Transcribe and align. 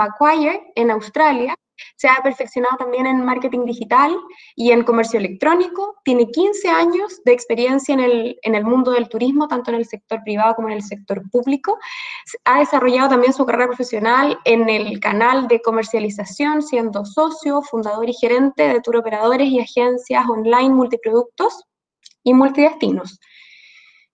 Macquarie 0.00 0.72
en 0.76 0.90
Australia, 0.90 1.54
se 1.96 2.08
ha 2.08 2.22
perfeccionado 2.22 2.76
también 2.78 3.06
en 3.06 3.24
marketing 3.24 3.64
digital 3.64 4.16
y 4.56 4.70
en 4.70 4.84
comercio 4.84 5.18
electrónico. 5.18 5.96
Tiene 6.04 6.30
15 6.30 6.68
años 6.68 7.22
de 7.24 7.32
experiencia 7.32 7.92
en 7.92 8.00
el, 8.00 8.38
en 8.42 8.54
el 8.54 8.64
mundo 8.64 8.92
del 8.92 9.08
turismo, 9.08 9.48
tanto 9.48 9.70
en 9.70 9.76
el 9.76 9.86
sector 9.86 10.22
privado 10.24 10.54
como 10.54 10.68
en 10.68 10.74
el 10.74 10.82
sector 10.82 11.22
público. 11.30 11.78
Ha 12.44 12.60
desarrollado 12.60 13.10
también 13.10 13.32
su 13.32 13.44
carrera 13.44 13.68
profesional 13.68 14.38
en 14.44 14.68
el 14.68 15.00
canal 15.00 15.48
de 15.48 15.60
comercialización, 15.60 16.62
siendo 16.62 17.04
socio, 17.04 17.62
fundador 17.62 18.08
y 18.08 18.14
gerente 18.14 18.68
de 18.68 18.80
tour 18.80 18.96
operadores 18.96 19.48
y 19.48 19.60
agencias 19.60 20.24
online 20.28 20.70
multiproductos 20.70 21.64
y 22.22 22.34
multidestinos. 22.34 23.18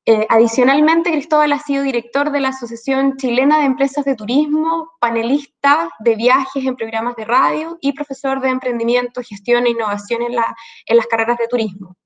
Eh, 0.08 0.24
adicionalmente, 0.28 1.10
Cristóbal 1.10 1.52
ha 1.52 1.58
sido 1.58 1.82
director 1.82 2.30
de 2.30 2.38
la 2.38 2.50
Asociación 2.50 3.16
Chilena 3.16 3.58
de 3.58 3.64
Empresas 3.64 4.04
de 4.04 4.14
Turismo, 4.14 4.92
panelista 5.00 5.90
de 5.98 6.14
viajes 6.14 6.64
en 6.64 6.76
programas 6.76 7.16
de 7.16 7.24
radio 7.24 7.76
y 7.80 7.92
profesor 7.92 8.40
de 8.40 8.50
emprendimiento, 8.50 9.20
gestión 9.20 9.66
e 9.66 9.70
innovación 9.70 10.22
en 10.22 10.96
las 10.96 11.06
carreras 11.08 11.38
de 11.38 11.48
turismo. 11.48 11.96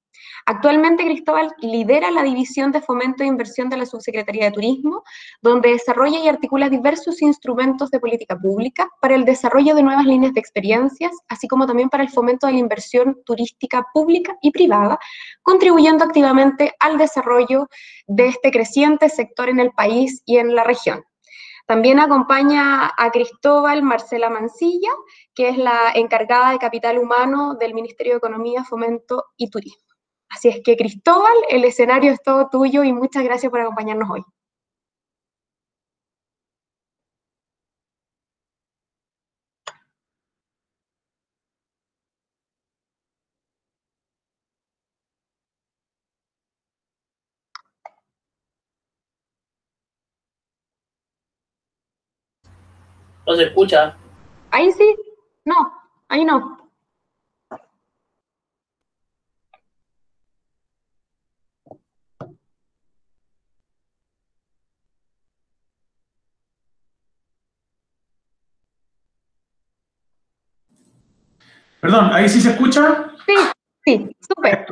Actualmente 0.47 1.05
Cristóbal 1.05 1.53
lidera 1.59 2.11
la 2.11 2.23
División 2.23 2.73
de 2.73 2.81
Fomento 2.81 3.23
e 3.23 3.27
Inversión 3.27 3.69
de 3.69 3.77
la 3.77 3.87
Subsecretaría 3.87 4.47
de 4.47 4.53
Turismo, 4.53 5.03
donde 5.43 5.71
desarrolla 5.71 6.19
y 6.19 6.29
articula 6.29 6.69
diversos 6.69 7.23
instrumentos 7.23 7.91
de 7.91 8.01
política 8.01 8.39
pública 8.39 8.89
para 9.01 9.15
el 9.15 9.25
desarrollo 9.25 9.75
de 9.75 9.83
nuevas 9.83 10.07
líneas 10.07 10.33
de 10.35 10.41
experiencias, 10.41 11.13
así 11.29 11.49
como 11.49 11.67
también 11.67 11.89
para 11.89 12.03
el 12.03 12.11
fomento 12.11 12.47
de 12.47 12.55
la 12.55 12.59
inversión 12.59 13.19
turística 13.25 13.87
pública 13.93 14.37
y 14.41 14.51
privada, 14.51 14.99
contribuyendo 15.43 16.05
activamente 16.05 16.75
al 16.81 16.99
desarrollo 16.99 17.69
de 18.07 18.29
este 18.29 18.51
creciente 18.51 19.09
sector 19.09 19.49
en 19.49 19.61
el 19.61 19.71
país 19.73 20.23
y 20.25 20.39
en 20.39 20.55
la 20.55 20.65
región. 20.65 21.05
También 21.67 22.01
acompaña 22.01 22.91
a 22.97 23.11
Cristóbal 23.13 23.83
Marcela 23.85 24.29
Mancilla, 24.29 24.91
que 25.35 25.51
es 25.51 25.57
la 25.57 25.93
encargada 25.95 26.51
de 26.51 26.59
capital 26.59 26.99
humano 26.99 27.55
del 27.55 27.75
Ministerio 27.75 28.15
de 28.15 28.19
Economía, 28.19 28.65
Fomento 28.65 29.27
y 29.37 29.51
Turismo. 29.51 29.90
Así 30.31 30.49
es 30.49 30.61
que 30.65 30.77
Cristóbal, 30.77 31.35
el 31.51 31.65
escenario 31.65 32.13
es 32.13 32.23
todo 32.23 32.49
tuyo 32.49 32.85
y 32.85 32.93
muchas 32.93 33.25
gracias 33.25 33.51
por 33.51 33.61
acompañarnos 33.61 34.09
hoy. 34.11 34.23
No 53.27 53.35
se 53.35 53.45
escucha. 53.45 53.97
Ahí 54.51 54.73
sí. 54.73 54.97
No, 55.45 55.73
ahí 56.09 56.25
no. 56.25 56.70
Perdón, 71.81 72.11
¿ahí 72.13 72.29
sí 72.29 72.41
se 72.41 72.51
escucha? 72.51 73.11
Sí, 73.27 73.35
sí, 73.85 74.17
súper. 74.21 74.67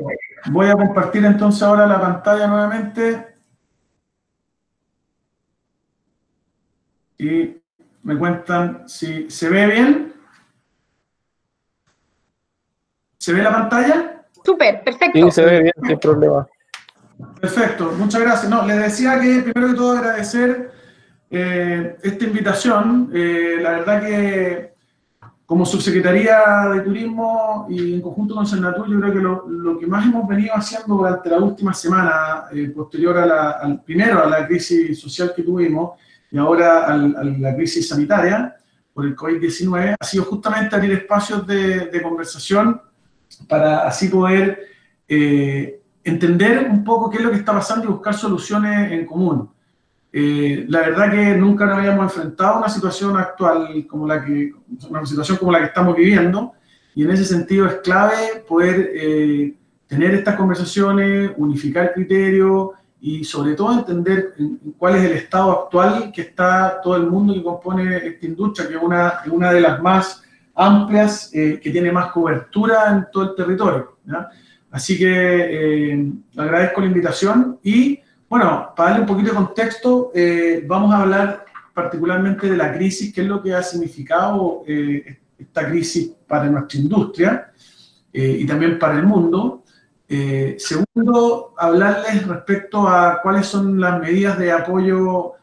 Voy 0.50 0.68
a 0.68 0.74
compartir 0.74 1.24
entonces 1.24 1.62
ahora 1.62 1.86
la 1.86 2.00
pantalla 2.00 2.46
nuevamente. 2.46 3.26
Y 7.18 7.56
me 8.02 8.16
cuentan 8.16 8.88
si 8.88 9.30
se 9.30 9.48
ve 9.48 9.66
bien. 9.66 10.12
¿Se 13.16 13.32
ve 13.32 13.42
la 13.42 13.52
pantalla? 13.52 14.24
Súper, 14.44 14.84
perfecto. 14.84 15.18
Sí, 15.18 15.30
se 15.30 15.44
ve 15.44 15.62
bien, 15.62 15.74
sin 15.86 15.98
problema. 15.98 16.46
Perfecto, 17.40 17.92
muchas 17.98 18.20
gracias. 18.20 18.50
No, 18.50 18.64
les 18.64 18.78
decía 18.78 19.20
que 19.20 19.42
primero 19.42 19.72
que 19.72 19.78
todo 19.78 19.96
agradecer 19.96 20.70
eh, 21.30 21.96
esta 22.02 22.24
invitación. 22.24 23.10
Eh, 23.12 23.58
la 23.60 23.70
verdad 23.70 24.02
que 24.02 24.77
como 25.48 25.64
subsecretaría 25.64 26.68
de 26.74 26.82
Turismo 26.82 27.66
y 27.70 27.94
en 27.94 28.02
conjunto 28.02 28.34
con 28.34 28.46
Senatur, 28.46 28.86
yo 28.86 29.00
creo 29.00 29.14
que 29.14 29.48
lo, 29.48 29.78
que 29.78 29.86
más 29.86 30.04
hemos 30.04 30.28
venido 30.28 30.54
haciendo 30.54 30.96
durante 30.96 31.30
la 31.30 31.38
última 31.38 31.72
semana, 31.72 32.44
eh, 32.52 32.68
posterior 32.68 33.16
a 33.16 33.24
la, 33.24 33.50
al, 33.52 33.82
primero 33.82 34.22
a 34.22 34.26
la 34.26 34.46
crisis 34.46 35.00
social 35.00 35.32
que 35.34 35.42
tuvimos 35.42 35.98
y 36.30 36.36
ahora 36.36 36.84
a 36.84 36.94
la 36.98 37.56
crisis 37.56 37.88
sanitaria 37.88 38.56
por 38.92 39.06
el 39.06 39.16
COVID-19, 39.16 39.96
ha 39.98 40.04
sido 40.04 40.24
justamente 40.24 40.76
abrir 40.76 40.92
espacios 40.92 41.46
de, 41.46 41.98
conversación 42.02 42.82
para 43.48 43.88
así 43.88 44.08
poder 44.08 44.66
eh, 45.08 45.80
entender 46.04 46.68
un 46.70 46.84
poco 46.84 47.08
qué 47.08 47.16
es 47.16 47.24
lo 47.24 47.30
que 47.30 47.38
está 47.38 47.54
pasando 47.54 47.86
y 47.86 47.88
buscar 47.88 48.12
soluciones 48.12 48.92
en 48.92 49.06
común. 49.06 49.48
Eh, 50.10 50.64
la 50.68 50.80
verdad 50.80 51.10
que 51.10 51.36
nunca 51.36 51.66
nos 51.66 51.78
habíamos 51.78 52.04
enfrentado 52.04 52.54
a 52.54 52.58
una 52.58 52.68
situación 52.68 53.16
actual 53.16 53.86
como 53.86 54.06
la 54.06 54.24
que, 54.24 54.52
una 54.88 55.04
situación 55.04 55.36
como 55.36 55.52
la 55.52 55.58
que 55.58 55.66
estamos 55.66 55.94
viviendo, 55.94 56.52
y 56.94 57.04
en 57.04 57.10
ese 57.10 57.24
sentido 57.24 57.66
es 57.66 57.74
clave 57.76 58.42
poder 58.48 58.90
eh, 58.94 59.54
tener 59.86 60.14
estas 60.14 60.36
conversaciones, 60.36 61.32
unificar 61.36 61.92
criterios 61.92 62.70
y 63.00 63.22
sobre 63.22 63.54
todo 63.54 63.78
entender 63.78 64.34
cuál 64.76 64.96
es 64.96 65.04
el 65.04 65.12
estado 65.12 65.52
actual 65.52 66.10
que 66.12 66.22
está 66.22 66.80
todo 66.82 66.96
el 66.96 67.06
mundo 67.06 67.34
que 67.34 67.42
compone 67.42 67.96
esta 67.98 68.26
industria, 68.26 68.68
que 68.68 68.74
es 68.74 68.82
una, 68.82 69.20
una 69.30 69.52
de 69.52 69.60
las 69.60 69.80
más 69.80 70.24
amplias, 70.54 71.30
eh, 71.34 71.60
que 71.62 71.70
tiene 71.70 71.92
más 71.92 72.10
cobertura 72.10 72.90
en 72.90 73.06
todo 73.12 73.30
el 73.30 73.36
territorio. 73.36 73.98
Así 74.70 74.98
que 74.98 76.12
agradezco 76.36 76.80
la 76.80 76.86
invitación 76.88 77.58
y 77.62 78.00
bueno, 78.28 78.72
para 78.76 78.90
darle 78.90 79.02
un 79.02 79.08
poquito 79.08 79.30
de 79.30 79.36
contexto, 79.36 80.10
eh, 80.14 80.62
vamos 80.66 80.92
a 80.92 81.02
hablar 81.02 81.46
particularmente 81.72 82.50
de 82.50 82.56
la 82.56 82.72
crisis, 82.74 83.12
qué 83.12 83.22
es 83.22 83.26
lo 83.26 83.42
que 83.42 83.54
ha 83.54 83.62
significado 83.62 84.64
eh, 84.66 85.18
esta 85.38 85.66
crisis 85.68 86.12
para 86.26 86.44
nuestra 86.44 86.78
industria 86.78 87.52
eh, 88.12 88.36
y 88.40 88.46
también 88.46 88.78
para 88.78 88.98
el 88.98 89.04
mundo. 89.04 89.64
segundo, 90.58 91.54
hablarles 91.56 92.26
respecto 92.26 92.88
a 92.88 93.20
cuáles 93.22 93.46
son 93.46 93.80
las 93.80 94.00
medidas 94.00 94.38
de 94.38 94.52
apoyo 94.52 95.34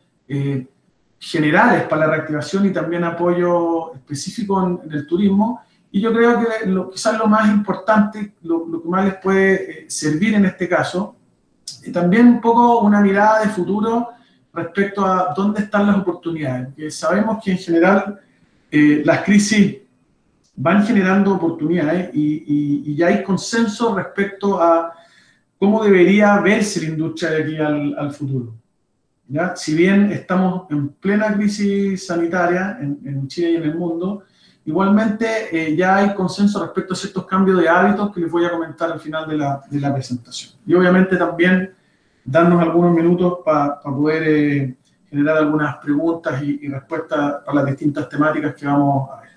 generales 1.19 1.84
para 1.84 2.06
la 2.06 2.13
reactivación 2.16 2.66
y 2.66 2.72
también 2.72 3.03
apoyo 3.03 3.94
específico 3.96 4.79
en, 4.84 4.91
el 4.91 5.07
turismo. 5.07 5.62
Y 5.91 6.02
yo 6.02 6.12
creo 6.13 6.40
que 6.40 6.67
lo, 6.67 6.90
quizás 6.90 7.17
lo 7.17 7.28
más 7.28 7.50
importante, 7.50 8.34
lo, 8.44 8.67
lo 8.67 8.81
que 8.81 8.90
más 8.90 9.06
les 9.06 9.16
puede 9.16 9.90
servir 9.90 10.34
en 10.35 10.46
este 10.46 10.67
caso, 10.67 11.14
y 11.85 11.91
también 11.91 12.28
un 12.28 12.41
poco 12.41 12.79
una 12.79 13.01
mirada 13.01 13.41
de 13.41 13.50
futuro 13.50 14.09
respecto 14.53 15.06
a 15.06 15.34
dónde 15.35 15.62
están 15.62 15.88
las 15.88 15.97
oportunidades. 15.97 16.68
Porque 16.68 16.90
sabemos 16.90 17.44
que 17.44 17.51
en 17.51 17.57
general 17.57 18.19
eh, 18.72 19.01
las 19.06 19.23
crisis 19.23 19.78
van 20.56 20.85
generando 20.85 21.35
oportunidades 21.35 22.09
y, 22.13 22.96
ya 22.96 23.07
hay 23.07 23.23
consenso 23.23 23.94
respecto 23.94 24.62
a 24.62 24.94
cómo 25.59 25.84
debería 25.84 26.40
verse 26.40 26.81
la 26.81 26.88
industria 26.88 27.31
de 27.31 27.44
aquí 27.44 27.57
al, 27.57 28.13
futuro. 28.13 28.56
¿ya? 29.28 29.53
Si 29.56 29.75
bien 29.75 30.12
estamos 30.13 30.72
en 30.72 30.90
plena 30.90 31.34
crisis 31.34 32.07
sanitaria 32.07 32.78
en, 32.79 33.28
Chile 33.28 33.52
y 33.52 33.56
en 33.57 33.63
el 33.63 33.75
mundo, 33.75 34.23
igualmente 34.65 35.49
eh, 35.51 35.75
ya 35.75 35.97
hay 35.97 36.13
consenso 36.13 36.61
respecto 36.63 36.93
a 36.93 36.97
ciertos 36.97 37.25
cambios 37.25 37.59
de 37.59 37.69
hábitos 37.69 38.13
que 38.13 38.21
les 38.21 38.31
voy 38.31 38.45
a 38.45 38.51
comentar 38.51 38.91
al 38.91 38.99
final 38.99 39.27
de 39.27 39.37
la, 39.37 39.61
de 39.69 39.79
la 39.79 39.93
presentación. 39.93 40.53
Y 40.65 40.73
obviamente 40.73 41.15
también 41.17 41.73
darnos 42.23 42.61
algunos 42.61 42.93
minutos 42.93 43.39
para 43.45 43.79
poder 43.79 44.23
eh, 44.25 44.75
generar 45.09 45.37
algunas 45.37 45.77
preguntas 45.77 46.41
y, 46.41 46.67
respuestas 46.67 47.43
para 47.45 47.61
las 47.61 47.65
distintas 47.67 48.09
temáticas 48.09 48.55
que 48.55 48.65
vamos 48.65 49.09
a 49.11 49.22
ver. 49.22 49.29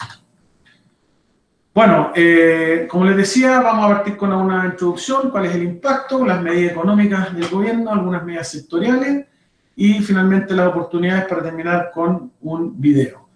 Bueno, 1.74 2.10
eh, 2.16 2.88
como 2.90 3.04
les 3.04 3.16
decía, 3.16 3.60
vamos 3.60 3.84
a 3.84 3.94
partir 3.94 4.16
con 4.16 4.32
una 4.32 4.66
introducción, 4.66 5.30
cuál 5.30 5.44
es 5.44 5.54
el 5.54 5.62
impacto, 5.62 6.24
las 6.24 6.42
medidas 6.42 6.72
económicas 6.72 7.32
del 7.32 7.48
gobierno, 7.48 7.92
algunas 7.92 8.24
medidas 8.24 8.50
sectoriales 8.50 9.26
y 9.76 10.00
finalmente 10.00 10.54
las 10.54 10.68
oportunidades 10.68 11.26
para 11.26 11.42
terminar 11.42 11.90
con 11.94 12.32
un 12.40 12.80
video. 12.80 13.27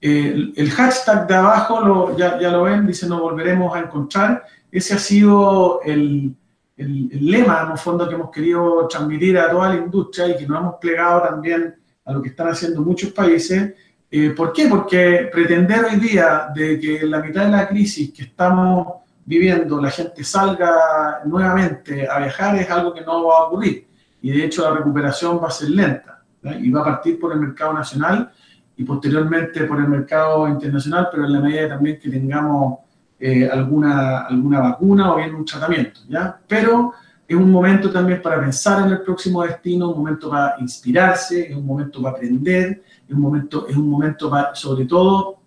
El, 0.00 0.70
hashtag 0.70 1.26
de 1.26 1.34
abajo, 1.34 2.16
ya, 2.16 2.38
ya, 2.38 2.50
lo 2.50 2.64
ven, 2.64 2.86
dice 2.86 3.08
nos 3.08 3.20
volveremos 3.20 3.74
a 3.74 3.80
encontrar. 3.80 4.44
Ese 4.70 4.94
ha 4.94 4.98
sido 4.98 5.80
el, 5.84 6.34
el, 6.76 7.08
lema, 7.30 7.62
en 7.64 7.72
el 7.72 7.78
fondo, 7.78 8.08
que 8.08 8.14
hemos 8.14 8.30
querido 8.30 8.86
transmitir 8.88 9.38
a 9.38 9.50
toda 9.50 9.70
la 9.70 9.76
industria 9.76 10.28
y 10.28 10.36
que 10.36 10.46
nos 10.46 10.60
hemos 10.60 10.74
plegado 10.76 11.22
también 11.22 11.74
a 12.04 12.12
lo 12.12 12.22
que 12.22 12.28
están 12.28 12.48
haciendo 12.48 12.82
muchos 12.82 13.12
países. 13.12 13.74
Eh, 14.10 14.30
¿Por 14.30 14.52
qué? 14.52 14.68
Porque 14.68 15.28
pretender 15.32 15.84
hoy 15.84 15.96
día 15.96 16.48
de 16.54 16.78
que 16.78 17.00
en 17.00 17.10
la 17.10 17.20
mitad 17.20 17.44
de 17.44 17.50
la 17.50 17.68
crisis 17.68 18.12
que 18.12 18.22
estamos 18.22 19.06
viviendo 19.24 19.80
la 19.80 19.90
gente 19.90 20.22
salga 20.22 21.20
nuevamente 21.24 22.08
a 22.08 22.20
viajar 22.20 22.56
es 22.56 22.70
algo 22.70 22.94
que 22.94 23.00
no 23.00 23.26
va 23.26 23.38
a 23.38 23.44
ocurrir. 23.44 23.86
Y 24.22 24.30
de 24.30 24.44
hecho 24.44 24.62
la 24.62 24.76
recuperación 24.78 25.40
va 25.42 25.48
a 25.48 25.50
ser 25.50 25.70
lenta 25.70 26.22
y 26.42 26.70
va 26.70 26.82
a 26.82 26.84
partir 26.84 27.18
por 27.18 27.32
el 27.32 27.40
mercado 27.40 27.72
nacional 27.72 28.30
y 28.76 28.84
posteriormente 28.84 29.64
por 29.64 29.78
el 29.80 29.88
mercado 29.88 30.46
internacional, 30.48 31.08
pero 31.10 31.24
en 31.24 31.32
la 31.32 31.40
medida 31.40 31.68
también 31.68 31.98
que 31.98 32.10
tengamos 32.10 32.78
eh, 33.18 33.48
alguna, 33.50 34.26
alguna 34.26 34.60
vacuna 34.60 35.12
o 35.12 35.16
bien 35.16 35.34
un 35.34 35.44
tratamiento, 35.44 36.00
¿ya? 36.08 36.38
Pero 36.46 36.92
es 37.26 37.36
un 37.36 37.50
momento 37.50 37.90
también 37.90 38.20
para 38.22 38.40
pensar 38.40 38.86
en 38.86 38.92
el 38.92 39.00
próximo 39.00 39.42
destino, 39.42 39.90
un 39.90 39.98
momento 39.98 40.30
para 40.30 40.56
inspirarse, 40.60 41.50
es 41.50 41.56
un 41.56 41.66
momento 41.66 42.00
para 42.00 42.16
aprender, 42.16 42.82
es 43.08 43.14
un 43.14 43.20
momento, 43.20 43.66
es 43.66 43.76
un 43.76 43.88
momento 43.88 44.30
para, 44.30 44.54
sobre 44.54 44.84
todo 44.84 45.38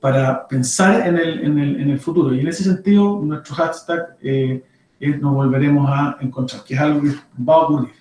para 0.00 0.48
pensar 0.48 1.06
en 1.06 1.18
el, 1.18 1.44
en, 1.44 1.58
el, 1.58 1.80
en 1.82 1.90
el, 1.90 2.00
futuro. 2.00 2.34
Y 2.34 2.40
en 2.40 2.48
ese 2.48 2.64
sentido, 2.64 3.20
nuestro 3.22 3.54
hashtag 3.54 4.16
eh, 4.22 4.64
nos 5.20 5.34
volveremos 5.34 5.88
a 5.88 6.16
encontrar, 6.20 6.64
que 6.64 6.74
es 6.74 6.80
algo 6.80 7.02
que 7.02 7.10
va 7.48 7.54
a 7.54 7.58
ocurrir. 7.58 7.94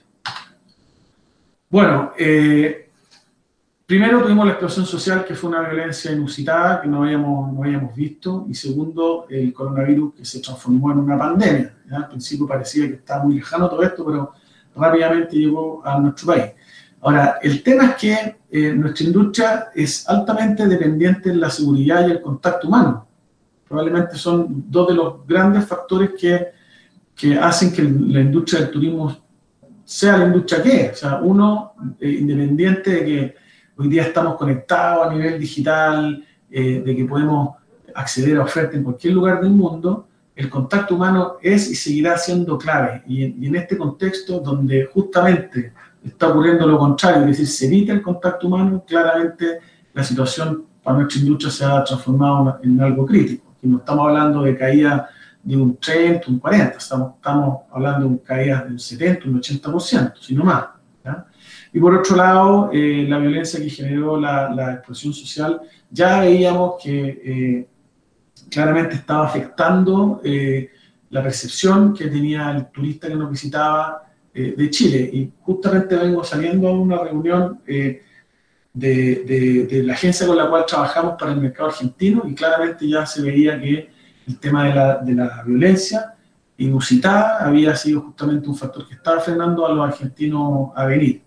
Bueno, 1.69 2.13
eh, 2.17 2.88
primero 3.89 4.21
tuvimos 4.21 4.45
la 4.45 4.51
explosión 4.51 4.85
social, 4.85 5.25
que 5.25 5.33
fue 5.33 5.49
una 5.49 5.67
violencia 5.67 6.11
inusitada 6.11 6.79
que 6.79 6.87
no 6.87 7.01
habíamos, 7.01 7.51
no 7.51 7.63
habíamos 7.63 7.95
visto, 7.95 8.45
y 8.47 8.53
segundo, 8.53 9.25
el 9.27 9.51
coronavirus 9.51 10.13
que 10.13 10.25
se 10.25 10.41
transformó 10.41 10.91
en 10.91 10.99
una 10.99 11.17
pandemia. 11.17 11.73
Al 11.91 12.07
principio 12.07 12.45
parecía 12.45 12.87
que 12.87 12.93
estaba 12.93 13.23
muy 13.23 13.37
lejano 13.37 13.67
todo 13.67 13.81
esto, 13.81 14.05
pero 14.05 14.31
rápidamente 14.75 15.35
llegó 15.35 15.81
a 15.83 15.99
nuestro 15.99 16.27
país. 16.27 16.51
Ahora, 17.01 17.39
el 17.41 17.63
tema 17.63 17.85
es 17.85 17.95
que 17.95 18.37
eh, 18.51 18.73
nuestra 18.75 19.07
industria 19.07 19.69
es 19.73 20.07
altamente 20.07 20.67
dependiente 20.67 21.29
de 21.29 21.37
la 21.37 21.49
seguridad 21.49 22.07
y 22.07 22.11
el 22.11 22.21
contacto 22.21 22.67
humano. 22.67 23.07
Probablemente 23.67 24.17
son 24.17 24.65
dos 24.69 24.89
de 24.89 24.93
los 24.93 25.25
grandes 25.25 25.65
factores 25.65 26.11
que, 26.11 26.49
que 27.15 27.39
hacen 27.39 27.73
que 27.73 27.81
la 27.81 28.21
industria 28.21 28.61
del 28.61 28.69
turismo 28.69 29.17
sea 29.83 30.15
la 30.15 30.25
industria 30.25 30.61
que 30.61 30.85
es. 30.85 30.99
Sea, 30.99 31.21
uno, 31.23 31.73
eh, 31.99 32.17
independiente 32.19 32.91
de 32.91 33.03
que 33.03 33.48
hoy 33.79 33.87
día 33.87 34.03
estamos 34.03 34.35
conectados 34.35 35.07
a 35.07 35.13
nivel 35.13 35.39
digital, 35.39 36.21
eh, 36.51 36.83
de 36.85 36.95
que 36.95 37.05
podemos 37.05 37.55
acceder 37.95 38.37
a 38.37 38.43
ofertas 38.43 38.75
en 38.75 38.83
cualquier 38.83 39.13
lugar 39.13 39.39
del 39.39 39.51
mundo, 39.51 40.07
el 40.35 40.49
contacto 40.49 40.95
humano 40.95 41.37
es 41.41 41.69
y 41.71 41.75
seguirá 41.75 42.17
siendo 42.17 42.57
clave. 42.57 43.03
Y 43.07 43.25
y 43.25 43.47
en 43.47 43.55
este 43.55 43.77
contexto 43.77 44.39
donde 44.39 44.85
justamente 44.93 45.71
está 46.03 46.27
ocurriendo 46.27 46.67
lo 46.67 46.77
contrario, 46.77 47.21
es 47.21 47.27
decir, 47.27 47.47
se 47.47 47.65
evita 47.67 47.93
el 47.93 48.01
contacto 48.01 48.47
humano, 48.47 48.83
claramente 48.85 49.59
la 49.93 50.03
situación 50.03 50.65
para 50.83 50.97
nuestra 50.97 51.21
industria 51.21 51.51
se 51.51 51.65
ha 51.65 51.83
transformado 51.83 52.59
en 52.61 52.81
algo 52.81 53.05
crítico. 53.05 53.53
Y 53.61 53.67
no 53.67 53.77
estamos 53.77 54.07
hablando 54.07 54.43
de 54.43 54.57
caída 54.57 55.09
de 55.41 55.55
un 55.55 55.77
30, 55.77 56.29
un 56.29 56.39
40, 56.39 56.77
estamos, 56.77 57.15
estamos 57.15 57.59
hablando 57.71 58.09
de 58.09 58.19
caídas 58.19 58.65
de 58.65 58.71
un 58.71 58.79
70, 58.79 59.29
un 59.29 59.41
80%, 59.41 60.13
sino 60.19 60.43
más. 60.43 60.78
Y 61.71 61.79
por 61.79 61.95
otro 61.95 62.15
lado, 62.15 62.69
eh, 62.73 63.05
la 63.07 63.19
violencia 63.19 63.59
que 63.59 63.69
generó 63.69 64.19
la, 64.19 64.49
la, 64.49 64.73
explosión 64.73 65.13
social, 65.13 65.61
ya 65.89 66.21
veíamos 66.21 66.75
que 66.81 67.21
eh, 67.23 67.67
claramente 68.49 68.95
estaba 68.95 69.27
afectando 69.27 70.21
eh, 70.23 70.71
la 71.09 71.21
percepción 71.21 71.93
que 71.93 72.07
tenía 72.07 72.51
el 72.51 72.67
turista 72.67 73.07
que 73.07 73.15
nos 73.15 73.29
visitaba 73.29 74.05
de 74.31 74.69
Chile. 74.69 75.09
Y 75.11 75.33
justamente 75.41 75.97
vengo 75.97 76.23
saliendo 76.23 76.69
a 76.69 76.71
una 76.71 76.99
reunión 76.99 77.59
de, 77.65 78.03
de, 78.73 79.83
la 79.83 79.93
agencia 79.93 80.25
con 80.25 80.37
la 80.37 80.47
cual 80.47 80.65
trabajamos 80.65 81.15
para 81.19 81.33
el 81.33 81.41
mercado 81.41 81.69
argentino 81.69 82.23
y 82.25 82.35
claramente 82.35 82.87
ya 82.87 83.05
se 83.05 83.21
veía 83.21 83.59
que 83.59 83.89
el 84.27 84.39
tema 84.39 84.65
de 84.65 84.75
la, 84.75 84.97
de 84.97 85.13
la 85.13 85.43
violencia 85.43 86.13
inusitada 86.57 87.43
había 87.45 87.75
sido 87.75 88.01
justamente 88.01 88.47
un 88.47 88.55
factor 88.55 88.87
que 88.87 88.93
estaba 88.93 89.19
frenando 89.19 89.65
a 89.65 89.73
los 89.73 89.87
argentinos 89.87 90.69
a 90.75 90.85
venir. 90.85 91.23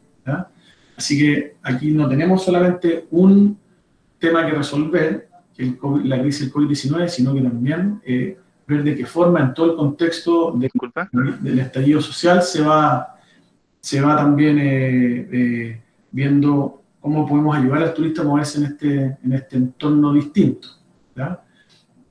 Así 0.96 1.18
que 1.18 1.56
aquí 1.62 1.90
no 1.90 2.08
tenemos 2.08 2.44
solamente 2.44 3.06
un 3.10 3.58
tema 4.18 4.46
que 4.46 4.52
resolver, 4.52 5.28
que 5.54 5.76
la 6.04 6.20
crisis 6.20 6.42
del 6.42 6.52
COVID-19, 6.52 7.08
sino 7.08 7.34
que 7.34 7.42
también 7.42 8.00
eh, 8.04 8.38
ver 8.66 8.84
de 8.84 8.94
qué 8.94 9.06
forma 9.06 9.40
en 9.40 9.54
todo 9.54 9.72
el 9.72 9.76
contexto 9.76 10.52
del 10.52 11.58
estallido 11.58 12.00
social 12.00 12.42
se 12.42 12.62
va, 12.62 13.18
se 13.80 14.00
va 14.00 14.16
también 14.16 14.58
eh, 14.58 15.28
eh, 15.32 15.82
viendo 16.10 16.82
cómo 17.00 17.26
podemos 17.26 17.56
ayudar 17.56 17.82
al 17.82 17.94
turista 17.94 18.22
a 18.22 18.24
moverse 18.24 18.58
en 18.58 18.64
este, 18.64 19.18
en 19.22 19.32
este 19.32 19.56
entorno 19.56 20.12
distinto. 20.12 20.68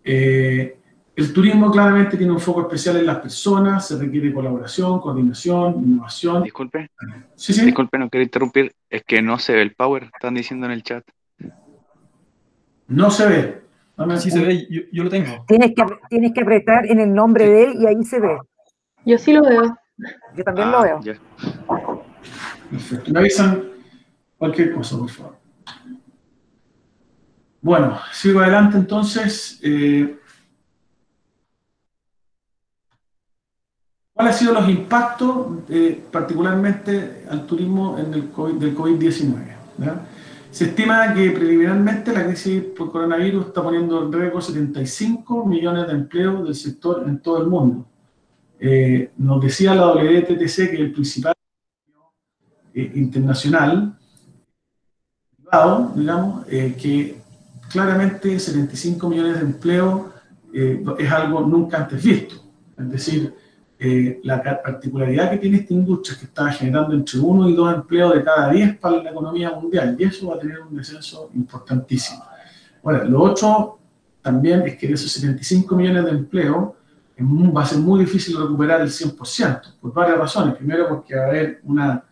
Eh, 0.04 0.78
el 1.16 1.34
turismo 1.34 1.70
claramente 1.72 2.18
tiene 2.18 2.32
un 2.32 2.40
foco 2.40 2.62
especial 2.62 2.98
en 2.98 3.06
las 3.06 3.20
personas, 3.20 3.88
se 3.88 3.98
requiere 3.98 4.34
colaboración, 4.34 5.00
coordinación, 5.00 5.84
innovación. 5.84 6.44
Disculpe. 6.44 6.90
Sí, 7.36 7.54
sí. 7.54 7.66
Disculpe, 7.66 7.98
no 7.98 8.10
quiero 8.10 8.24
interrumpir, 8.24 8.74
es 8.90 9.04
que 9.04 9.22
no 9.22 9.38
se 9.38 9.54
ve 9.54 9.62
el 9.62 9.74
power, 9.76 10.04
están 10.04 10.36
diciendo 10.36 10.66
en 10.68 10.72
el 10.72 10.84
chat. 10.84 11.04
No 12.88 13.12
se 13.12 13.28
ve. 13.28 13.62
Sí 14.18 14.32
se 14.32 14.44
ve, 14.44 14.68
yo, 14.92 15.04
lo 15.04 15.10
tengo. 15.10 15.46
Tienes 15.48 15.74
que, 15.76 15.86
tienes 16.10 16.32
que 16.34 16.42
apretar 16.42 16.86
en 16.88 17.00
el 17.00 17.14
nombre 17.14 17.46
de 17.46 17.64
él 17.66 17.74
y 17.82 17.88
ahí 17.88 18.04
se 18.04 18.20
ve. 18.20 18.38
Yo 19.06 19.18
sí 19.18 19.34
lo 19.34 19.44
veo. 19.44 19.78
Yo 20.36 20.44
también 20.44 20.72
lo 20.72 20.80
ah, 20.80 20.84
veo. 20.84 21.18
Perfecto. 22.72 23.12
Me 23.12 23.20
avisan 23.20 23.64
cualquier 24.38 24.74
cosa, 24.74 24.98
por 24.98 25.10
favor. 25.10 25.36
Bueno, 27.62 28.00
sigo 28.12 28.40
adelante 28.40 28.78
entonces. 28.78 29.60
Eh, 29.62 30.18
¿Cuáles 34.22 34.36
han 34.36 34.40
sido 34.40 34.54
los 34.54 34.70
impactos, 34.70 35.48
eh, 35.68 36.00
particularmente 36.12 37.26
al 37.28 37.48
turismo 37.48 37.98
en 37.98 38.14
el 38.14 38.30
COVID, 38.30 38.54
del 38.54 38.78
COVID-19? 38.78 39.34
Se 40.52 40.66
estima 40.66 41.12
que 41.16 41.32
preliminarmente 41.32 42.14
la 42.14 42.28
crisis 42.28 42.62
por 42.78 42.92
coronavirus 42.92 43.48
está 43.48 43.64
poniendo 43.64 44.06
en 44.06 44.14
riesgo 44.14 44.40
75 44.40 45.44
millones 45.48 45.88
de 45.88 45.94
empleos 45.94 46.44
del 46.44 46.54
sector 46.54 47.04
en 47.08 47.20
todo 47.20 47.42
el 47.42 47.48
mundo. 47.48 47.88
Eh, 48.60 49.10
nos 49.18 49.42
decía 49.42 49.74
la 49.74 49.88
WTTC 49.88 50.70
que 50.70 50.78
el 50.78 50.92
principal 50.92 51.34
eh, 52.76 52.92
internacional, 52.94 53.98
digamos, 55.96 56.46
eh, 56.48 56.76
que 56.80 57.20
claramente 57.72 58.38
75 58.38 59.10
millones 59.10 59.40
de 59.40 59.42
empleos 59.42 60.12
es 60.54 61.12
algo 61.12 61.42
nunca 61.42 61.78
antes 61.80 62.04
visto. 62.04 62.36
Es 62.78 62.92
decir, 62.92 63.41
eh, 63.84 64.22
la 64.26 64.44
particularidad 64.44 65.32
que 65.32 65.38
tiene 65.38 65.58
esta 65.58 65.74
industria 65.74 66.14
es 66.14 66.20
que 66.20 66.26
está 66.26 66.52
generando 66.52 66.94
entre 66.94 67.20
uno 67.20 67.50
y 67.50 67.56
dos 67.56 67.74
empleos 67.74 68.14
de 68.14 68.24
cada 68.24 68.52
10 68.52 68.78
para 68.78 69.02
la 69.02 69.10
economía 69.10 69.50
mundial 69.56 69.96
y 69.98 70.04
eso 70.04 70.28
va 70.28 70.36
a 70.36 70.40
tener 70.40 70.60
un 70.62 70.78
descenso 70.78 71.32
importantísimo. 71.34 72.24
Bueno, 72.84 73.04
lo 73.06 73.24
otro 73.24 73.80
también 74.22 74.62
es 74.68 74.78
que 74.78 74.88
de 74.88 74.94
esos 74.94 75.12
75 75.12 75.76
millones 75.76 76.06
de 76.06 76.12
empleos 76.12 76.74
va 77.18 77.64
a 77.64 77.66
ser 77.66 77.80
muy 77.80 78.02
difícil 78.02 78.38
recuperar 78.38 78.82
el 78.82 78.90
100%, 78.90 79.80
por 79.82 79.92
varias 79.92 80.20
razones. 80.20 80.58
Primero 80.58 80.88
porque 80.88 81.16
va 81.16 81.24
a 81.24 81.28
haber 81.30 81.62
una 81.64 82.04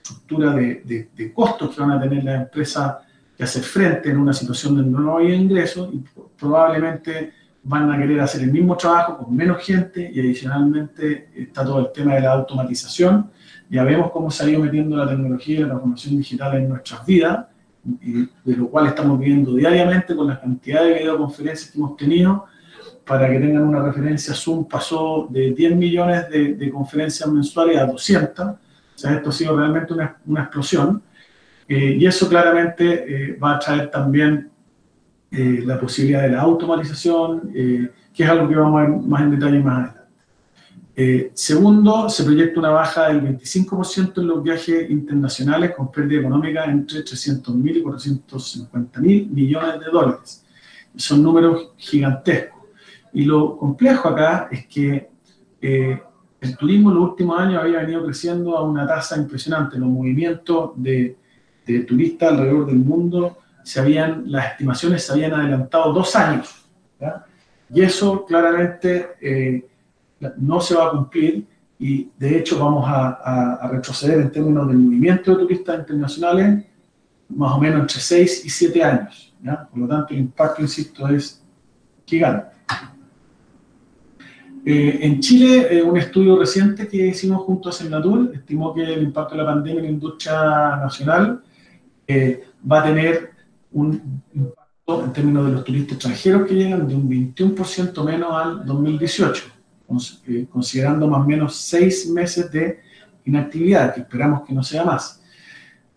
estructura 0.00 0.52
de, 0.52 1.08
de, 1.12 1.32
costos 1.32 1.74
que 1.74 1.80
van 1.80 1.90
a 1.90 2.00
tener 2.00 2.22
las 2.22 2.42
empresas 2.42 2.98
que 3.36 3.42
hacer 3.42 3.64
frente 3.64 4.10
en 4.10 4.18
una 4.18 4.32
situación 4.32 4.76
donde 4.76 4.96
no 4.96 5.18
hay 5.18 5.32
ingresos 5.32 5.92
y 5.92 6.04
probablemente 6.38 7.32
van 7.68 7.90
a 7.90 7.98
querer 7.98 8.20
hacer 8.20 8.42
el 8.42 8.52
mismo 8.52 8.76
trabajo 8.76 9.18
con 9.18 9.34
menos 9.34 9.58
gente 9.64 10.08
y 10.12 10.20
adicionalmente 10.20 11.30
está 11.34 11.64
todo 11.64 11.80
el 11.80 11.92
tema 11.92 12.14
de 12.14 12.20
la 12.20 12.32
automatización. 12.32 13.30
Ya 13.68 13.82
vemos 13.82 14.12
cómo 14.12 14.30
se 14.30 14.44
ha 14.44 14.48
ido 14.48 14.60
metiendo 14.60 14.96
la 14.96 15.08
tecnología 15.08 15.56
y 15.56 15.62
la 15.62 15.68
transformación 15.68 16.16
digital 16.16 16.56
en 16.56 16.68
nuestras 16.68 17.04
vidas, 17.04 17.46
y 18.00 18.22
de 18.44 18.56
lo 18.56 18.68
cual 18.68 18.86
estamos 18.86 19.18
viviendo 19.18 19.54
diariamente 19.54 20.14
con 20.14 20.28
la 20.28 20.40
cantidad 20.40 20.84
de 20.84 20.94
videoconferencias 20.94 21.72
que 21.72 21.78
hemos 21.78 21.96
tenido. 21.96 22.46
Para 23.04 23.28
que 23.28 23.38
tengan 23.38 23.62
una 23.62 23.82
referencia, 23.82 24.34
Zoom 24.34 24.68
pasó 24.68 25.26
de 25.30 25.52
10 25.52 25.76
millones 25.76 26.28
de, 26.28 26.70
conferencias 26.72 27.28
mensuales 27.28 27.78
a 27.78 27.86
200. 27.86 28.46
O 28.46 28.58
sea, 28.94 29.14
esto 29.14 29.30
ha 29.30 29.32
sido 29.32 29.56
realmente 29.56 29.92
una, 29.92 30.16
una 30.26 30.42
explosión. 30.42 31.02
Eh, 31.68 31.96
y 31.98 32.06
eso 32.06 32.28
claramente 32.28 33.30
eh, 33.32 33.38
va 33.42 33.56
a 33.56 33.58
traer 33.58 33.90
también 33.90 34.50
eh, 35.28 35.62
la 35.64 35.78
posibilidad 35.80 36.22
de 36.22 36.30
la 36.30 36.42
automatización, 36.42 37.50
eh, 37.52 37.90
que 38.14 38.22
es 38.22 38.30
algo 38.30 38.48
que 38.48 38.54
vamos 38.54 38.80
a 38.80 38.84
ver 38.84 38.96
más 39.00 39.22
en 39.22 39.30
detalle 39.32 39.58
más 39.58 39.74
adelante. 39.74 40.00
Eh, 40.94 41.30
segundo, 41.34 42.08
se 42.08 42.24
proyecta 42.24 42.60
una 42.60 42.70
baja 42.70 43.08
del 43.08 43.22
25% 43.22 44.20
en 44.20 44.26
los 44.28 44.42
viajes 44.42 44.88
internacionales 44.88 45.72
con 45.76 45.90
pérdida 45.90 46.20
económica 46.20 46.64
entre 46.64 47.00
300.000 47.00 47.76
y 47.76 47.82
450.000 47.82 49.28
millones 49.28 49.80
de 49.80 49.86
dólares. 49.86 50.44
Son 50.94 51.22
números 51.22 51.72
gigantescos. 51.76 52.62
Y 53.12 53.24
lo 53.24 53.58
complejo 53.58 54.08
acá 54.08 54.48
es 54.50 54.66
que 54.66 55.10
el 55.60 56.56
turismo 56.56 56.90
en 56.90 56.96
los 56.96 57.10
últimos 57.10 57.38
años 57.38 57.60
había 57.60 57.80
venido 57.80 58.04
creciendo 58.04 58.56
a 58.56 58.62
una 58.62 58.86
tasa 58.86 59.16
impresionante. 59.18 59.76
Los 59.76 59.88
movimientos 59.88 60.70
de, 60.76 61.16
de 61.66 61.80
turistas 61.80 62.32
alrededor 62.32 62.66
del 62.66 62.76
mundo 62.76 63.38
se 63.66 63.80
habían, 63.80 64.30
las 64.30 64.52
estimaciones 64.52 65.04
se 65.04 65.12
habían 65.12 65.34
adelantado 65.34 65.92
dos 65.92 66.14
años. 66.14 66.68
Y 67.68 67.82
eso 67.82 68.24
claramente 68.24 69.16
eh, 69.20 69.66
no 70.36 70.60
se 70.60 70.76
va 70.76 70.86
a 70.86 70.90
cumplir 70.92 71.44
y 71.80 72.08
de 72.16 72.38
hecho 72.38 72.60
vamos 72.60 72.84
a, 72.86 73.68
retroceder 73.72 74.20
en 74.20 74.30
términos 74.30 74.68
del 74.68 74.78
movimiento 74.78 75.32
de 75.32 75.38
turistas 75.38 75.80
internacionales 75.80 76.64
más 77.28 77.54
o 77.54 77.58
menos 77.58 77.80
entre 77.80 77.98
6 77.98 78.44
y 78.44 78.48
7 78.48 78.84
años. 78.84 79.34
Por 79.42 79.80
lo 79.80 79.88
tanto, 79.88 80.14
el 80.14 80.20
impacto, 80.20 80.62
insisto, 80.62 81.08
es 81.08 81.42
gigante. 82.04 82.56
Eh, 84.64 84.98
en 85.02 85.18
Chile, 85.18 85.66
eh, 85.76 85.82
un 85.82 85.96
estudio 85.96 86.38
reciente 86.38 86.86
que 86.86 87.08
hicimos 87.08 87.42
junto 87.42 87.68
a 87.68 87.72
Senatur 87.72 88.30
estimó 88.32 88.72
que 88.72 88.84
el 88.84 89.02
impacto 89.02 89.34
de 89.34 89.42
la 89.42 89.48
pandemia 89.48 89.80
en 89.80 89.86
la 89.86 89.92
industria 89.92 90.76
nacional 90.76 91.42
eh, 92.06 92.44
va 92.70 92.80
a 92.80 92.84
tener 92.84 93.35
un 93.72 94.22
impacto 94.32 95.04
en 95.04 95.12
términos 95.12 95.46
de 95.46 95.52
los 95.52 95.64
turistas 95.64 95.96
extranjeros 95.96 96.46
que 96.46 96.54
llegan 96.54 96.86
de 96.86 96.94
un 96.94 97.08
21% 97.08 98.04
menos 98.04 98.32
al 98.32 98.64
2018, 98.64 99.44
considerando 100.50 101.08
más 101.08 101.20
o 101.22 101.24
menos 101.24 101.56
seis 101.56 102.08
meses 102.08 102.50
de 102.50 102.80
inactividad, 103.24 103.94
que 103.94 104.00
esperamos 104.00 104.42
que 104.46 104.54
no 104.54 104.62
sea 104.62 104.84
más. 104.84 105.22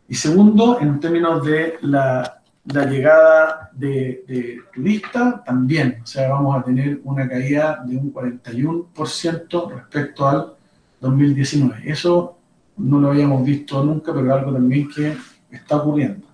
Y 0.07 0.15
segundo, 0.15 0.79
en 0.81 0.99
términos 0.99 1.45
de 1.45 1.75
la, 1.81 2.41
llegada 2.65 3.69
de, 3.73 4.23
de, 4.27 4.59
turistas, 4.73 5.43
también, 5.43 5.99
o 6.03 6.05
sea, 6.05 6.29
vamos 6.29 6.57
a 6.57 6.63
tener 6.63 6.99
una 7.03 7.27
caída 7.27 7.83
de 7.85 7.95
un 7.95 8.11
41% 8.11 9.71
respecto 9.71 10.27
al 10.27 10.53
2019. 10.99 11.83
Eso 11.85 12.37
no 12.77 12.99
lo 12.99 13.11
habíamos 13.11 13.43
visto 13.43 13.83
nunca, 13.83 14.13
pero 14.13 14.33
algo 14.33 14.53
también 14.53 14.89
que 14.89 15.15
está 15.51 15.77
ocurriendo. 15.77 16.28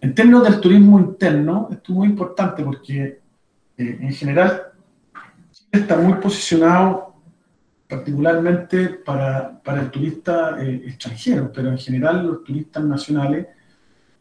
En 0.00 0.14
términos 0.14 0.44
del 0.44 0.60
turismo 0.60 0.98
interno, 0.98 1.68
esto 1.70 1.92
es 1.92 1.96
muy 1.98 2.08
importante 2.08 2.62
porque 2.64 3.20
eh, 3.76 3.98
en 4.00 4.12
general 4.12 4.62
está 5.70 5.96
muy 5.96 6.14
posicionado 6.14 7.14
particularmente 7.88 8.88
para, 8.88 9.60
para 9.62 9.82
el 9.82 9.90
turista 9.90 10.62
eh, 10.62 10.82
extranjero, 10.86 11.50
pero 11.52 11.70
en 11.70 11.78
general 11.78 12.26
los 12.26 12.44
turistas 12.44 12.84
nacionales 12.84 13.46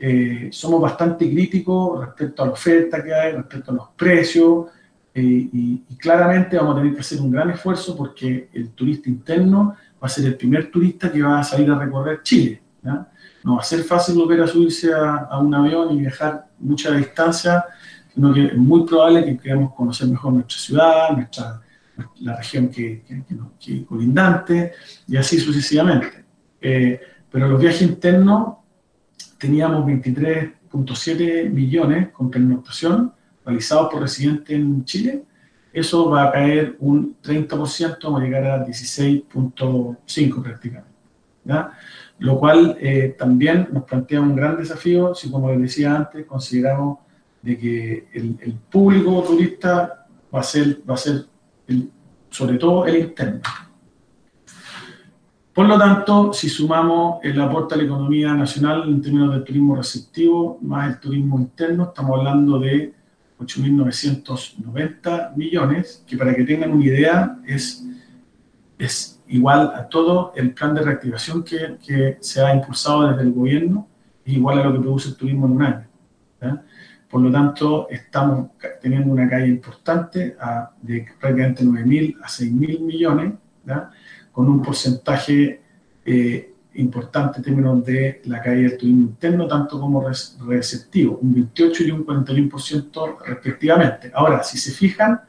eh, 0.01 0.49
somos 0.51 0.81
bastante 0.81 1.29
críticos 1.29 2.05
respecto 2.05 2.41
a 2.41 2.47
la 2.47 2.51
oferta 2.53 3.03
que 3.03 3.13
hay, 3.13 3.33
respecto 3.33 3.71
a 3.71 3.75
los 3.75 3.89
precios, 3.89 4.67
eh, 5.13 5.49
y, 5.51 5.83
claramente 5.97 6.55
vamos 6.55 6.75
a 6.75 6.79
tener 6.79 6.93
que 6.93 7.01
hacer 7.01 7.19
un 7.19 7.31
gran 7.31 7.49
esfuerzo 7.49 7.97
porque 7.97 8.49
el 8.53 8.69
turista 8.69 9.09
interno 9.09 9.75
va 10.01 10.07
a 10.07 10.09
ser 10.09 10.25
el 10.25 10.35
primer 10.35 10.71
turista 10.71 11.11
que 11.11 11.21
va 11.21 11.39
a 11.39 11.43
salir 11.43 11.69
a 11.69 11.77
recorrer 11.77 12.21
Chile. 12.23 12.61
No 13.43 13.55
va 13.55 13.61
a 13.61 13.63
ser 13.63 13.83
fácil 13.83 14.15
volver 14.15 14.41
a 14.41 14.47
subirse 14.47 14.93
a, 14.93 15.37
un 15.39 15.53
avión 15.53 15.91
y 15.93 16.01
viajar 16.01 16.47
mucha 16.59 16.91
distancia, 16.91 17.65
sino 18.13 18.33
que 18.33 18.47
es 18.47 18.57
muy 18.57 18.85
probable 18.85 19.23
que 19.25 19.37
queramos 19.37 19.73
conocer 19.73 20.07
mejor 20.07 20.33
nuestra 20.33 20.57
ciudad, 20.57 21.11
nuestra 21.15 21.61
la 22.21 22.37
región 22.37 22.69
que, 22.69 23.03
que, 23.59 23.85
colindante, 23.85 24.73
y 25.07 25.17
así 25.17 25.39
sucesivamente. 25.39 26.25
Eh, 26.61 26.99
pero 27.31 27.47
los 27.47 27.59
viajes 27.59 27.81
internos 27.81 28.57
teníamos 29.37 29.85
23.7 29.85 31.49
millones 31.49 32.09
con 32.09 32.29
pernoctación 32.29 33.13
realizados 33.45 33.91
por 33.91 34.01
residentes 34.01 34.55
en 34.55 34.83
Chile. 34.85 35.23
Eso 35.71 36.09
va 36.09 36.25
a 36.25 36.31
caer 36.31 36.75
un 36.79 37.17
30%, 37.21 38.13
va 38.13 38.19
a 38.19 38.23
llegar 38.23 38.45
a 38.45 38.65
16.5 38.65 40.43
prácticamente. 40.43 40.89
Lo 42.19 42.37
cual 42.37 42.77
eh, 42.79 43.15
también 43.17 43.69
nos 43.71 43.83
plantea 43.83 44.21
un 44.21 44.35
gran 44.35 44.57
desafío 44.57 45.15
si, 45.15 45.31
como 45.31 45.49
les 45.51 45.61
decía 45.61 45.95
antes, 45.95 46.25
consideramos 46.25 46.99
de 47.41 47.57
que 47.57 48.07
el, 48.13 48.57
público 48.69 49.23
turista 49.25 50.05
va 50.33 50.39
a 50.41 50.43
ser, 50.43 50.81
va 50.89 50.95
a 50.95 50.97
ser 50.97 51.25
sobre 52.29 52.57
todo 52.57 52.85
el 52.85 52.97
interno. 52.97 53.41
Por 55.53 55.67
lo 55.67 55.77
tanto, 55.77 56.31
si 56.33 56.49
sumamos 56.49 57.19
el 57.23 57.39
aporte 57.41 57.75
a 57.75 57.77
la 57.77 57.83
economía 57.83 58.33
nacional 58.33 58.83
en 58.87 59.01
términos 59.01 59.33
del 59.33 59.43
turismo 59.43 59.75
receptivo 59.75 60.57
más 60.61 60.89
el 60.89 60.99
turismo 60.99 61.39
interno, 61.39 61.85
estamos 61.85 62.17
hablando 62.17 62.59
de 62.59 62.93
8.990 63.39 65.35
millones, 65.35 66.03
que 66.05 66.17
para 66.17 66.35
que 66.35 66.43
tengan 66.43 66.71
una 66.71 66.85
idea 66.85 67.39
es 67.45 69.18
igual 69.29 69.71
a 69.75 69.87
todo 69.87 70.33
el 70.35 70.53
plan 70.53 70.73
de 70.75 70.81
reactivación 70.81 71.43
que, 71.43 71.77
que 71.85 72.17
se 72.19 72.41
ha 72.41 72.53
impulsado 72.53 73.07
desde 73.09 73.23
el 73.23 73.31
gobierno, 73.31 73.87
es 74.25 74.33
igual 74.33 74.59
a 74.59 74.63
lo 74.65 74.73
que 74.73 74.79
produce 74.79 75.09
el 75.09 75.15
turismo 75.15 75.45
en 75.45 75.51
un 75.53 75.61
año. 75.61 75.89
Por 77.09 77.21
lo 77.21 77.31
tanto, 77.31 77.87
estamos 77.89 78.51
teniendo 78.81 79.11
una 79.11 79.27
caída 79.27 79.47
importante 79.47 80.35
de 80.81 81.07
prácticamente 81.19 81.63
9.000 81.63 82.17
a 82.21 82.27
6.000 82.27 82.79
millones, 82.81 83.33
con 84.31 84.47
un 84.47 84.61
porcentaje 84.61 85.61
eh, 86.05 86.53
importante 86.75 87.39
en 87.39 87.43
términos 87.43 87.83
de 87.83 88.21
la 88.25 88.41
caída 88.41 88.69
del 88.69 88.77
turismo 88.77 89.01
interno, 89.01 89.47
tanto 89.47 89.79
como 89.79 90.07
receptivo, 90.47 91.17
un 91.21 91.33
28 91.33 91.83
y 91.83 91.91
un 91.91 92.05
41% 92.05 93.17
respectivamente. 93.25 94.11
Ahora, 94.13 94.43
si 94.43 94.57
se 94.57 94.71
fijan, 94.71 95.19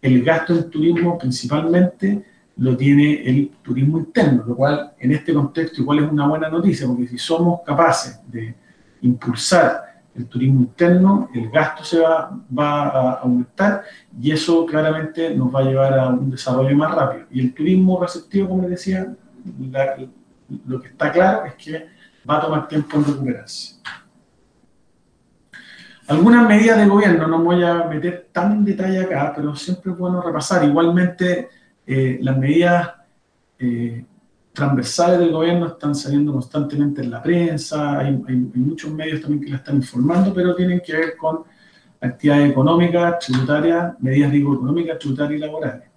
el 0.00 0.22
gasto 0.22 0.54
en 0.54 0.70
turismo 0.70 1.18
principalmente 1.18 2.24
lo 2.56 2.76
tiene 2.76 3.22
el 3.28 3.50
turismo 3.62 3.98
interno, 3.98 4.44
lo 4.46 4.56
cual 4.56 4.92
en 4.98 5.12
este 5.12 5.34
contexto 5.34 5.80
igual 5.80 6.04
es 6.04 6.10
una 6.10 6.28
buena 6.28 6.48
noticia, 6.48 6.86
porque 6.86 7.08
si 7.08 7.18
somos 7.18 7.60
capaces 7.66 8.20
de 8.28 8.54
impulsar 9.02 9.82
el 10.14 10.26
turismo 10.26 10.60
interno, 10.60 11.28
el 11.34 11.50
gasto 11.50 11.82
se 11.82 11.98
va, 11.98 12.30
va, 12.56 12.82
a 12.88 13.12
aumentar 13.20 13.82
y 14.20 14.30
eso 14.30 14.64
claramente 14.64 15.34
nos 15.34 15.52
va 15.52 15.60
a 15.60 15.64
llevar 15.64 15.98
a 15.98 16.08
un 16.08 16.30
desarrollo 16.30 16.76
más 16.76 16.94
rápido. 16.94 17.26
Y 17.32 17.40
el 17.40 17.52
turismo 17.52 18.00
receptivo, 18.00 18.48
como 18.48 18.62
les 18.62 18.70
decía, 18.70 19.12
lo 20.66 20.80
que 20.80 20.88
está 20.88 21.10
claro 21.10 21.44
es 21.46 21.54
que 21.54 21.88
va 22.28 22.36
a 22.38 22.40
tomar 22.40 22.68
tiempo 22.68 22.96
en 22.96 23.04
recuperarse. 23.04 23.80
Algunas 26.06 26.46
medidas 26.46 26.76
de 26.78 26.86
gobierno, 26.86 27.26
no 27.26 27.38
me 27.38 27.44
voy 27.44 27.64
a 27.64 27.84
meter 27.84 28.28
tan 28.30 28.52
en 28.52 28.64
detalle 28.64 29.00
acá, 29.00 29.32
pero 29.34 29.56
siempre 29.56 29.90
es 29.90 29.98
bueno 29.98 30.20
repasar. 30.20 30.62
Igualmente, 30.62 31.48
eh, 31.86 32.18
las 32.20 32.38
medidas 32.38 32.90
eh, 33.58 34.04
transversales 34.52 35.18
del 35.18 35.32
gobierno 35.32 35.66
están 35.66 35.94
saliendo 35.94 36.32
constantemente 36.32 37.02
en 37.02 37.10
la 37.10 37.22
prensa, 37.22 37.98
hay, 37.98 38.12
muchos 38.54 38.90
medios 38.92 39.20
también 39.20 39.42
que 39.42 39.50
la 39.50 39.56
están 39.56 39.76
informando, 39.76 40.32
pero 40.32 40.54
tienen 40.54 40.80
que 40.84 40.92
ver 40.92 41.16
con 41.16 41.40
actividades 42.00 42.50
económicas, 42.50 43.18
tributarias, 43.18 43.94
medidas 44.00 44.30
de 44.30 44.38
económicas, 44.38 44.98
tributarias 44.98 45.38
y 45.38 45.44
laborales. 45.44 45.88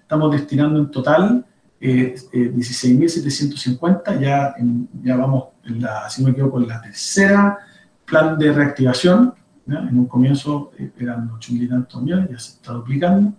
Estamos 0.00 0.32
destinando 0.32 0.78
en 0.78 0.90
total 0.90 1.44
eh, 1.80 2.14
16.750, 2.32 4.02
eh, 4.06 4.20
ya, 4.20 4.54
ya 5.02 5.16
vamos, 5.16 5.48
en 5.64 5.82
la, 5.82 6.08
si 6.10 6.22
no 6.22 6.28
me 6.28 6.32
equivoco, 6.32 6.60
en 6.60 6.68
la 6.68 6.80
tercera 6.80 7.58
plan 8.04 8.38
de 8.38 8.52
reactivación, 8.52 9.34
en 9.66 9.98
un 9.98 10.06
comienzo 10.06 10.72
eh, 10.78 10.90
eran 10.98 11.30
8.000 11.30 11.62
y 11.62 11.68
tantos 11.68 12.02
millones, 12.02 12.30
ya 12.30 12.38
se 12.38 12.52
está 12.52 12.72
duplicando, 12.72 13.32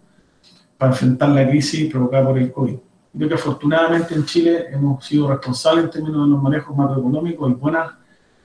para 0.79 0.93
enfrentar 0.93 1.29
la 1.29 1.48
crisis 1.48 1.91
provocada 1.91 2.25
por 2.25 2.38
el 2.39 2.51
COVID. 2.53 2.77
Creo 3.13 3.27
que 3.27 3.36
afortunadamente 3.36 4.15
en 4.15 4.24
Chile 4.25 4.67
hemos 4.71 5.05
sido 5.05 5.27
responsables 5.27 5.83
en 5.83 5.91
términos 5.91 6.25
de 6.25 6.31
los 6.31 6.41
manejos 6.41 6.75
macroeconómicos 6.75 7.51
y 7.51 7.53
buenas 7.55 7.91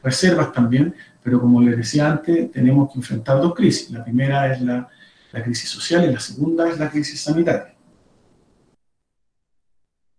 reservas 0.02 0.52
también, 0.52 0.92
pero 1.22 1.40
como 1.40 1.62
les 1.62 1.76
decía 1.76 2.10
antes, 2.10 2.50
tenemos 2.50 2.92
que 2.92 2.98
enfrentar 2.98 3.40
dos 3.40 3.54
crisis. 3.54 3.88
La 3.92 4.02
primera 4.02 4.52
es 4.52 4.60
la, 4.62 4.88
la 5.30 5.42
crisis 5.44 5.70
social 5.70 6.04
y 6.04 6.12
la 6.12 6.18
segunda 6.18 6.68
es 6.68 6.76
la 6.76 6.90
crisis 6.90 7.20
sanitaria. 7.20 7.72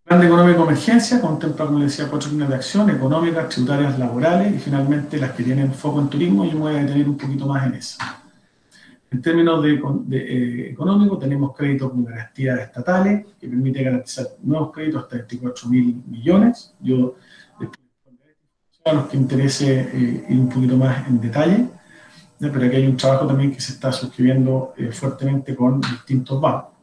El 0.05 0.07
plan 0.07 0.24
económico 0.24 0.60
de 0.60 0.65
emergencia 0.67 1.19
contempla, 1.19 1.65
como 1.65 1.79
les 1.79 1.91
decía, 1.91 2.10
cuatro 2.10 2.29
líneas 2.29 2.48
de 2.48 2.55
acción, 2.55 2.89
económicas, 2.91 3.50
tributarias, 3.50 4.00
laborales 4.00 4.55
y 4.55 4.60
finalmente 4.60 5.17
las 5.17 5.31
que 5.31 5.43
tienen 5.43 5.74
foco 5.74 6.00
en 6.00 6.10
turismo, 6.10 6.45
yo 6.45 6.53
me 6.53 6.60
voy 6.60 6.75
a 6.75 6.77
detener 6.77 7.10
un 7.10 7.17
poquito 7.17 7.45
más 7.45 7.65
en 7.65 7.74
eso. 7.74 7.98
En 9.12 9.21
términos 9.21 9.63
de, 9.63 9.81
eh, 10.17 10.71
económicos, 10.71 11.19
tenemos 11.19 11.55
créditos 11.55 11.91
con 11.91 12.03
garantías 12.03 12.59
estatales 12.59 13.25
que 13.39 13.47
permite 13.47 13.83
garantizar 13.83 14.27
nuevos 14.41 14.71
créditos 14.71 15.03
hasta 15.03 15.17
24 15.17 15.69
mil 15.69 16.03
millones. 16.07 16.74
Yo, 16.81 17.15
a 18.83 18.93
los 18.93 19.07
que 19.07 19.17
interese 19.17 19.81
eh, 19.81 20.25
ir 20.29 20.39
un 20.39 20.50
poquito 20.50 20.77
más 20.77 21.07
en 21.07 21.19
detalle, 21.19 21.65
pero 22.39 22.65
aquí 22.65 22.75
hay 22.75 22.88
un 22.88 22.97
trabajo 22.97 23.25
también 23.25 23.51
que 23.51 23.59
se 23.59 23.74
está 23.74 23.91
suscribiendo 23.91 24.74
eh, 24.77 24.91
fuertemente 24.91 25.55
con 25.55 25.81
distintos 25.81 26.39
bancos. 26.39 26.74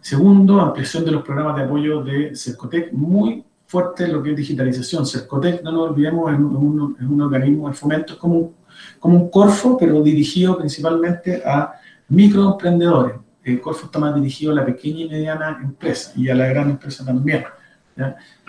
Segundo, 0.00 0.60
ampliación 0.60 1.04
de 1.04 1.12
los 1.12 1.24
programas 1.24 1.56
de 1.56 1.62
apoyo 1.62 2.04
de 2.04 2.36
Cercotec, 2.36 2.92
muy 2.92 3.42
fuerte 3.66 4.06
lo 4.06 4.22
que 4.22 4.30
es 4.30 4.36
digitalización. 4.36 5.06
Cercotec, 5.06 5.62
no 5.62 5.72
nos 5.72 5.90
olvidemos, 5.90 6.32
es 6.32 6.38
un, 6.38 6.96
es 7.00 7.06
un 7.06 7.20
organismo 7.22 7.68
de 7.68 7.74
fomento, 7.74 8.12
es 8.12 8.18
como 8.18 8.38
un 8.38 8.54
como 8.98 9.16
un 9.16 9.30
Corfo, 9.30 9.76
pero 9.78 10.02
dirigido 10.02 10.56
principalmente 10.56 11.42
a 11.44 11.74
microemprendedores. 12.08 13.16
El 13.42 13.60
Corfo 13.60 13.86
está 13.86 13.98
más 13.98 14.14
dirigido 14.14 14.52
a 14.52 14.56
la 14.56 14.64
pequeña 14.64 15.04
y 15.04 15.08
mediana 15.08 15.60
empresa 15.62 16.12
y 16.16 16.28
a 16.28 16.34
la 16.34 16.46
gran 16.46 16.70
empresa 16.70 17.04
también. 17.04 17.44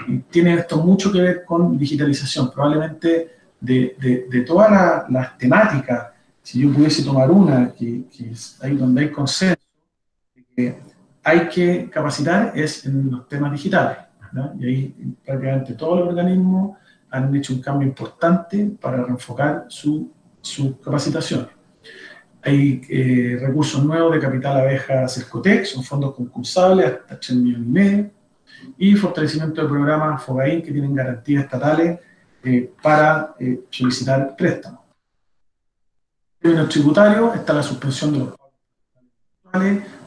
Y 0.07 0.19
tiene 0.19 0.55
esto 0.55 0.77
mucho 0.77 1.11
que 1.11 1.21
ver 1.21 1.45
con 1.45 1.77
digitalización, 1.77 2.51
probablemente 2.51 3.35
de, 3.59 4.27
de, 4.29 4.41
todas 4.41 5.09
las 5.09 5.37
temáticas, 5.37 6.07
si 6.41 6.61
yo 6.61 6.71
pudiese 6.73 7.03
tomar 7.03 7.29
una, 7.31 7.71
que, 7.71 8.05
es 8.31 8.61
ahí 8.61 8.75
donde 8.75 9.01
hay 9.01 9.11
consenso, 9.11 9.57
que 10.55 10.77
hay 11.23 11.47
que 11.49 11.89
capacitar 11.89 12.51
es 12.55 12.85
en 12.85 13.11
los 13.11 13.27
temas 13.27 13.51
digitales. 13.51 13.97
Y 14.59 14.65
ahí 14.65 15.15
prácticamente 15.25 15.73
todos 15.73 15.99
los 15.99 16.09
organismos 16.09 16.77
han 17.15 17.33
hecho 17.35 17.53
un 17.53 17.61
cambio 17.61 17.87
importante 17.87 18.71
para 18.79 19.03
reenfocar 19.03 19.65
su, 19.69 20.11
su 20.41 20.79
capacitación. 20.79 21.47
Hay 22.41 22.81
eh, 22.89 23.37
recursos 23.39 23.83
nuevos 23.83 24.13
de 24.13 24.19
Capital 24.19 24.57
Abeja 24.57 25.07
Cercotec, 25.07 25.65
son 25.65 25.83
fondos 25.83 26.13
concursables 26.13 26.85
hasta 26.85 27.19
3 27.19 27.37
millones 27.37 27.67
y 27.67 27.71
medio, 27.71 28.11
y 28.77 28.95
fortalecimiento 28.95 29.61
de 29.61 29.67
programas 29.67 30.23
FOGAIN 30.23 30.61
que 30.61 30.71
tienen 30.71 30.93
garantías 30.93 31.45
estatales 31.45 31.99
eh, 32.43 32.71
para 32.81 33.35
eh, 33.39 33.61
solicitar 33.69 34.35
préstamos. 34.35 34.81
En 36.41 36.51
términos 36.51 36.69
tributarios 36.69 37.35
está 37.35 37.53
la 37.53 37.63
suspensión 37.63 38.13
de 38.13 38.19
los 38.19 38.27
pagos 38.29 38.45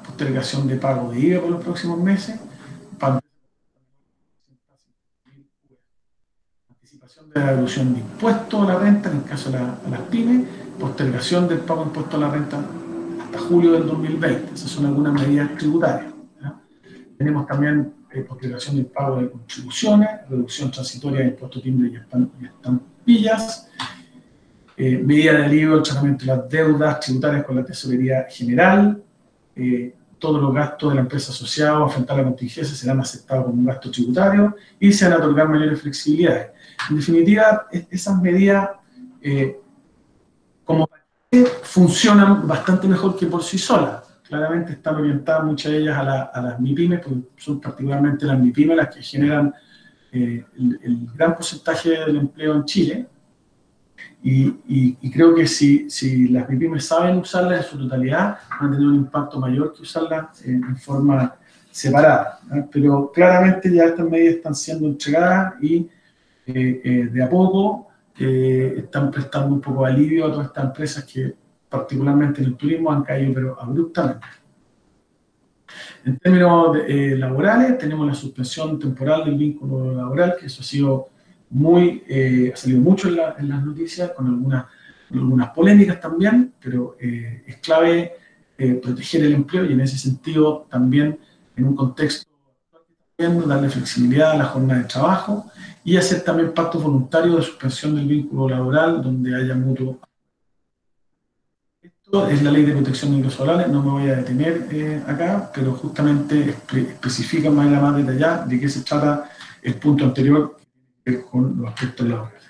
postergación 0.04 0.68
de 0.68 0.76
pago 0.76 1.10
de 1.10 1.20
IVA 1.20 1.40
por 1.40 1.50
los 1.50 1.64
próximos 1.64 1.98
meses, 1.98 2.38
anticipación 6.68 7.27
de 7.27 7.27
la 7.38 7.50
devolución 7.52 7.95
de 7.95 8.00
impuestos 8.00 8.68
a 8.68 8.73
la 8.73 8.78
renta 8.78 9.11
en 9.11 9.18
el 9.18 9.25
caso 9.25 9.50
de 9.50 9.59
las 9.59 10.00
pymes, 10.11 10.47
postergación 10.78 11.49
del 11.49 11.59
pago 11.59 11.80
de 11.80 11.87
impuestos 11.87 12.14
a 12.14 12.18
la 12.18 12.30
renta 12.30 12.61
hasta 13.23 13.38
julio 13.38 13.73
del 13.73 13.87
2020. 13.87 14.54
Esas 14.54 14.71
son 14.71 14.87
algunas 14.87 15.12
medidas 15.12 15.57
tributarias. 15.57 16.12
Tenemos 17.16 17.47
también 17.47 17.92
eh, 18.12 18.21
postergación 18.21 18.76
del 18.76 18.87
pago 18.87 19.21
de 19.21 19.30
contribuciones, 19.30 20.09
reducción 20.30 20.71
transitoria 20.71 21.21
de 21.21 21.26
impuestos 21.26 21.62
timbre 21.62 21.90
y 21.90 22.47
estampillas, 22.47 23.68
eh, 24.76 24.99
medida 24.99 25.33
de 25.33 25.45
alivio 25.45 25.75
al 25.75 25.83
tratamiento 25.83 26.25
de 26.25 26.37
las 26.37 26.49
deudas 26.49 27.00
tributarias 27.00 27.45
con 27.45 27.57
la 27.57 27.64
tesorería 27.64 28.26
general, 28.30 29.02
eh, 29.57 29.95
todos 30.18 30.40
los 30.40 30.52
gastos 30.54 30.90
de 30.90 30.94
la 30.96 31.00
empresa 31.02 31.32
asociada 31.32 31.78
a 31.78 31.84
enfrentar 31.84 32.16
la 32.16 32.25
contingencia 32.25 32.75
serán 32.75 33.00
aceptados 33.00 33.44
como 33.46 33.58
un 33.58 33.66
gasto 33.66 33.90
tributario 33.90 34.56
y 34.78 34.92
se 34.92 35.04
van 35.04 35.14
a 35.14 35.18
otorgar 35.18 35.48
mayores 35.48 35.80
flexibilidades. 35.80 36.48
En 36.90 36.96
definitiva, 36.96 37.66
esas 37.90 38.20
medidas 38.20 38.70
eh, 39.22 39.60
como 40.64 40.88
funcionan 41.62 42.46
bastante 42.46 42.87
mejor 42.87 43.16
que 43.16 43.26
por 43.26 43.42
sí 43.42 43.58
solas. 43.58 44.02
Claramente 44.22 44.72
están 44.72 44.96
orientadas 44.96 45.44
muchas 45.44 45.72
de 45.72 45.78
ellas 45.78 45.96
a, 45.96 46.40
las 46.42 46.60
MIPIMES, 46.60 47.00
porque 47.00 47.20
son 47.37 47.60
particularmente 47.60 48.26
las 48.26 48.38
MIPIMES 48.38 48.76
las 48.76 48.94
que 48.94 49.02
generan 49.02 49.54
eh, 50.12 50.44
el, 50.56 51.08
gran 51.14 51.34
porcentaje 51.34 51.90
del 51.90 52.16
empleo 52.16 52.54
en 52.54 52.64
Chile. 52.64 53.06
Y, 54.22 55.10
creo 55.10 55.34
que 55.34 55.46
si, 55.46 55.88
si, 55.88 56.28
las 56.28 56.48
MIPIMES 56.48 56.84
saben 56.86 57.18
usarlas 57.18 57.64
en 57.64 57.70
su 57.70 57.78
totalidad, 57.78 58.38
van 58.60 58.70
a 58.70 58.72
tener 58.72 58.86
un 58.86 58.96
impacto 58.96 59.38
mayor 59.38 59.72
que 59.72 59.82
usarlas 59.82 60.44
en, 60.44 60.76
forma 60.76 61.36
separada. 61.70 62.40
Pero 62.72 63.12
claramente 63.12 63.72
ya 63.72 63.84
estas 63.84 64.08
medidas 64.08 64.36
están 64.36 64.54
siendo 64.54 64.86
entregadas 64.88 65.54
y 65.62 65.88
eh, 66.46 66.80
eh, 66.82 67.08
de 67.12 67.22
a 67.22 67.28
poco 67.28 67.88
eh, 68.18 68.74
están 68.78 69.10
prestando 69.10 69.54
un 69.54 69.60
poco 69.60 69.84
de 69.84 69.92
alivio 69.92 70.26
a 70.26 70.32
todas 70.32 70.46
estas 70.48 70.64
empresas 70.64 71.04
que 71.04 71.34
particularmente 71.68 72.40
en 72.40 72.48
el 72.48 72.56
turismo 72.56 72.90
han 72.90 73.04
caído 73.04 73.34
pero 73.34 73.60
abruptamente. 73.60 74.26
En 76.04 76.18
términos 76.18 76.76
laborales, 76.88 77.76
tenemos 77.76 78.06
la 78.06 78.14
suspensión 78.14 78.78
temporal 78.78 79.26
del 79.26 79.36
vínculo 79.36 79.92
laboral, 79.92 80.34
que 80.40 80.46
eso 80.46 80.62
ha 80.62 80.64
sido 80.64 81.08
muy, 81.50 82.02
ha 82.52 82.56
salido 82.56 82.80
mucho 82.80 83.08
en, 83.08 83.48
las 83.48 83.64
noticias, 83.64 84.10
con 84.12 84.26
algunas, 84.26 84.66
algunas 85.12 85.50
polémicas 85.50 86.00
también, 86.00 86.52
pero 86.60 86.96
es 86.98 87.56
clave 87.56 88.12
proteger 88.82 89.24
el 89.24 89.34
empleo 89.34 89.64
y 89.64 89.72
en 89.72 89.80
ese 89.80 89.96
sentido 89.96 90.66
también 90.68 91.18
en 91.56 91.64
un 91.64 91.76
contexto 91.76 92.28
darle 93.18 93.68
flexibilidad 93.68 94.30
a 94.30 94.36
la 94.36 94.44
jornada 94.44 94.80
de 94.80 94.86
trabajo 94.86 95.50
y 95.82 95.96
hacer 95.96 96.22
también 96.22 96.54
pactos 96.54 96.80
voluntarios 96.80 97.36
de 97.36 97.42
suspensión 97.42 97.96
del 97.96 98.06
vínculo 98.06 98.48
laboral 98.48 99.02
donde 99.02 99.34
haya 99.34 99.56
mutuo. 99.56 99.98
Esto 101.82 102.28
es 102.28 102.42
la 102.44 102.52
ley 102.52 102.64
de 102.64 102.74
protección 102.74 103.10
de 103.10 103.16
ingresos 103.16 103.44
laborales, 103.44 103.72
no 103.72 103.82
me 103.82 103.90
voy 103.90 104.08
a 104.08 104.16
detener 104.16 104.68
eh, 104.70 105.02
acá, 105.04 105.50
pero 105.52 105.72
justamente 105.72 106.50
especifica 106.50 107.50
más 107.50 107.68
la 107.68 107.80
más 107.80 107.96
detallada 107.96 108.46
de 108.46 108.61
qué 108.61 108.68
se 108.68 108.82
trata 108.82 109.28
el 109.62 109.74
punto 109.74 110.04
anterior 110.04 110.56
con 111.16 111.57
los 111.59 111.68
aspectos 111.68 112.09
laborales. 112.09 112.42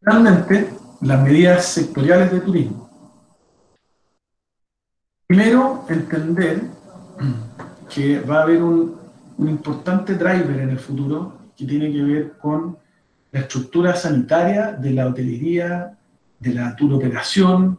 Realmente, 0.00 0.70
las 1.00 1.22
medidas 1.22 1.66
sectoriales 1.66 2.32
de 2.32 2.40
turismo. 2.40 2.90
Primero, 5.26 5.84
entender 5.88 6.62
que 7.88 8.20
va 8.20 8.40
a 8.40 8.42
haber 8.42 8.62
un, 8.62 8.98
un 9.38 9.48
importante 9.48 10.14
driver 10.14 10.60
en 10.60 10.70
el 10.70 10.78
futuro 10.78 11.38
que 11.56 11.64
tiene 11.64 11.92
que 11.92 12.02
ver 12.02 12.32
con 12.38 12.76
la 13.30 13.40
estructura 13.40 13.94
sanitaria 13.94 14.72
de 14.72 14.90
la 14.90 15.06
hotelería, 15.06 15.98
de 16.38 16.54
la 16.54 16.76
tour 16.76 16.94
operación 16.94 17.78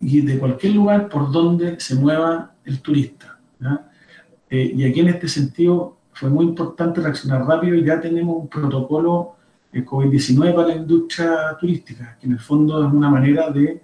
y 0.00 0.20
de 0.20 0.38
cualquier 0.38 0.74
lugar 0.74 1.08
por 1.08 1.30
donde 1.32 1.80
se 1.80 1.94
mueva 1.94 2.54
el 2.64 2.80
turista. 2.80 3.38
Eh, 4.50 4.72
y 4.76 4.84
aquí 4.84 5.00
en 5.00 5.08
este 5.08 5.28
sentido 5.28 5.95
fue 6.16 6.30
muy 6.30 6.46
importante 6.46 7.02
reaccionar 7.02 7.46
rápido 7.46 7.74
y 7.74 7.84
ya 7.84 8.00
tenemos 8.00 8.36
un 8.38 8.48
protocolo 8.48 9.36
de 9.70 9.84
COVID-19 9.84 10.54
para 10.54 10.68
la 10.68 10.74
industria 10.76 11.54
turística, 11.60 12.16
que 12.18 12.26
en 12.26 12.32
el 12.32 12.38
fondo 12.38 12.86
es 12.86 12.90
una 12.90 13.10
manera 13.10 13.50
de 13.50 13.82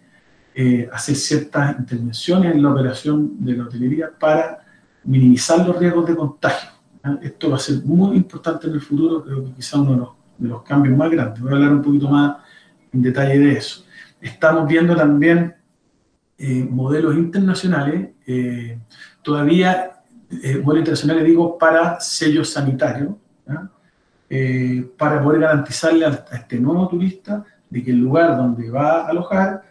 eh, 0.54 0.88
hacer 0.90 1.14
ciertas 1.14 1.78
intervenciones 1.78 2.54
en 2.54 2.62
la 2.62 2.70
operación 2.70 3.44
de 3.44 3.52
la 3.52 3.64
hotelería 3.64 4.10
para 4.18 4.64
minimizar 5.04 5.66
los 5.66 5.78
riesgos 5.78 6.06
de 6.06 6.16
contagio. 6.16 6.70
Esto 7.20 7.50
va 7.50 7.56
a 7.56 7.58
ser 7.58 7.82
muy 7.84 8.16
importante 8.16 8.66
en 8.66 8.74
el 8.74 8.80
futuro, 8.80 9.22
creo 9.22 9.44
que 9.44 9.52
quizá 9.52 9.78
uno 9.78 10.16
de 10.38 10.48
los, 10.48 10.62
cambios 10.62 10.96
más 10.96 11.10
grandes. 11.10 11.42
Voy 11.42 11.52
a 11.52 11.56
hablar 11.56 11.72
un 11.72 11.82
poquito 11.82 12.08
más 12.08 12.36
en 12.92 13.02
detalle 13.02 13.38
de 13.38 13.52
eso. 13.52 13.84
Estamos 14.22 14.66
viendo 14.66 14.96
también 14.96 15.54
eh, 16.38 16.66
modelos 16.70 17.14
internacionales, 17.14 18.08
eh, 18.26 18.78
todavía 19.22 20.01
eh, 20.42 20.58
modelos 20.58 20.80
internacionales 20.80 21.24
digo 21.24 21.58
para 21.58 22.00
sellos 22.00 22.50
sanitarios, 22.50 23.14
para 24.96 25.22
poder 25.22 25.40
garantizarle 25.40 26.06
a, 26.06 26.24
este 26.32 26.58
nuevo 26.58 26.88
turista 26.88 27.44
de 27.68 27.84
que 27.84 27.90
el 27.90 27.98
lugar 27.98 28.34
donde 28.36 28.70
va 28.70 29.02
a 29.02 29.08
alojar 29.08 29.62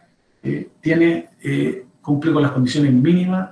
tiene, 0.79 1.29
cumple 1.99 2.31
con 2.31 2.43
las 2.43 2.51
condiciones 2.51 2.93
mínimas 2.93 3.49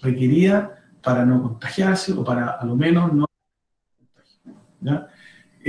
requeridas 0.00 0.70
para 1.02 1.26
no 1.26 1.42
contagiarse 1.42 2.12
o 2.12 2.24
para 2.24 2.52
a 2.52 2.64
lo 2.64 2.76
menos 2.76 3.12
no 3.12 3.26
¿ya? 4.80 5.08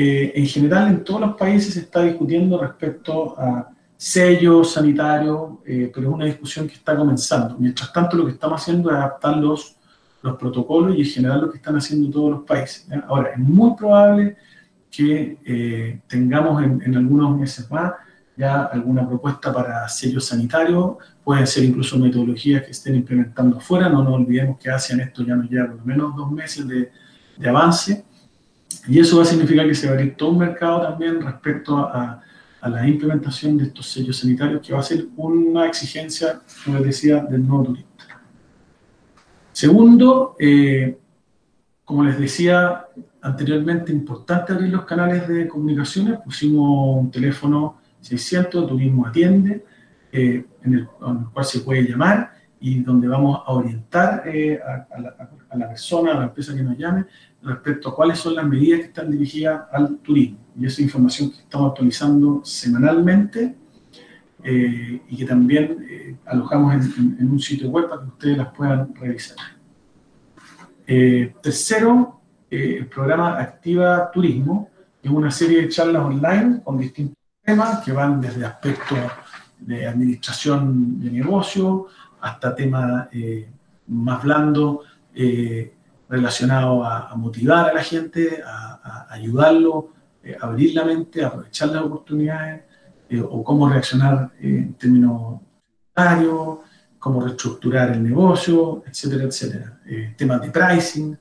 Eh, 0.02 0.32
en 0.36 0.46
general, 0.46 0.88
en 0.88 1.04
todos 1.04 1.20
los 1.20 1.36
países 1.36 1.74
se 1.74 1.82
está 1.82 2.04
discutiendo 2.04 2.58
respecto 2.58 3.38
a 3.38 3.70
sellos 3.98 4.72
sanitarios, 4.72 5.56
eh, 5.66 5.92
pero 5.94 6.08
es 6.08 6.14
una 6.14 6.26
discusión 6.26 6.68
que 6.68 6.76
está 6.76 6.96
comenzando. 6.96 7.58
Mientras 7.58 7.92
tanto, 7.92 8.16
lo 8.16 8.26
que 8.26 8.32
estamos 8.32 8.62
haciendo 8.62 8.90
es 8.90 8.96
adaptar 8.96 9.36
los, 9.38 9.76
los 10.22 10.38
protocolos 10.38 10.96
y 10.98 11.02
en 11.02 11.06
general 11.06 11.42
lo 11.42 11.52
que 11.52 11.58
están 11.58 11.78
haciendo 11.78 12.10
todos 12.10 12.32
los 12.32 12.44
países. 12.44 12.88
Ahora, 13.08 13.32
es 13.32 13.40
muy 13.40 13.76
probable 13.76 14.38
que 14.92 15.38
eh, 15.46 16.02
tengamos 16.08 16.64
en, 16.64 16.82
en 16.82 16.96
algunos 16.98 17.38
meses 17.38 17.70
más 17.72 17.94
ya 18.40 18.64
alguna 18.64 19.06
propuesta 19.06 19.52
para 19.52 19.86
sellos 19.90 20.24
sanitarios, 20.24 20.96
pueden 21.26 21.46
ser 21.46 21.66
incluso 21.66 22.00
metodologías 22.00 22.64
que 22.64 22.72
estén 22.72 22.96
implementando 22.96 23.58
afuera, 23.58 23.90
no 23.90 24.02
nos 24.02 24.14
olvidemos 24.14 24.58
que 24.58 24.70
en 24.70 25.02
esto 25.02 25.26
ya 25.26 25.36
nos 25.36 25.50
lleva 25.50 25.68
por 25.68 25.80
lo 25.80 25.84
menos 25.84 26.16
dos 26.16 26.32
meses 26.32 26.66
de, 26.66 26.90
de, 27.36 27.50
avance, 27.50 28.06
y 28.88 28.98
eso 28.98 29.18
va 29.18 29.24
a 29.24 29.26
significar 29.26 29.68
que 29.68 29.76
se 29.76 29.88
va 29.88 29.92
a 29.92 29.96
abrir 29.96 30.16
todo 30.16 30.30
un 30.30 30.38
mercado 30.38 30.84
también 30.84 31.22
respecto 31.22 31.80
a, 31.80 32.22
a 32.62 32.70
la 32.70 32.88
implementación 32.88 33.58
de 33.58 33.66
estos 33.66 33.88
sellos 33.88 34.18
sanitarios, 34.18 34.66
que 34.66 34.72
va 34.72 34.80
a 34.80 34.84
ser 34.84 35.08
una 35.18 35.68
exigencia, 35.68 36.40
como 36.64 36.78
les 36.78 36.88
decía, 36.88 37.22
del 37.30 37.46
nuevo 37.46 37.66
turista. 37.66 37.89
Segundo, 39.60 40.38
eh, 40.40 40.98
como 41.84 42.06
les 42.06 42.18
decía 42.18 42.86
anteriormente, 43.22 43.92
importante 43.92 44.54
abrir 44.54 44.70
los 44.70 44.86
canales 44.86 45.28
de 45.28 45.50
comunicaciones, 45.50 46.18
pusimos 46.24 47.02
un 47.02 47.12
teléfono 47.12 47.82
600, 48.00 48.70
Turismo 48.70 49.06
Atiende, 49.06 49.66
eh, 50.14 50.46
en, 50.64 50.74
el, 50.74 50.88
cual 50.88 51.44
se 51.44 51.60
puede 51.60 51.84
llamar 51.84 52.32
y 52.62 52.80
donde 52.80 53.10
vamos 53.10 53.42
a 53.46 53.52
orientar 53.52 54.24
eh, 54.30 54.62
a, 54.66 55.58
la, 55.58 55.68
persona, 55.68 56.14
a 56.14 56.20
la 56.20 56.24
empresa 56.28 56.56
que 56.56 56.64
nos 56.64 56.78
llame, 56.78 57.04
respecto 57.44 57.90
a 57.90 57.96
cuáles 57.98 58.18
son 58.18 58.36
las 58.36 58.48
medidas 58.48 58.80
que 58.80 58.86
están 58.86 59.12
dirigidas 59.12 59.64
al 59.74 59.98
turismo. 59.98 60.38
Y 60.58 60.68
esa 60.68 60.82
información 60.82 61.32
que 61.32 61.40
estamos 61.40 61.72
actualizando 61.72 62.40
semanalmente 62.46 63.58
eh, 64.44 65.02
y 65.10 65.18
que 65.18 65.26
también 65.26 66.18
alojamos 66.26 66.74
en, 66.98 67.30
un 67.30 67.40
sitio 67.40 67.70
web 67.70 67.90
para 67.90 68.02
que 68.02 68.08
ustedes 68.08 68.38
las 68.38 68.54
puedan 68.54 68.94
revisar. 68.96 69.38
tercero, 70.86 72.22
el 72.50 72.88
programa 72.88 73.40
Activa 73.40 74.10
Turismo, 74.12 74.70
es 75.02 75.12
una 75.12 75.32
serie 75.32 75.62
de 75.62 75.70
charlas 75.70 76.04
online 76.04 76.62
con 76.64 76.78
distintos 76.78 77.16
que 77.84 77.92
van 77.92 78.22
desde 78.22 78.46
aspectos 78.46 78.98
de 79.60 79.88
administración 79.88 81.00
de 81.00 81.12
negocio 81.12 81.88
hasta 82.22 82.56
temas 82.56 83.08
eh, 83.12 83.50
más 83.88 84.22
blandos 84.24 84.80
eh, 85.14 85.74
relacionados 86.08 86.86
a, 86.86 87.16
motivar 87.16 87.70
a 87.70 87.74
la 87.74 87.84
gente, 87.84 88.42
a, 88.46 89.08
ayudarlo 89.10 89.90
eh, 90.24 90.36
abrir 90.40 90.76
la 90.76 90.86
mente, 90.86 91.24
aprovechar 91.24 91.70
las 91.70 91.84
oportunidades 91.84 92.64
eh, 93.10 93.22
o 93.22 93.44
cómo 93.44 93.70
reaccionar 93.70 94.32
en 94.40 94.74
términos 94.76 95.42
tributarios, 95.94 96.60
cómo 96.98 97.22
reestructurar 97.22 97.92
el 97.92 98.04
negocio, 98.04 98.84
etcétera, 98.86 99.24
etcétera. 99.24 99.80
temas 100.18 100.42
de 100.42 100.52
pricing. 100.52 101.18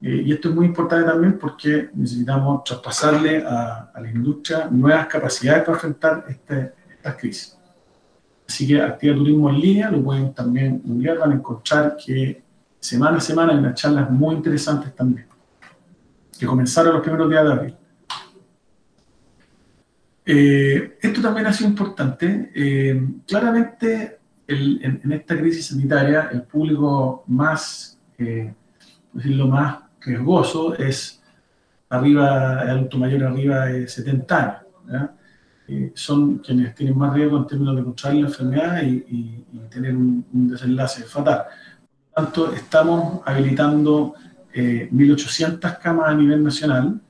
y 0.00 0.32
esto 0.32 0.48
es 0.48 0.54
muy 0.54 0.66
importante 0.66 1.06
también 1.06 1.38
porque 1.38 1.90
necesitamos 1.94 2.64
traspasarle 2.64 3.44
a, 3.46 3.90
a 3.94 4.00
la 4.00 4.10
industria 4.10 4.68
nuevas 4.70 5.06
capacidades 5.06 5.62
para 5.62 5.74
enfrentar 5.74 6.24
este, 6.28 6.72
estas 6.96 7.16
crisis. 7.16 7.58
Así 8.52 8.66
que 8.66 8.82
Activa 8.82 9.16
Turismo 9.16 9.48
en 9.48 9.60
línea, 9.60 9.90
lo 9.90 10.02
pueden 10.02 10.34
también 10.34 10.82
googlear, 10.84 11.18
van 11.18 11.32
a 11.32 11.34
encontrar 11.36 11.96
que 11.96 12.42
semana 12.78 13.16
a 13.16 13.20
semana 13.20 13.52
hay 13.52 13.58
unas 13.58 13.74
charlas 13.74 14.10
muy 14.10 14.34
interesantes 14.34 14.94
también, 14.94 15.26
que 16.38 16.46
comenzaron 16.46 16.92
los 16.92 17.02
primeros 17.02 17.30
días 17.30 17.44
de 17.44 17.52
abril. 17.52 17.76
Eh, 20.24 20.98
esto 21.00 21.20
también 21.20 21.46
ha 21.46 21.52
sido 21.52 21.70
importante. 21.70 22.50
Eh, 22.54 23.00
claramente, 23.26 24.18
en, 24.46 25.12
esta 25.12 25.38
crisis 25.38 25.66
sanitaria, 25.66 26.28
el 26.32 26.42
público 26.42 27.24
más, 27.26 27.98
eh, 28.18 28.52
decirlo 29.12 29.48
más 29.48 29.78
riesgoso 30.00 30.76
es 30.76 31.22
arriba, 31.88 32.62
el 32.62 32.70
adulto 32.70 32.98
mayor 32.98 33.24
arriba 33.24 33.66
de 33.66 33.88
70 33.88 34.64
años. 34.88 35.10
son 35.94 36.38
quienes 36.38 36.74
tienen 36.74 36.98
más 36.98 37.14
riesgo 37.14 37.38
en 37.38 37.46
términos 37.46 37.76
de 37.76 37.84
contraer 37.84 38.16
la 38.16 38.28
enfermedad 38.28 38.82
y, 38.82 39.44
tener 39.70 39.96
un, 39.96 40.24
desenlace 40.32 41.04
fatal. 41.04 41.44
Por 42.14 42.24
lo 42.24 42.28
tanto, 42.28 42.52
estamos 42.52 43.22
habilitando 43.24 44.14
1.800 44.54 45.78
camas 45.78 46.10
a 46.10 46.14
nivel 46.14 46.44
nacional 46.44 47.00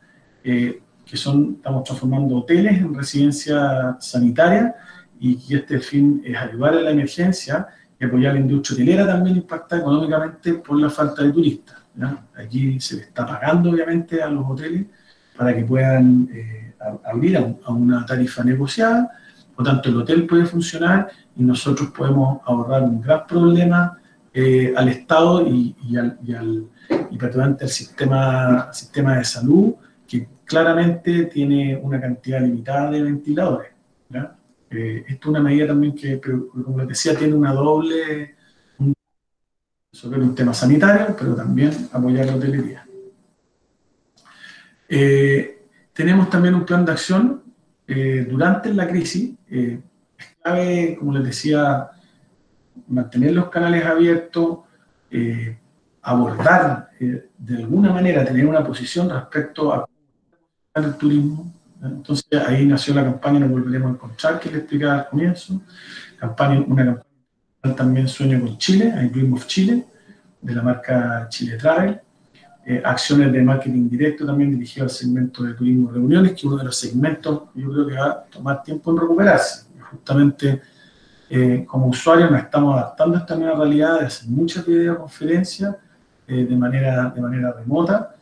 que 1.12 1.18
son, 1.18 1.56
estamos 1.56 1.84
transformando 1.84 2.36
hoteles 2.36 2.80
en 2.80 2.94
residencia 2.94 3.98
sanitaria 4.00 4.74
y, 5.20 5.38
este 5.54 5.78
fin 5.78 6.22
es 6.24 6.34
ayudar 6.34 6.72
a 6.72 6.80
la 6.80 6.90
emergencia 6.90 7.66
y 8.00 8.06
apoyar 8.06 8.30
a 8.30 8.34
la 8.36 8.40
industria 8.40 8.76
hotelera 8.76 9.06
también 9.06 9.36
impacta 9.36 9.76
económicamente 9.76 10.54
por 10.54 10.80
la 10.80 10.88
falta 10.88 11.22
de 11.22 11.30
turistas. 11.30 11.76
Aquí 12.34 12.80
se 12.80 12.96
le 12.96 13.02
está 13.02 13.26
pagando 13.26 13.72
obviamente 13.72 14.22
a 14.22 14.30
los 14.30 14.42
hoteles 14.48 14.86
para 15.36 15.54
que 15.54 15.62
puedan 15.64 16.30
eh, 16.32 16.72
abrir 17.04 17.36
a, 17.36 17.70
una 17.70 18.06
tarifa 18.06 18.42
negociada, 18.42 19.10
por 19.54 19.66
tanto 19.66 19.90
el 19.90 19.98
hotel 19.98 20.26
puede 20.26 20.46
funcionar 20.46 21.10
y 21.36 21.42
nosotros 21.42 21.90
podemos 21.90 22.40
ahorrar 22.46 22.84
un 22.84 23.02
gran 23.02 23.26
problema 23.26 23.98
eh, 24.32 24.72
al 24.74 24.88
Estado 24.88 25.46
y, 25.46 25.76
al, 25.94 26.18
y, 26.24 26.34
al, 26.34 26.68
y 27.10 27.18
al 27.22 27.68
sistema, 27.68 28.72
sistema 28.72 29.18
de 29.18 29.24
salud 29.24 29.74
claramente 30.52 31.24
tiene 31.24 31.74
una 31.76 31.98
cantidad 31.98 32.42
limitada 32.42 32.90
de 32.90 33.02
ventiladores. 33.02 33.72
Eh, 34.70 35.04
esto 35.08 35.28
es 35.28 35.30
una 35.30 35.40
medida 35.40 35.68
también 35.68 35.94
que, 35.94 36.20
como 36.20 36.78
les 36.78 36.88
decía, 36.88 37.16
tiene 37.16 37.32
una 37.32 37.54
doble, 37.54 38.34
sobre 39.90 40.20
un 40.20 40.34
tema 40.34 40.52
sanitario, 40.52 41.16
pero 41.18 41.34
también 41.34 41.70
apoyar 41.90 42.26
la 42.26 42.36
hotelería. 42.36 42.86
Eh, 44.90 45.68
tenemos 45.94 46.28
también 46.28 46.54
un 46.54 46.66
plan 46.66 46.84
de 46.84 46.92
acción 46.92 47.42
eh, 47.86 48.26
durante 48.28 48.74
la 48.74 48.86
crisis. 48.86 49.34
es 49.48 49.78
clave, 50.42 50.96
como 50.98 51.14
les 51.14 51.24
decía, 51.24 51.90
mantener 52.88 53.32
los 53.32 53.48
canales 53.48 53.86
abiertos, 53.86 54.58
abordar 56.02 56.90
de 56.98 57.56
alguna 57.56 57.92
manera, 57.92 58.24
tener 58.24 58.46
una 58.46 58.64
posición 58.64 59.08
respecto 59.08 59.72
a 59.72 59.86
el 60.74 60.94
turismo. 60.96 61.52
Entonces 61.82 62.26
ahí 62.46 62.64
nació 62.64 62.94
la 62.94 63.04
campaña 63.04 63.40
Nos 63.40 63.50
Volveremos 63.50 63.90
a 63.90 63.94
Encontrar, 63.94 64.40
que 64.40 64.50
le 64.50 64.58
explicaba 64.58 65.00
al 65.00 65.08
comienzo. 65.08 65.60
Campaña, 66.18 66.64
una 66.66 66.84
campaña 66.84 67.76
también 67.76 68.08
Sueño 68.08 68.40
con 68.40 68.56
Chile, 68.58 68.92
hay 68.92 69.08
Dream 69.08 69.36
Chile, 69.46 69.86
de 70.40 70.54
la 70.54 70.62
marca 70.62 71.26
Chile 71.28 71.56
Travel. 71.56 72.00
Eh, 72.64 72.80
acciones 72.84 73.32
de 73.32 73.42
marketing 73.42 73.88
directo 73.88 74.24
también 74.24 74.52
dirigido 74.52 74.84
al 74.84 74.90
segmento 74.90 75.42
de 75.42 75.54
turismo 75.54 75.90
reuniones, 75.90 76.32
que 76.32 76.46
uno 76.46 76.56
de 76.56 76.64
los 76.64 76.76
segmentos 76.76 77.42
yo 77.54 77.72
creo 77.72 77.86
que 77.88 77.94
va 77.94 78.06
a 78.06 78.22
tomar 78.22 78.62
tiempo 78.62 78.92
en 78.92 78.98
recuperarse. 78.98 79.66
Justamente 79.90 80.62
eh, 81.28 81.64
como 81.66 81.88
usuarios 81.88 82.30
nos 82.30 82.40
estamos 82.40 82.76
adaptando 82.76 83.16
a 83.16 83.20
esta 83.20 83.34
nueva 83.34 83.56
realidad 83.56 83.98
de 83.98 84.06
hacer 84.06 84.28
muchas 84.28 84.64
videoconferencias 84.64 85.76
eh, 86.28 86.46
de, 86.48 86.56
manera, 86.56 87.10
de 87.10 87.20
manera 87.20 87.52
remota 87.52 88.14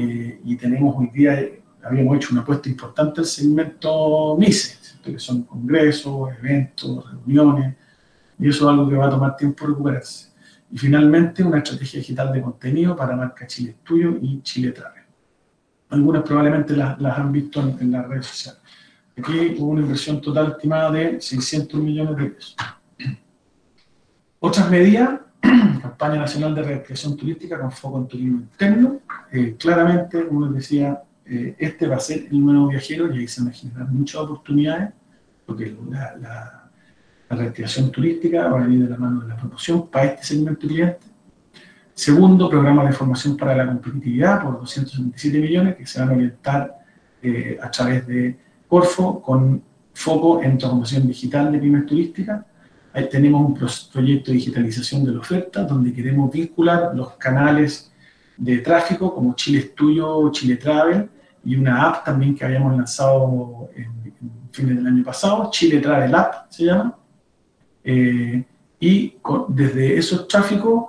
y 0.00 0.56
tenemos 0.56 0.94
hoy 0.96 1.10
día 1.12 1.40
habíamos 1.82 2.16
hecho 2.16 2.28
una 2.32 2.42
apuesta 2.42 2.68
importante 2.68 3.20
al 3.20 3.26
segmento 3.26 4.36
MICE, 4.38 4.78
que 5.02 5.18
son 5.18 5.42
congresos, 5.42 6.30
eventos, 6.38 7.10
reuniones, 7.10 7.76
y 8.38 8.48
eso 8.48 8.64
es 8.64 8.70
algo 8.70 8.88
que 8.88 8.96
va 8.96 9.06
a 9.06 9.10
tomar 9.10 9.36
tiempo 9.36 9.66
recuperarse. 9.66 10.28
Y 10.70 10.78
finalmente, 10.78 11.42
una 11.42 11.58
estrategia 11.58 11.98
digital 11.98 12.32
de 12.32 12.42
contenido 12.42 12.94
para 12.94 13.16
marca 13.16 13.46
Chile 13.46 13.76
Tuyo 13.82 14.16
y 14.20 14.42
Chile 14.42 14.72
Travel. 14.72 15.02
Algunas 15.90 16.22
probablemente 16.22 16.76
las, 16.76 17.00
han 17.00 17.32
visto 17.32 17.60
en, 17.60 17.90
las 17.90 18.06
redes 18.06 18.26
sociales. 18.26 18.60
Aquí 19.16 19.56
hubo 19.58 19.70
una 19.70 19.80
inversión 19.80 20.20
total 20.20 20.52
estimada 20.52 20.90
de 20.92 21.20
600 21.20 21.80
millones 21.80 22.16
de 22.16 22.24
pesos. 22.26 22.56
Otras 24.38 24.70
medidas, 24.70 25.20
campaña 25.40 26.16
nacional 26.16 26.54
de 26.54 26.62
recreación 26.62 27.16
turística 27.16 27.58
con 27.58 27.72
foco 27.72 27.98
en 27.98 28.06
turismo 28.06 28.38
interno. 28.40 29.00
Eh, 29.32 29.56
claramente, 29.58 30.26
como 30.26 30.46
les 30.46 30.54
decía, 30.54 31.02
eh, 31.30 31.56
este 31.58 31.86
va 31.86 31.96
a 31.96 32.00
ser 32.00 32.26
el 32.30 32.44
nuevo 32.44 32.68
viajero 32.68 33.14
y 33.14 33.18
ahí 33.18 33.28
se 33.28 33.42
van 33.42 33.50
a 33.50 33.54
generar 33.54 33.88
muchas 33.88 34.20
oportunidades, 34.20 34.90
porque 35.46 35.76
la, 35.90 36.16
la, 36.16 36.70
la 37.28 37.36
reactivación 37.36 37.90
turística 37.90 38.48
va 38.48 38.60
a 38.60 38.62
venir 38.62 38.84
de 38.84 38.90
la 38.90 38.96
mano 38.96 39.20
de 39.20 39.28
la 39.28 39.36
promoción 39.36 39.88
para 39.88 40.06
este 40.06 40.24
segmento 40.24 40.66
de 40.66 40.74
clientes. 40.74 41.10
Segundo, 41.94 42.48
programa 42.48 42.84
de 42.84 42.92
formación 42.92 43.36
para 43.36 43.56
la 43.56 43.66
competitividad 43.66 44.42
por 44.42 44.60
277 44.60 45.38
millones 45.40 45.76
que 45.76 45.84
se 45.84 46.00
van 46.00 46.10
a 46.10 46.12
orientar 46.12 46.78
eh, 47.20 47.58
a 47.60 47.70
través 47.70 48.06
de 48.06 48.38
Corfo 48.68 49.20
con 49.20 49.62
foco 49.92 50.40
en 50.42 50.56
transformación 50.56 51.08
digital 51.08 51.50
de 51.50 51.58
pymes 51.58 51.86
turísticas. 51.86 52.44
Ahí 52.92 53.08
tenemos 53.08 53.44
un 53.44 53.54
proyecto 53.92 54.30
de 54.30 54.36
digitalización 54.36 55.04
de 55.04 55.12
la 55.12 55.18
oferta 55.18 55.64
donde 55.64 55.92
queremos 55.92 56.30
vincular 56.30 56.94
los 56.94 57.14
canales 57.14 57.92
de 58.36 58.58
tráfico 58.58 59.12
como 59.12 59.34
Chile 59.34 59.58
es 59.58 59.74
Tuyo, 59.74 60.30
Chile 60.30 60.56
Travel, 60.56 61.08
y 61.44 61.56
una 61.56 61.88
app 61.88 62.04
también 62.04 62.34
que 62.34 62.44
habíamos 62.44 62.76
lanzado 62.76 63.70
en, 63.74 63.98
fines 64.50 64.76
del 64.76 64.86
año 64.86 65.04
pasado, 65.04 65.50
Chile 65.52 65.78
Travel 65.78 66.12
App 66.14 66.50
se 66.50 66.64
llama, 66.64 66.96
eh, 67.84 68.44
y 68.80 69.14
desde 69.48 69.96
esos 69.96 70.26
tráficos, 70.26 70.86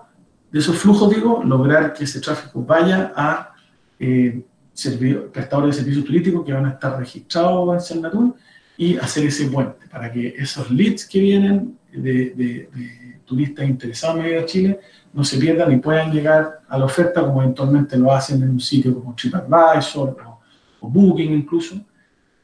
de 0.52 0.60
esos 0.60 0.78
flujos, 0.78 1.14
digo, 1.14 1.44
lograr 1.44 1.94
que 1.94 2.06
ese 2.06 2.20
tráfico 2.20 2.64
vaya 2.64 3.14
a 3.16 3.54
eh, 4.00 4.44
prestadores 5.32 5.76
de 5.76 5.82
servicios 5.82 6.06
turísticos 6.06 6.46
que 6.46 6.54
van 6.54 6.66
a 6.66 6.70
estar 6.72 6.98
registrados 6.98 7.76
en 7.76 7.82
Cernatur 7.82 8.36
y 8.78 8.98
hacer 8.98 9.26
ese 9.26 9.48
puente 9.48 9.88
para 9.92 10.12
que 10.12 10.30
esos 10.38 10.72
leads 10.72 11.06
que 11.06 11.20
vienen 11.20 11.78
de, 11.92 12.34
de 12.34 12.70
turistas 13.26 13.68
interesados 13.68 14.18
en 14.18 14.24
venir 14.24 14.40
a 14.40 14.46
Chile 14.46 14.80
no 15.14 15.24
se 15.24 15.38
pierdan 15.38 15.72
y 15.72 15.78
puedan 15.78 16.12
llegar 16.12 16.62
a 16.68 16.78
la 16.78 16.86
oferta 16.86 17.22
como 17.22 17.42
eventualmente 17.42 17.98
lo 17.98 18.12
hacen 18.12 18.42
en 18.42 18.50
un 18.50 18.60
sitio 18.60 18.94
como 18.94 19.16
TripAdvisor 19.16 20.16
o 20.82 20.90
Booking 20.90 21.32
incluso, 21.32 21.76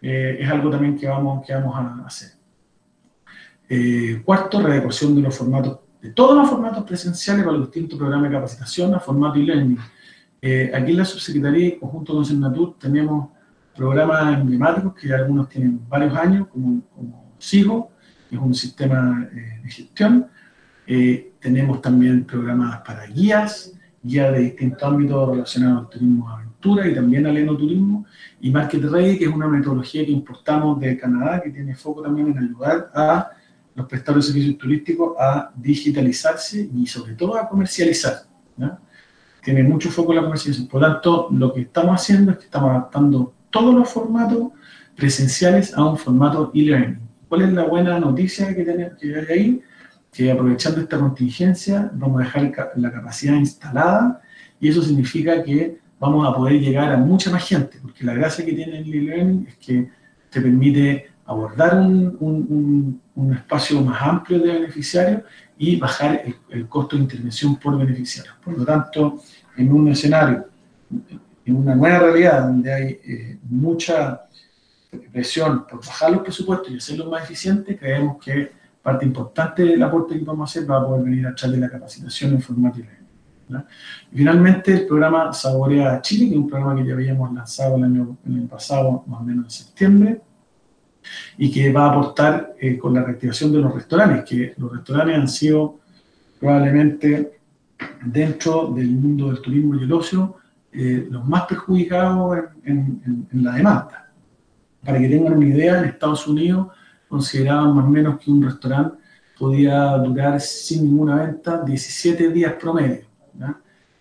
eh, 0.01 0.37
es 0.39 0.49
algo 0.49 0.69
también 0.69 0.97
que 0.97 1.07
vamos, 1.07 1.45
que 1.45 1.53
vamos 1.53 1.75
a 1.75 2.05
hacer. 2.05 2.29
Eh, 3.67 4.21
cuarto, 4.23 4.61
readecuación 4.61 5.15
de 5.15 5.21
los 5.21 5.35
formatos, 5.35 5.79
de 6.01 6.11
todos 6.11 6.37
los 6.37 6.49
formatos 6.49 6.83
presenciales 6.83 7.43
para 7.43 7.57
los 7.57 7.67
distintos 7.67 7.97
programas 7.97 8.29
de 8.29 8.35
capacitación 8.35 8.93
a 8.93 8.99
formato 8.99 9.39
e-learning. 9.39 9.79
Eh, 10.41 10.71
aquí 10.75 10.91
en 10.91 10.97
la 10.97 11.05
subsecretaría 11.05 11.79
conjunto 11.79 12.13
con 12.13 12.25
Senatur 12.25 12.75
tenemos 12.77 13.29
programas 13.75 14.37
emblemáticos 14.37 14.93
que 14.93 15.11
algunos 15.11 15.49
tienen 15.49 15.81
varios 15.89 16.15
años, 16.15 16.47
como, 16.49 16.81
como 16.93 17.33
SIGO, 17.39 17.89
que 18.29 18.35
es 18.35 18.41
un 18.41 18.53
sistema 18.53 19.27
de 19.33 19.71
gestión. 19.71 20.27
tenemos 21.39 21.81
también 21.81 22.25
programas 22.25 22.81
para 22.81 23.07
guías, 23.07 23.73
guías 24.03 24.31
de 24.33 24.39
distintos 24.39 24.83
ámbitos 24.83 25.29
relacionados 25.31 25.79
al 25.79 25.89
turismo 25.89 26.29
y 26.65 26.95
también 26.95 27.25
al 27.27 27.37
enoturismo, 27.37 28.05
y 28.41 28.49
Market 28.49 28.83
Ready, 28.83 29.17
que 29.17 29.25
es 29.25 29.31
una 29.31 29.47
metodología 29.47 30.03
que 30.05 30.11
importamos 30.11 30.79
de 30.79 30.97
Canadá, 30.97 31.41
que 31.41 31.51
tiene 31.51 31.75
foco 31.75 32.01
también 32.01 32.29
en 32.29 32.37
ayudar 32.39 32.91
a 32.93 33.31
los 33.75 33.87
prestadores 33.87 34.27
de 34.27 34.33
servicios 34.33 34.57
turísticos 34.57 35.15
a 35.19 35.51
digitalizarse 35.55 36.69
y 36.73 36.87
sobre 36.87 37.13
todo 37.13 37.37
a 37.37 37.47
comercializar. 37.47 38.23
Tiene 39.43 39.63
mucho 39.63 39.91
foco 39.91 40.11
en 40.11 40.17
la 40.17 40.23
comercialización. 40.23 40.67
Por 40.67 40.81
lo 40.81 40.91
tanto, 40.91 41.27
lo 41.31 41.53
que 41.53 41.61
estamos 41.61 42.01
haciendo 42.01 42.31
es 42.31 42.37
que 42.39 42.45
estamos 42.45 42.71
adaptando 42.71 43.33
todos 43.51 43.75
los 43.75 43.87
formatos 43.87 44.53
presenciales 44.95 45.73
a 45.75 45.85
un 45.85 45.97
formato 45.97 46.51
e-learning. 46.55 46.99
¿Cuál 47.29 47.41
es 47.43 47.53
la 47.53 47.65
buena 47.65 47.99
noticia 47.99 48.55
que, 48.55 48.63
tenemos, 48.63 48.97
que 48.99 49.15
hay 49.15 49.25
ahí? 49.29 49.61
Que 50.11 50.31
aprovechando 50.31 50.81
esta 50.81 50.97
contingencia 50.97 51.91
vamos 51.93 52.21
a 52.21 52.23
dejar 52.23 52.71
la 52.77 52.91
capacidad 52.91 53.35
instalada 53.35 54.21
y 54.59 54.69
eso 54.69 54.81
significa 54.81 55.43
que 55.43 55.79
vamos 56.05 56.27
a 56.27 56.35
poder 56.35 56.59
llegar 56.59 56.91
a 56.91 56.97
mucha 56.97 57.31
más 57.31 57.47
gente, 57.47 57.79
porque 57.81 58.03
la 58.03 58.13
gracia 58.13 58.45
que 58.45 58.53
tiene 58.53 58.79
el 58.79 58.93
e-learning 58.93 59.47
es 59.47 59.55
que 59.57 59.89
te 60.29 60.41
permite 60.41 61.09
abordar 61.25 61.79
un, 61.79 63.01
espacio 63.33 63.81
más 63.81 64.01
amplio 64.01 64.39
de 64.39 64.51
beneficiarios 64.51 65.21
y 65.57 65.77
bajar 65.77 66.23
el, 66.49 66.67
costo 66.67 66.95
de 66.95 67.03
intervención 67.03 67.55
por 67.55 67.77
beneficiario. 67.77 68.33
Por 68.43 68.57
lo 68.57 68.65
tanto, 68.65 69.21
en 69.57 69.71
un 69.71 69.87
escenario, 69.87 70.45
en 71.45 71.55
una 71.55 71.75
nueva 71.75 71.99
realidad 71.99 72.47
donde 72.47 72.73
hay 72.73 72.99
eh, 73.03 73.37
mucha 73.49 74.21
presión 75.11 75.65
por 75.65 75.79
bajar 75.79 76.11
los 76.11 76.21
presupuestos 76.21 76.71
y 76.71 76.77
hacerlos 76.77 77.09
más 77.09 77.23
eficientes, 77.23 77.77
creemos 77.79 78.23
que 78.23 78.51
parte 78.81 79.05
importante 79.05 79.63
del 79.63 79.81
aporte 79.81 80.17
que 80.17 80.25
vamos 80.25 80.49
a 80.49 80.51
hacer 80.51 80.69
va 80.69 80.77
a 80.77 80.85
poder 80.85 81.03
venir 81.03 81.25
a 81.25 81.33
través 81.33 81.55
de 81.55 81.65
la 81.65 81.71
capacitación 81.71 82.35
Y 84.11 84.17
finalmente, 84.17 84.73
el 84.73 84.87
programa 84.87 85.31
Saborea 85.33 86.01
Chile, 86.01 86.27
que 86.27 86.31
es 86.31 86.37
un 86.37 86.49
programa 86.49 86.75
que 86.75 86.87
ya 86.87 86.93
habíamos 86.93 87.33
lanzado 87.33 87.75
el 87.77 87.83
año, 87.83 88.17
el 88.25 88.35
año 88.35 88.47
pasado, 88.47 89.03
más 89.07 89.21
o 89.21 89.23
menos 89.23 89.45
en 89.45 89.51
septiembre, 89.51 90.21
y 91.37 91.51
que 91.51 91.71
va 91.71 91.85
a 91.85 91.91
aportar 91.91 92.55
eh, 92.59 92.77
con 92.77 92.93
la 92.93 93.03
reactivación 93.03 93.51
de 93.51 93.59
los 93.59 93.73
restaurantes, 93.73 94.23
que 94.27 94.53
los 94.57 94.71
restaurantes 94.71 95.15
han 95.15 95.27
sido 95.27 95.79
probablemente 96.39 97.39
dentro 98.03 98.71
del 98.73 98.89
mundo 98.89 99.27
del 99.27 99.41
turismo 99.41 99.75
y 99.75 99.83
el 99.83 99.91
ocio 99.91 100.37
eh, 100.77 101.07
los 101.09 101.25
más 101.25 101.45
perjudicados 101.45 102.37
en, 102.65 103.27
la 103.31 103.53
demanda. 103.53 104.11
Para 104.83 104.99
que 104.99 105.07
tengan 105.07 105.37
una 105.37 105.47
idea, 105.47 105.79
en 105.79 105.85
Estados 105.85 106.27
Unidos 106.27 106.67
consideraban 107.07 107.73
más 107.73 107.85
o 107.85 107.89
menos 107.89 108.19
que 108.19 108.29
un 108.29 108.43
restaurante 108.43 108.97
podía 109.39 109.97
durar 109.97 110.41
sin 110.41 110.83
ninguna 110.83 111.15
venta 111.15 111.61
17 111.61 112.29
días 112.29 112.53
promedio, 112.59 113.05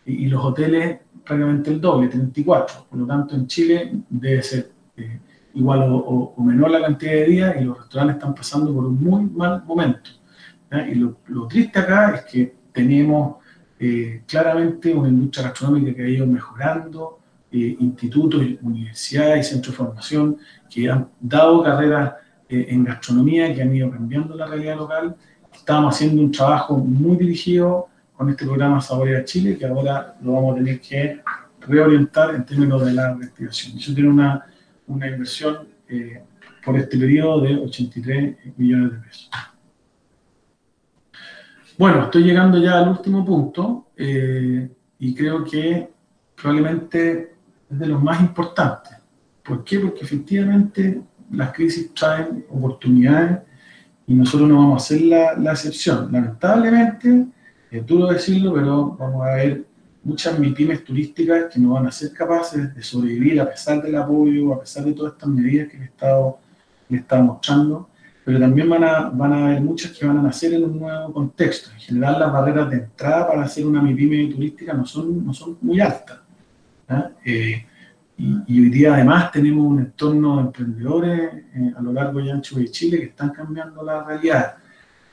y, 0.07 0.27
los 0.27 0.44
hoteles 0.44 0.99
prácticamente 1.25 1.70
el 1.70 1.81
doble, 1.81 2.09
34. 2.09 2.87
Por 2.90 2.99
lo 2.99 3.07
tanto, 3.07 3.35
en 3.35 3.47
Chile 3.47 3.92
debe 4.09 4.42
ser 4.42 4.70
eh, 4.97 5.20
igual 5.55 5.87
o, 5.90 6.35
menor 6.38 6.70
la 6.70 6.83
cantidad 6.83 7.12
de 7.12 7.25
días 7.27 7.57
y 7.61 7.64
los 7.64 7.79
restaurantes 7.79 8.16
están 8.16 8.35
pasando 8.35 8.75
por 8.75 8.85
un 8.85 9.03
muy 9.03 9.25
mal 9.25 9.64
momento. 9.64 10.11
Y 10.90 10.94
lo, 10.97 11.47
triste 11.49 11.79
acá 11.79 12.16
es 12.16 12.25
que 12.25 12.55
tenemos 12.73 13.37
eh, 13.79 14.23
claramente 14.27 14.92
una 14.92 15.09
industria 15.09 15.49
gastronómica 15.49 15.94
que 15.94 16.03
ha 16.03 16.09
ido 16.09 16.27
mejorando, 16.27 17.20
eh, 17.53 17.77
institutos, 17.79 18.42
universidades 18.62 19.47
y 19.47 19.51
centros 19.53 19.75
de 19.75 19.77
formación 19.77 20.37
que 20.68 20.90
han 20.90 21.09
dado 21.20 21.62
carreras 21.62 22.14
eh, 22.49 22.66
en 22.70 22.83
gastronomía, 22.83 23.55
que 23.55 23.62
han 23.62 23.73
ido 23.73 23.90
cambiando 23.92 24.35
la 24.35 24.47
realidad 24.47 24.77
local. 24.77 25.14
Estamos 25.53 25.94
haciendo 25.94 26.20
un 26.20 26.33
trabajo 26.33 26.77
muy 26.77 27.16
dirigido 27.16 27.87
con 28.16 28.31
este 28.31 28.44
programa 28.44 28.81
Saborea 28.81 29.24
Chile, 29.24 29.57
que 29.59 29.66
ahora 29.66 30.16
lo 30.22 30.33
vamos 30.33 30.55
a 30.55 30.59
tener 30.59 30.81
que 30.81 31.20
reorientar 31.61 32.35
en 32.35 32.44
términos 32.44 32.85
de 32.85 32.92
la 32.92 33.14
reactivación. 33.14 33.79
Eso 33.79 33.94
tiene 33.94 34.11
una 34.11 34.44
una 34.87 35.09
inversión 35.09 35.68
eh, 35.88 36.22
por 36.64 36.77
este 36.77 36.98
periodo 36.98 37.40
de 37.40 37.57
83 37.57 38.37
millones 38.57 38.92
de 38.92 38.98
pesos. 38.98 39.31
Bueno, 41.77 42.05
estoy 42.05 42.22
llegando 42.22 42.59
ya 42.59 42.79
al 42.79 42.90
último 42.90 43.24
punto 43.24 43.88
eh, 43.96 44.70
y 44.98 45.14
creo 45.14 45.44
que 45.44 45.90
probablemente 46.37 47.35
es 47.70 47.79
de 47.79 47.87
los 47.87 48.03
más 48.03 48.20
importantes. 48.20 48.92
¿Por 49.42 49.64
qué? 49.64 49.81
Porque 49.81 50.05
efectivamente 50.05 51.03
las 51.31 51.53
crisis 51.53 51.92
traen 51.92 52.46
oportunidades 52.48 53.40
y 54.07 54.14
nosotros 54.14 54.48
no 54.48 54.57
vamos 54.57 54.83
a 54.83 54.85
hacer 54.85 55.03
la, 55.03 55.35
la 55.35 55.53
excepción. 55.53 56.11
Lamentablemente, 56.12 57.27
es 57.79 57.87
duro 57.87 58.07
decirlo, 58.07 58.55
pero 58.55 58.97
vamos 58.99 59.27
a 59.27 59.35
ver 59.35 59.65
muchas 60.05 60.39
MIPIMES 60.39 60.85
turísticas 60.85 61.47
que 61.53 61.59
no 61.59 61.73
van 61.73 61.87
a 61.87 61.93
ser 61.93 62.13
capaces 62.13 62.75
de 62.75 62.83
sobrevivir 62.83 63.41
a 63.41 63.51
pesar 63.51 63.83
del 63.83 63.97
apoyo, 63.97 64.55
a 64.55 64.61
pesar 64.61 64.85
de 64.85 64.93
todas 64.93 65.15
estas 65.15 65.29
medidas 65.29 65.69
que 65.69 65.79
el 65.79 65.83
Estado 65.85 66.39
le 66.89 66.99
está 66.99 67.21
mostrando, 67.21 67.89
pero 68.25 68.39
también 68.39 68.69
van 68.69 68.85
a, 68.85 69.11
van 69.11 69.33
a 69.33 69.47
haber 69.47 69.61
muchas 69.61 69.93
que 69.93 70.07
van 70.07 70.19
a 70.19 70.23
nacer 70.23 70.55
en 70.55 70.65
un 70.65 70.79
nuevo 70.79 71.13
contexto. 71.13 71.71
En 71.73 71.81
general, 71.81 72.21
las 72.21 72.33
barreras 72.33 72.71
de 72.71 72.77
entrada 72.77 73.27
para 73.27 73.43
hacer 73.43 73.67
una 73.67 73.83
MIPIME 73.83 74.33
turística 74.33 74.73
no 74.73 74.87
son, 74.87 75.27
no 75.27 75.35
son 75.35 75.59
muy 75.61 75.81
altas. 75.81 76.19
Eh, 77.25 77.65
y, 78.17 78.61
hoy 78.61 78.71
día 78.71 78.95
además 78.95 79.33
tenemos 79.33 79.67
un 79.67 79.81
entorno 79.81 80.37
de 80.37 80.43
emprendedores 80.43 81.35
eh, 81.55 81.73
a 81.77 81.83
lo 81.83 81.93
largo 81.93 82.21
y 82.21 82.31
ancho 82.31 82.57
de 82.57 82.71
Chile 82.71 82.99
que 82.99 83.07
están 83.07 83.31
cambiando 83.31 83.83
la 83.83 84.05
realidad. 84.05 84.55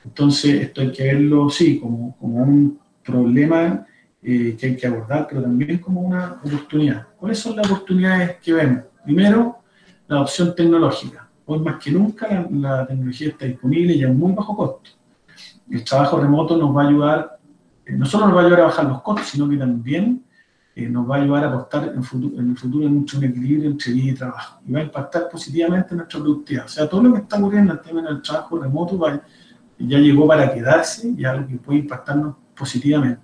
Entonces, 0.03 0.61
esto 0.61 0.81
hay 0.81 0.91
que 0.91 1.03
verlo, 1.03 1.49
sí, 1.49 1.79
como, 1.79 2.15
como 2.17 2.37
un 2.43 2.79
problema 3.03 3.85
eh, 4.23 4.55
que 4.59 4.67
hay 4.67 4.75
que 4.75 4.87
abordar, 4.87 5.27
pero 5.27 5.41
también 5.41 5.79
como 5.79 6.01
una 6.01 6.33
oportunidad. 6.43 7.07
¿Cuáles 7.17 7.39
son 7.39 7.55
las 7.55 7.65
oportunidades 7.65 8.37
que 8.37 8.53
vemos? 8.53 8.83
Primero, 9.03 9.59
la 10.07 10.21
opción 10.21 10.53
tecnológica. 10.55 11.27
Hoy 11.45 11.59
más 11.59 11.83
que 11.83 11.91
nunca 11.91 12.47
la, 12.51 12.85
tecnología 12.85 13.29
está 13.29 13.45
disponible 13.45 13.93
y 13.93 14.03
a 14.03 14.09
muy 14.09 14.31
bajo 14.33 14.55
costo. 14.55 14.91
El 15.69 15.83
trabajo 15.83 16.19
remoto 16.19 16.55
nos 16.55 16.75
va 16.75 16.83
a 16.83 16.87
ayudar, 16.87 17.39
eh, 17.85 17.93
no 17.93 18.05
solo 18.05 18.27
nos 18.27 18.35
va 18.35 18.41
a 18.41 18.45
ayudar 18.45 18.61
a 18.61 18.65
bajar 18.65 18.85
los 18.85 19.01
costos, 19.01 19.29
sino 19.29 19.49
que 19.49 19.57
también 19.57 20.23
eh, 20.75 20.87
nos 20.87 21.09
va 21.09 21.17
a 21.17 21.21
ayudar 21.21 21.45
a 21.45 21.47
aportar 21.47 21.91
en, 21.95 22.03
futuro, 22.03 22.39
en 22.39 22.51
el 22.51 22.57
futuro 22.57 22.85
en 22.85 22.97
un 22.97 23.23
equilibrio 23.23 23.71
entre 23.71 23.91
vida 23.93 24.11
y 24.11 24.15
trabajo. 24.15 24.61
Y 24.67 24.71
va 24.71 24.79
a 24.81 24.83
impactar 24.83 25.29
positivamente 25.29 25.89
en 25.91 25.97
nuestra 25.97 26.19
productividad. 26.19 26.65
O 26.65 26.69
sea, 26.69 26.87
todo 26.87 27.03
lo 27.03 27.13
que 27.13 27.19
está 27.21 27.37
ocurriendo 27.37 27.73
en 27.73 27.79
el 27.79 27.83
tema 27.83 28.01
del 28.03 28.21
trabajo 28.21 28.59
remoto 28.59 28.99
ya 29.87 29.97
llegó 29.99 30.27
para 30.27 30.53
quedarse 30.53 31.13
y 31.17 31.25
algo 31.25 31.47
que 31.47 31.55
puede 31.55 31.79
impactarnos 31.79 32.35
positivamente. 32.55 33.21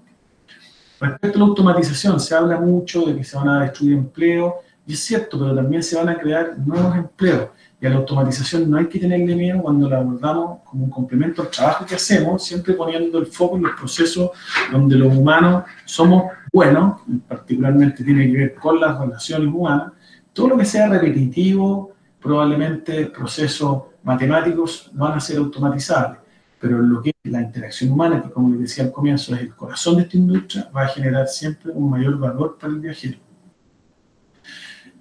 Respecto 0.99 1.37
a 1.37 1.41
la 1.41 1.47
automatización, 1.47 2.19
se 2.19 2.33
habla 2.33 2.59
mucho 2.59 3.05
de 3.05 3.15
que 3.15 3.23
se 3.23 3.37
van 3.37 3.49
a 3.49 3.61
destruir 3.61 3.93
empleos, 3.93 4.53
y 4.85 4.93
es 4.93 4.99
cierto, 4.99 5.37
pero 5.37 5.53
también 5.53 5.83
se 5.83 5.95
van 5.95 6.09
a 6.09 6.17
crear 6.17 6.57
nuevos 6.57 6.95
empleos. 6.95 7.49
Y 7.79 7.85
a 7.85 7.89
la 7.89 7.97
automatización 7.97 8.69
no 8.69 8.77
hay 8.77 8.87
que 8.87 8.97
tenerle 8.97 9.35
miedo 9.35 9.61
cuando 9.61 9.87
la 9.87 9.97
abordamos 9.97 10.61
como 10.63 10.85
un 10.85 10.89
complemento 10.89 11.43
al 11.43 11.49
trabajo 11.49 11.85
que 11.85 11.93
hacemos, 11.93 12.43
siempre 12.43 12.73
poniendo 12.73 13.19
el 13.19 13.27
foco 13.27 13.57
en 13.57 13.63
los 13.63 13.73
procesos 13.73 14.31
donde 14.71 14.95
los 14.95 15.15
humanos 15.15 15.65
somos 15.85 16.31
buenos, 16.51 17.01
particularmente 17.27 18.03
tiene 18.03 18.31
que 18.31 18.37
ver 18.37 18.55
con 18.55 18.79
las 18.79 18.97
relaciones 18.97 19.53
humanas. 19.53 19.91
Todo 20.33 20.47
lo 20.47 20.57
que 20.57 20.65
sea 20.65 20.89
repetitivo, 20.89 21.93
probablemente 22.19 23.05
procesos 23.07 23.83
matemáticos 24.03 24.89
van 24.93 25.13
a 25.13 25.19
ser 25.19 25.37
automatizables 25.37 26.26
pero 26.59 26.81
lo 26.81 27.01
que 27.01 27.11
es 27.23 27.31
la 27.31 27.41
interacción 27.41 27.91
humana, 27.91 28.21
que 28.21 28.31
como 28.31 28.51
les 28.51 28.61
decía 28.61 28.85
al 28.85 28.91
comienzo 28.91 29.35
es 29.35 29.41
el 29.41 29.55
corazón 29.55 29.97
de 29.97 30.03
esta 30.03 30.17
industria, 30.17 30.69
va 30.75 30.83
a 30.83 30.87
generar 30.87 31.27
siempre 31.27 31.71
un 31.71 31.89
mayor 31.89 32.17
valor 32.17 32.57
para 32.59 32.73
el 32.73 32.79
viajero. 32.79 33.19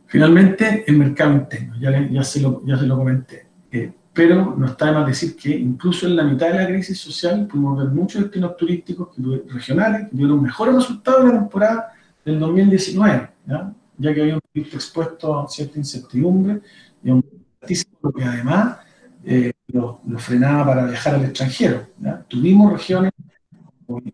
Finalmente, 0.07 0.85
el 0.87 0.97
mercado 0.99 1.33
interno, 1.33 1.75
ya, 1.81 2.09
ya, 2.09 2.23
se, 2.23 2.41
lo, 2.41 2.63
ya 2.65 2.79
se 2.79 2.87
lo 2.87 2.97
comenté, 2.97 3.47
eh, 3.71 3.93
pero 4.13 4.55
no 4.57 4.67
está 4.67 4.87
de 4.87 4.93
más 4.93 5.07
decir 5.07 5.37
que 5.37 5.51
incluso 5.51 6.07
en 6.07 6.17
la 6.17 6.25
mitad 6.25 6.49
de 6.49 6.55
la 6.55 6.67
crisis 6.67 6.99
social 6.99 7.47
pudimos 7.47 7.79
ver 7.79 7.89
muchos 7.89 8.23
destinos 8.23 8.57
turísticos 8.57 9.09
regionales 9.49 10.05
que 10.05 10.11
tuvieron 10.11 10.43
mejores 10.43 10.75
resultados 10.75 11.21
en 11.21 11.27
la 11.27 11.39
temporada 11.41 11.93
del 12.25 12.39
2019, 12.39 13.31
¿ya? 13.47 13.75
ya 13.99 14.15
que 14.15 14.21
había 14.23 14.35
un 14.37 14.41
expuesto 14.55 15.39
a 15.39 15.49
cierta 15.49 15.79
incertidumbre 15.79 16.61
y 17.03 17.11
a 17.11 17.15
un 17.15 17.25
altísimo 17.61 18.13
que 18.13 18.25
además 18.25 18.79
eh, 19.25 19.53
lo, 19.77 20.19
frenaba 20.19 20.67
para 20.67 20.87
viajar 20.87 21.15
al 21.15 21.25
extranjero. 21.25 21.87
Tuvimos 22.29 22.73
regiones 22.73 23.13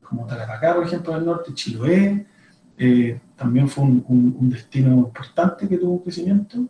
como, 0.02 0.26
Tarapacá, 0.26 0.74
por 0.74 0.84
ejemplo, 0.84 1.14
del 1.14 1.24
norte, 1.24 1.54
Chiloé, 1.54 2.26
eh, 2.76 3.20
también 3.36 3.68
fue 3.68 3.84
un, 3.84 4.50
destino 4.50 4.94
importante 4.94 5.68
que 5.68 5.78
tuvo 5.78 5.92
un 5.92 5.98
crecimiento. 6.00 6.66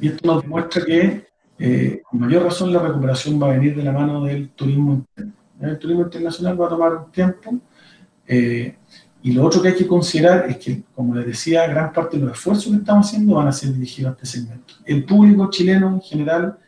Y 0.00 0.08
esto 0.08 0.26
nos 0.26 0.42
demuestra 0.42 0.84
que, 0.84 1.26
eh, 1.58 2.02
con 2.08 2.20
mayor 2.20 2.44
razón, 2.44 2.72
la 2.72 2.80
recuperación 2.80 3.40
va 3.40 3.48
a 3.48 3.54
venir 3.54 3.76
de 3.76 3.82
la 3.82 3.92
mano 3.92 4.24
del 4.24 4.50
turismo. 4.50 5.04
El 5.60 5.78
turismo 5.78 6.02
internacional 6.02 6.60
va 6.60 6.66
a 6.66 6.70
tomar 6.70 6.94
un 6.94 7.10
tiempo. 7.10 7.58
Eh, 8.26 8.76
y 9.22 9.32
lo 9.32 9.44
otro 9.44 9.60
que 9.60 9.68
hay 9.68 9.74
que 9.74 9.86
considerar 9.86 10.48
es 10.48 10.58
que, 10.58 10.82
como 10.94 11.14
les 11.14 11.26
decía, 11.26 11.66
gran 11.66 11.92
parte 11.92 12.16
de 12.16 12.24
los 12.24 12.32
esfuerzos 12.32 12.72
que 12.72 12.78
estamos 12.78 13.06
haciendo 13.06 13.34
van 13.34 13.48
a 13.48 13.52
ser 13.52 13.72
dirigidos 13.72 14.10
a 14.10 14.14
este 14.14 14.26
segmento. 14.26 14.74
El 14.84 15.04
público 15.04 15.50
chileno 15.50 15.88
en 15.88 16.00
general 16.00 16.58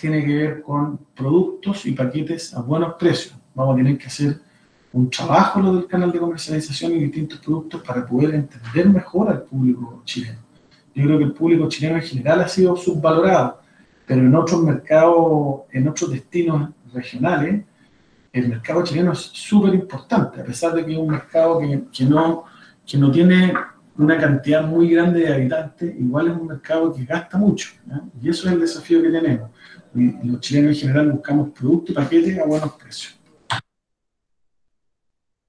tiene 0.00 0.24
que 0.24 0.34
ver 0.34 0.62
con 0.62 0.98
productos 1.14 1.84
y 1.84 1.92
paquetes 1.92 2.54
a 2.54 2.62
buenos 2.62 2.94
precios. 2.94 3.36
Vamos 3.54 3.74
a 3.74 3.76
tener 3.76 3.98
que 3.98 4.06
hacer 4.06 4.40
un 4.92 5.10
trabajo 5.10 5.60
lo 5.60 5.74
del 5.74 5.86
canal 5.86 6.10
de 6.10 6.18
comercialización 6.18 6.92
y 6.92 7.00
distintos 7.00 7.38
productos 7.40 7.82
para 7.82 8.06
poder 8.06 8.34
entender 8.34 8.88
mejor 8.88 9.28
al 9.28 9.42
público 9.42 10.02
chileno. 10.04 10.38
Yo 10.94 11.04
creo 11.04 11.18
que 11.18 11.24
el 11.24 11.32
público 11.32 11.68
chileno 11.68 11.96
en 11.96 12.02
general 12.02 12.40
ha 12.40 12.48
sido 12.48 12.74
subvalorado, 12.76 13.60
pero 14.06 14.22
en 14.22 14.34
otros 14.34 14.62
mercados, 14.62 15.60
en 15.70 15.86
otros 15.86 16.10
destinos 16.10 16.70
regionales, 16.92 17.64
el 18.32 18.48
mercado 18.48 18.82
chileno 18.82 19.12
es 19.12 19.18
súper 19.18 19.74
importante, 19.74 20.40
a 20.40 20.44
pesar 20.44 20.72
de 20.72 20.84
que 20.84 20.92
es 20.92 20.98
un 20.98 21.08
mercado 21.08 21.60
que, 21.60 21.84
que, 21.92 22.04
no, 22.04 22.44
que 22.86 22.96
no 22.96 23.10
tiene 23.10 23.52
una 23.98 24.18
cantidad 24.18 24.66
muy 24.66 24.90
grande 24.90 25.20
de 25.20 25.34
habitantes, 25.34 25.94
igual 25.98 26.28
es 26.28 26.36
un 26.36 26.46
mercado 26.46 26.92
que 26.92 27.04
gasta 27.04 27.36
mucho. 27.36 27.70
Y 28.20 28.30
eso 28.30 28.48
es 28.48 28.54
el 28.54 28.60
desafío 28.60 29.02
que 29.02 29.10
tenemos 29.10 29.50
los 29.94 30.40
chilenos 30.40 30.76
en 30.76 30.80
general 30.80 31.12
buscamos 31.12 31.50
productos 31.50 31.90
y 31.90 31.94
paquetes 31.94 32.38
a 32.38 32.44
buenos 32.44 32.72
precios. 32.72 33.18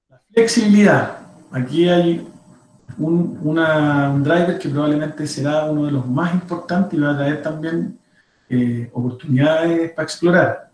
La 0.08 0.20
flexibilidad. 0.32 1.18
Aquí 1.50 1.88
hay 1.88 2.26
un, 2.98 3.38
un 3.42 4.22
driver 4.22 4.58
que 4.58 4.68
probablemente 4.68 5.26
será 5.26 5.66
uno 5.70 5.86
de 5.86 5.92
los 5.92 6.06
más 6.06 6.34
importantes 6.34 6.98
y 6.98 7.02
va 7.02 7.12
a 7.12 7.16
traer 7.16 7.42
también 7.42 7.98
eh, 8.48 8.90
oportunidades 8.92 9.92
para 9.92 10.04
explorar. 10.04 10.70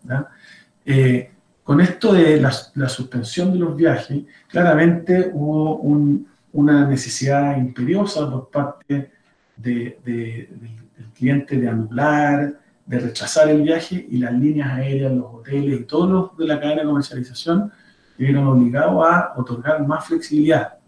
Eh, 0.85 1.31
con 1.63 1.81
esto 1.81 2.13
de 2.13 2.41
la, 2.41 2.51
suspensión 2.89 3.53
de 3.53 3.59
los 3.59 3.77
viajes, 3.77 4.25
claramente 4.49 5.31
hubo 5.33 5.77
un, 5.77 6.27
una 6.53 6.87
necesidad 6.87 7.57
imperiosa 7.57 8.29
por 8.31 8.51
parte 8.51 9.13
de, 9.57 9.99
de, 10.05 10.49
del 10.97 11.13
cliente 11.15 11.57
de 11.57 11.69
anular, 11.69 12.59
de 12.89 13.01
rechazar 13.01 13.51
el 13.51 13.63
viaje 13.63 14.07
y 14.09 14.17
las 14.17 14.33
líneas 14.33 14.71
aéreas, 14.71 15.13
los 15.13 15.27
hoteles 15.27 15.81
y 15.81 15.85
todos 15.85 16.11
los 16.11 16.37
de 16.39 16.47
la 16.47 16.59
cadena 16.59 16.81
de 16.81 16.89
comercialización 16.89 17.71
vieron 18.17 18.47
obligados 18.47 19.07
a 19.07 19.35
otorgar 19.37 19.87
más 19.87 20.07
flexibilidad. 20.07 20.79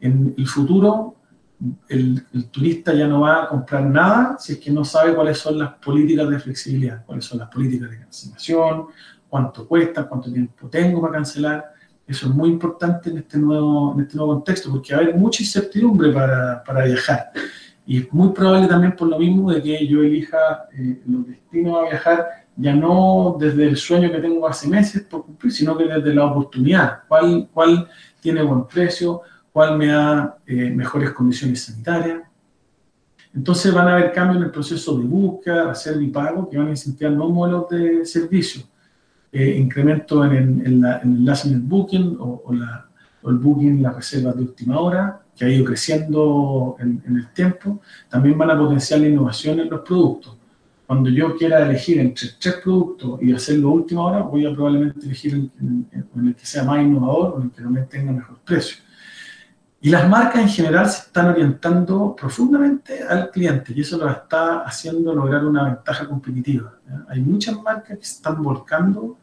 En 0.00 0.34
el 0.36 0.46
futuro, 0.46 1.16
el, 1.88 2.22
el, 2.34 2.50
turista 2.50 2.92
ya 2.92 3.06
no 3.06 3.22
va 3.22 3.44
a 3.44 3.48
comprar 3.48 3.86
nada 3.86 4.36
si 4.38 4.52
es 4.52 4.58
que 4.58 4.70
no 4.70 4.84
sabe 4.84 5.14
cuáles 5.14 5.38
son 5.38 5.58
las 5.58 5.72
políticas 5.74 6.28
de 6.28 6.38
flexibilidad, 6.38 7.02
cuáles 7.06 7.24
son 7.24 7.38
las 7.38 7.48
políticas 7.48 7.90
de 7.90 8.00
cancelación, 8.00 8.86
cuánto 9.26 9.66
cuesta, 9.66 10.06
cuánto 10.06 10.30
tiempo 10.30 10.68
tengo 10.68 11.00
para 11.00 11.14
cancelar. 11.14 11.72
Eso 12.06 12.26
es 12.26 12.34
muy 12.34 12.50
importante 12.50 13.08
en 13.08 13.16
este 13.16 13.38
nuevo, 13.38 13.94
en 13.94 14.02
este 14.02 14.18
nuevo 14.18 14.34
contexto, 14.34 14.70
porque 14.70 14.92
va 14.92 15.00
a 15.00 15.02
haber 15.04 15.16
mucha 15.16 15.42
incertidumbre 15.42 16.12
para, 16.12 16.62
para 16.62 16.84
viajar. 16.84 17.30
Y 17.86 18.00
es 18.00 18.12
muy 18.12 18.30
probable 18.30 18.66
también 18.66 18.96
por 18.96 19.08
lo 19.08 19.18
mismo 19.18 19.52
de 19.52 19.62
que 19.62 19.86
yo 19.86 20.02
elija 20.02 20.68
eh, 20.76 21.02
los 21.06 21.26
destinos 21.26 21.78
a 21.78 21.90
viajar 21.90 22.26
ya 22.56 22.74
no 22.74 23.36
desde 23.38 23.66
el 23.66 23.76
sueño 23.76 24.10
que 24.10 24.18
tengo 24.18 24.46
hace 24.46 24.68
meses 24.68 25.02
por 25.02 25.24
cumplir, 25.24 25.52
sino 25.52 25.76
que 25.76 25.84
desde 25.84 26.14
la 26.14 26.26
oportunidad. 26.26 27.00
¿Cuál, 27.08 27.48
cuál 27.52 27.88
tiene 28.20 28.42
buen 28.42 28.66
precio? 28.66 29.22
¿Cuál 29.52 29.76
me 29.76 29.88
da 29.88 30.38
eh, 30.46 30.70
mejores 30.70 31.10
condiciones 31.10 31.62
sanitarias? 31.62 32.22
Entonces 33.34 33.74
van 33.74 33.88
a 33.88 33.96
haber 33.96 34.12
cambios 34.12 34.38
en 34.38 34.44
el 34.44 34.50
proceso 34.50 34.96
de 34.96 35.04
búsqueda, 35.04 35.68
reserva 35.68 36.02
y 36.02 36.08
pago 36.08 36.48
que 36.48 36.56
van 36.56 36.68
a 36.68 36.70
incentivar 36.70 37.12
nuevos 37.12 37.34
modelos 37.34 37.68
de 37.68 38.06
servicio. 38.06 38.62
Eh, 39.32 39.56
incremento 39.58 40.24
en, 40.24 40.64
en, 40.64 40.80
la, 40.80 41.00
en, 41.00 41.26
el 41.46 41.60
booking 41.60 42.16
o, 42.20 42.42
o, 42.44 42.52
la, 42.52 42.86
o 43.22 43.30
el 43.30 43.38
booking, 43.38 43.82
la 43.82 43.90
reserva 43.90 44.32
de 44.32 44.42
última 44.42 44.78
hora, 44.78 45.23
que 45.36 45.44
ha 45.44 45.48
ido 45.48 45.64
creciendo 45.64 46.76
en, 46.78 47.02
en, 47.06 47.16
el 47.16 47.28
tiempo, 47.32 47.80
también 48.08 48.38
van 48.38 48.50
a 48.50 48.58
potenciar 48.58 49.00
la 49.00 49.08
innovación 49.08 49.60
en 49.60 49.70
los 49.70 49.80
productos. 49.80 50.36
Cuando 50.86 51.08
yo 51.10 51.36
quiera 51.36 51.64
elegir 51.64 51.98
entre 51.98 52.28
tres 52.38 52.56
productos 52.62 53.20
y 53.22 53.32
hacerlo 53.32 53.70
a 53.70 53.72
última 53.72 54.02
hora, 54.02 54.20
voy 54.20 54.46
a 54.46 54.52
probablemente 54.52 55.04
elegir 55.04 55.34
en, 55.34 55.88
en, 55.90 56.26
el 56.28 56.34
que 56.34 56.46
sea 56.46 56.62
más 56.62 56.82
innovador 56.82 57.34
o 57.34 57.38
en 57.38 57.44
el 57.44 57.50
que 57.50 57.62
también 57.62 57.88
tenga 57.88 58.12
mejor 58.12 58.38
precio. 58.44 58.76
Y 59.80 59.90
las 59.90 60.08
marcas 60.08 60.40
en 60.40 60.48
general 60.48 60.88
se 60.88 61.02
están 61.02 61.28
orientando 61.28 62.16
profundamente 62.16 63.02
al 63.02 63.30
cliente 63.30 63.72
y 63.76 63.80
eso 63.80 63.98
lo 63.98 64.08
está 64.08 64.60
haciendo 64.60 65.14
lograr 65.14 65.44
una 65.44 65.64
ventaja 65.64 66.06
competitiva. 66.06 66.78
¿ya? 66.88 67.04
Hay 67.08 67.20
muchas 67.20 67.60
marcas 67.60 67.98
que 67.98 68.04
se 68.04 68.14
están 68.14 68.42
volcando 68.42 69.18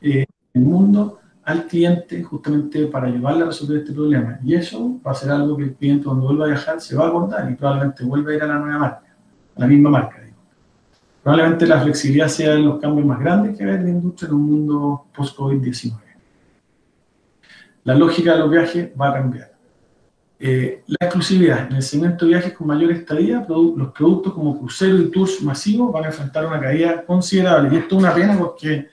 eh, 0.00 0.24
en 0.52 0.62
el 0.62 0.68
mundo 0.68 1.20
al 1.44 1.66
cliente 1.66 2.22
justamente 2.22 2.86
para 2.86 3.08
ayudarle 3.08 3.42
a 3.42 3.46
resolver 3.46 3.78
este 3.78 3.92
problema. 3.92 4.38
Y 4.42 4.54
eso 4.54 5.00
va 5.06 5.12
a 5.12 5.14
ser 5.14 5.30
algo 5.30 5.56
que 5.56 5.64
el 5.64 5.74
cliente 5.74 6.04
cuando 6.04 6.26
vuelva 6.26 6.46
a 6.46 6.48
viajar 6.48 6.80
se 6.80 6.96
va 6.96 7.04
a 7.04 7.08
acordar 7.08 7.50
y 7.50 7.54
probablemente 7.54 8.04
vuelva 8.04 8.30
a 8.30 8.34
ir 8.34 8.42
a 8.42 8.46
la 8.46 8.58
nueva 8.58 8.78
marca, 8.78 9.16
a 9.56 9.60
la 9.60 9.66
misma 9.66 9.90
marca. 9.90 10.20
Digo. 10.20 10.36
Probablemente 11.22 11.66
la 11.66 11.80
flexibilidad 11.80 12.28
sea 12.28 12.54
de 12.54 12.60
los 12.60 12.80
cambios 12.80 13.06
más 13.06 13.20
grandes 13.20 13.56
que 13.56 13.64
en 13.64 13.84
la 13.84 13.90
industria 13.90 14.28
en 14.28 14.34
un 14.34 14.42
mundo 14.42 15.06
post-COVID-19. 15.14 15.92
La 17.84 17.94
lógica 17.94 18.32
de 18.32 18.38
los 18.38 18.50
viajes 18.50 18.90
va 18.98 19.10
a 19.10 19.12
cambiar. 19.14 19.54
Eh, 20.38 20.82
la 20.86 21.06
exclusividad. 21.06 21.68
En 21.70 21.76
el 21.76 21.82
segmento 21.82 22.24
de 22.24 22.32
viajes 22.32 22.52
con 22.54 22.66
mayor 22.66 22.90
estadía, 22.90 23.46
produ 23.46 23.76
los 23.76 23.92
productos 23.92 24.32
como 24.32 24.58
cruceros 24.58 25.00
y 25.00 25.10
tours 25.10 25.42
masivos 25.42 25.92
van 25.92 26.04
a 26.04 26.06
enfrentar 26.08 26.46
una 26.46 26.60
caída 26.60 27.04
considerable. 27.04 27.74
Y 27.74 27.78
esto 27.78 27.96
es 27.96 28.02
una 28.02 28.14
pena 28.14 28.36
porque 28.38 28.88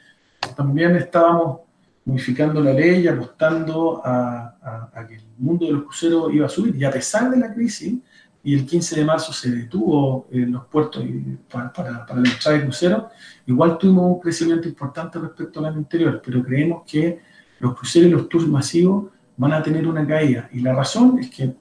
también 0.56 0.96
estábamos 0.96 1.62
modificando 2.06 2.62
la 2.62 2.74
ley 2.74 3.02
y 3.02 3.08
apostando 3.08 4.02
a, 4.04 4.90
que 5.08 5.16
el 5.16 5.24
mundo 5.38 5.66
de 5.66 5.74
los 5.74 5.84
cruceros 5.84 6.34
iba 6.34 6.46
a 6.46 6.50
subir. 6.50 6.76
Y 6.76 6.84
a 6.84 6.92
pesar 6.92 7.30
de 7.30 7.38
la 7.38 7.54
crisis, 7.54 8.00
y 8.44 8.56
el 8.56 8.66
15 8.66 8.96
de 8.96 9.06
marzo 9.06 9.32
se 9.32 9.52
detuvo 9.52 10.28
en 10.32 10.52
los 10.52 10.66
puertos 10.66 11.04
para, 11.52 11.72
para, 11.72 12.06
para 12.06 12.22
la 12.22 12.30
entrada 12.30 12.58
de 12.58 12.64
cruceros, 12.64 13.04
igual 13.46 13.78
tuvimos 13.78 14.16
un 14.16 14.20
crecimiento 14.20 14.68
importante 14.68 15.20
respecto 15.20 15.60
al 15.60 15.68
año 15.68 15.78
anterior, 15.78 16.22
pero 16.26 16.44
creemos 16.44 16.84
que 16.90 17.20
los 17.60 17.76
cruceros 17.76 18.10
y 18.10 18.12
los 18.12 18.28
tours 18.28 18.48
masivos 18.48 19.12
van 19.38 19.54
a 19.54 19.62
tener 19.62 19.88
una 19.88 20.06
caída. 20.06 20.50
Y 20.52 20.62
la 20.62 20.74
razón 20.74 21.20
es 21.20 21.30
que 21.30 21.54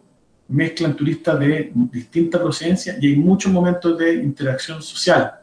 mezclan 0.49 0.97
turistas 0.97 1.39
de 1.39 1.71
distinta 1.93 2.41
procedencia 2.41 2.97
y 3.01 3.09
hay 3.09 3.17
muchos 3.17 3.53
momentos 3.53 3.97
de 3.99 4.15
interacción 4.15 4.83
social. 4.83 5.35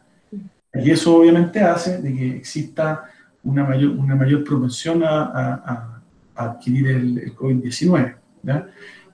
Y 0.73 0.91
eso 0.91 1.15
obviamente 1.15 1.61
hace 1.61 2.01
de 2.01 2.13
que 2.13 2.37
exista 2.37 3.05
una 3.47 3.63
mayor, 3.63 3.91
una 3.91 4.15
mayor 4.15 4.43
propensión 4.43 5.03
a, 5.03 5.23
a, 5.23 6.01
a 6.35 6.43
adquirir 6.43 6.87
el, 6.89 7.17
el 7.17 7.35
COVID-19. 7.35 8.15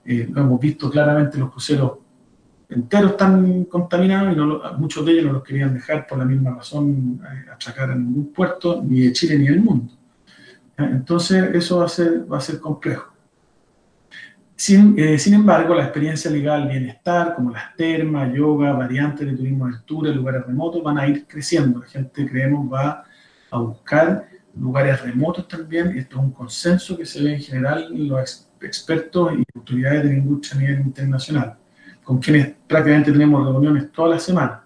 Eh, 0.06 0.28
lo 0.30 0.42
hemos 0.42 0.60
visto 0.60 0.90
claramente, 0.90 1.38
los 1.38 1.50
cruceros 1.50 1.92
enteros 2.68 3.12
están 3.12 3.64
contaminados 3.64 4.32
y 4.32 4.36
no 4.36 4.60
muchos 4.78 5.04
de 5.04 5.12
ellos 5.12 5.26
no 5.26 5.32
los 5.32 5.44
querían 5.44 5.72
dejar 5.72 6.06
por 6.06 6.18
la 6.18 6.24
misma 6.24 6.54
razón 6.54 7.20
eh, 7.22 7.50
atracar 7.52 7.90
en 7.90 8.04
ningún 8.04 8.32
puerto, 8.32 8.82
ni 8.82 9.00
de 9.00 9.12
Chile 9.12 9.38
ni 9.38 9.46
del 9.46 9.60
mundo. 9.60 9.94
Entonces 10.76 11.54
eso 11.54 11.78
va 11.78 11.86
a 11.86 11.88
ser, 11.88 12.30
va 12.30 12.38
a 12.38 12.40
ser 12.40 12.58
complejo. 12.58 13.12
Sin, 14.56 14.98
eh, 14.98 15.18
sin, 15.18 15.34
embargo, 15.34 15.74
la 15.74 15.84
experiencia 15.84 16.30
ligada 16.30 16.62
al 16.62 16.68
bienestar, 16.68 17.34
como 17.34 17.50
las 17.50 17.74
termas, 17.76 18.32
yoga, 18.32 18.72
variantes 18.72 19.26
de 19.26 19.36
turismo 19.36 19.66
de 19.66 19.74
altura, 19.74 20.10
lugares 20.12 20.46
remotos, 20.46 20.82
van 20.82 20.98
a 20.98 21.08
ir 21.08 21.26
creciendo. 21.26 21.80
La 21.80 21.86
gente, 21.86 22.28
creemos, 22.28 22.72
va 22.72 23.04
a 23.56 23.60
buscar 23.60 24.28
lugares 24.56 25.02
remotos 25.02 25.48
también, 25.48 25.96
esto 25.98 26.16
es 26.16 26.22
un 26.22 26.30
consenso 26.32 26.96
que 26.96 27.06
se 27.06 27.22
ve 27.22 27.34
en 27.34 27.40
general 27.40 27.88
en 27.92 28.08
los 28.08 28.20
ex 28.20 28.50
expertos 28.60 29.32
y 29.34 29.44
autoridades 29.54 30.04
de 30.04 30.08
la 30.10 30.14
industria 30.14 30.56
a 30.56 30.62
nivel 30.62 30.86
internacional, 30.86 31.56
con 32.02 32.18
quienes 32.18 32.54
prácticamente 32.66 33.12
tenemos 33.12 33.44
reuniones 33.44 33.92
todas 33.92 34.12
las 34.12 34.22
semanas. 34.22 34.60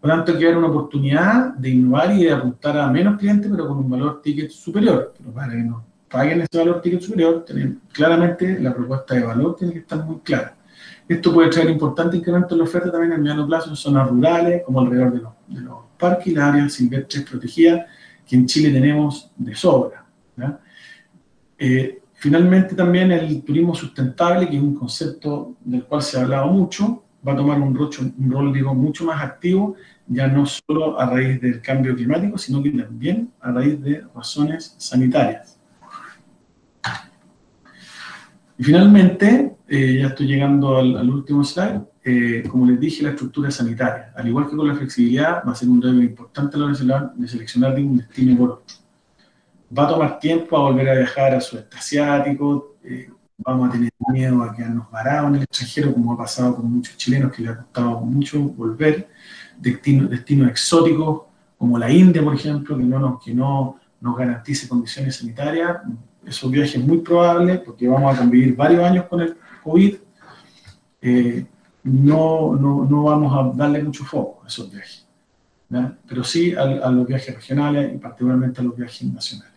Por 0.00 0.10
lo 0.10 0.16
tanto, 0.16 0.36
que 0.36 0.44
ver 0.44 0.56
una 0.56 0.66
oportunidad 0.66 1.54
de 1.54 1.70
innovar 1.70 2.12
y 2.12 2.24
de 2.24 2.32
apuntar 2.32 2.76
a 2.76 2.90
menos 2.90 3.18
clientes, 3.18 3.48
pero 3.50 3.68
con 3.68 3.78
un 3.78 3.88
valor 3.88 4.20
ticket 4.20 4.50
superior. 4.50 5.14
Pero 5.16 5.32
para 5.32 5.52
que 5.52 5.58
nos 5.58 5.82
paguen 6.10 6.40
ese 6.40 6.58
valor 6.58 6.82
ticket 6.82 7.00
superior, 7.00 7.44
tener, 7.44 7.74
claramente 7.92 8.58
la 8.58 8.74
propuesta 8.74 9.14
de 9.14 9.22
valor 9.22 9.54
tiene 9.56 9.72
que 9.72 9.78
estar 9.78 10.04
muy 10.04 10.18
clara. 10.18 10.56
Esto 11.08 11.32
puede 11.32 11.50
traer 11.50 11.70
importante 11.70 12.16
incremento 12.16 12.54
en 12.54 12.58
la 12.58 12.64
oferta 12.64 12.90
también 12.90 13.12
en 13.12 13.22
mediano 13.22 13.46
plazo 13.46 13.70
en 13.70 13.76
zonas 13.76 14.08
rurales, 14.08 14.62
como 14.66 14.80
alrededor 14.80 15.12
de 15.12 15.20
los, 15.20 15.32
de 15.46 15.60
los 15.60 15.78
parques 15.96 16.26
y 16.26 16.34
las 16.34 16.44
áreas 16.52 16.72
silvestres 16.72 17.24
protegidas, 17.24 17.86
que 18.26 18.36
en 18.36 18.46
Chile 18.46 18.70
tenemos 18.70 19.30
de 19.36 19.54
sobra. 19.54 20.06
Eh, 21.58 22.00
finalmente 22.14 22.74
también 22.74 23.12
el 23.12 23.42
turismo 23.42 23.74
sustentable, 23.74 24.48
que 24.48 24.56
es 24.56 24.62
un 24.62 24.74
concepto 24.74 25.56
del 25.60 25.84
cual 25.84 26.02
se 26.02 26.18
ha 26.18 26.22
hablado 26.22 26.48
mucho, 26.48 27.04
va 27.26 27.32
a 27.32 27.36
tomar 27.36 27.60
un, 27.60 27.74
rol 27.74 28.52
digo, 28.52 28.74
mucho 28.74 29.04
más 29.04 29.22
activo, 29.22 29.76
ya 30.08 30.26
no 30.26 30.44
solo 30.44 30.98
a 30.98 31.06
raíz 31.06 31.40
del 31.40 31.60
cambio 31.60 31.94
climático, 31.94 32.36
sino 32.36 32.62
que 32.62 32.70
también 32.70 33.30
a 33.40 33.52
raíz 33.52 33.80
de 33.80 34.04
razones 34.14 34.74
sanitarias. 34.78 35.58
Y 38.58 38.64
finalmente, 38.64 39.56
eh, 39.68 39.98
ya 40.00 40.08
estoy 40.08 40.26
llegando 40.26 40.78
al 40.78 41.08
último 41.08 41.44
slide, 41.44 41.82
eh, 42.04 42.42
como 42.48 42.66
les 42.66 42.80
dije, 42.80 43.02
la 43.02 43.10
estructura 43.10 43.50
sanitaria. 43.50 44.12
Al 44.16 44.26
igual 44.26 44.48
que 44.48 44.56
con 44.56 44.66
la 44.66 44.74
flexibilidad, 44.74 45.42
va 45.46 45.52
a 45.52 45.54
ser 45.54 45.68
un 45.68 45.80
driver 45.80 46.02
importante 46.02 46.56
a 46.56 46.58
la 46.58 46.66
hora 46.66 47.12
de 47.14 47.28
seleccionar 47.28 47.74
de 47.74 47.82
un 47.82 47.96
destino 47.98 48.36
por 48.36 48.50
otro. 48.50 48.76
Va 49.76 49.84
a 49.84 49.88
tomar 49.88 50.18
tiempo 50.18 50.56
a 50.56 50.60
volver 50.60 50.88
a 50.88 50.94
viajar 50.94 51.34
a 51.34 51.40
sudeste 51.40 51.76
asiático, 51.76 52.76
eh, 52.82 53.08
vamos 53.38 53.68
a 53.68 53.72
tener 53.72 53.90
miedo 54.12 54.42
a 54.42 54.54
quedarnos 54.54 54.90
varados 54.90 55.30
en 55.30 55.36
el 55.36 55.42
extranjero, 55.42 55.92
como 55.92 56.12
ha 56.12 56.16
pasado 56.16 56.56
con 56.56 56.70
muchos 56.70 56.96
chilenos 56.96 57.32
que 57.32 57.42
les 57.42 57.52
ha 57.52 57.56
costado 57.58 58.00
mucho 58.00 58.40
volver, 58.40 59.08
destinos, 59.58 60.50
exóticos, 60.50 61.22
como 61.56 61.78
la 61.78 61.90
India, 61.90 62.22
por 62.22 62.34
ejemplo, 62.34 62.76
que 62.76 62.82
no 62.82 62.98
nos, 62.98 63.24
que 63.24 63.32
no 63.32 63.78
nos 64.00 64.16
garantice 64.16 64.68
condiciones 64.68 65.16
sanitarias, 65.16 65.78
esos 66.26 66.50
viajes 66.50 66.76
es 66.76 66.84
muy 66.84 66.98
probable, 66.98 67.58
porque 67.58 67.88
vamos 67.88 68.14
a 68.14 68.18
convivir 68.18 68.54
varios 68.56 68.84
años 68.84 69.06
con 69.06 69.20
el 69.20 69.36
COVID, 69.62 69.96
eh, 71.00 71.46
no, 71.84 72.56
no, 72.56 72.84
no, 72.84 73.02
vamos 73.04 73.32
a 73.34 73.56
darle 73.56 73.82
mucho 73.82 74.04
foco 74.04 74.42
a 74.44 74.48
esos 74.48 74.70
viajes, 74.70 75.06
pero 76.06 76.22
sí 76.22 76.54
a, 76.54 76.62
a, 76.62 76.90
los 76.90 77.06
viajes 77.06 77.34
regionales 77.34 77.94
y 77.94 77.98
particularmente 77.98 78.60
a 78.60 78.64
los 78.64 78.76
viajes 78.76 79.02
nacionales. 79.12 79.52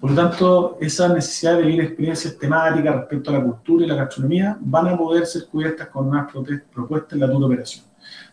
Por 0.00 0.10
lo 0.10 0.16
tanto, 0.16 0.78
esa 0.80 1.12
necesidad 1.12 1.56
de 1.56 1.62
vivir 1.62 1.80
experiencias 1.80 2.38
temáticas 2.38 2.94
respecto 2.94 3.30
a 3.30 3.34
la 3.34 3.42
cultura 3.42 3.84
y 3.84 3.88
la 3.88 3.96
gastronomía 3.96 4.56
van 4.60 4.88
a 4.88 4.96
poder 4.96 5.26
ser 5.26 5.46
cubiertas 5.46 5.88
con 5.88 6.08
unas 6.08 6.30
propuestas 6.72 7.12
en 7.14 7.20
la 7.20 7.26
dura 7.26 7.46
operación. 7.46 7.84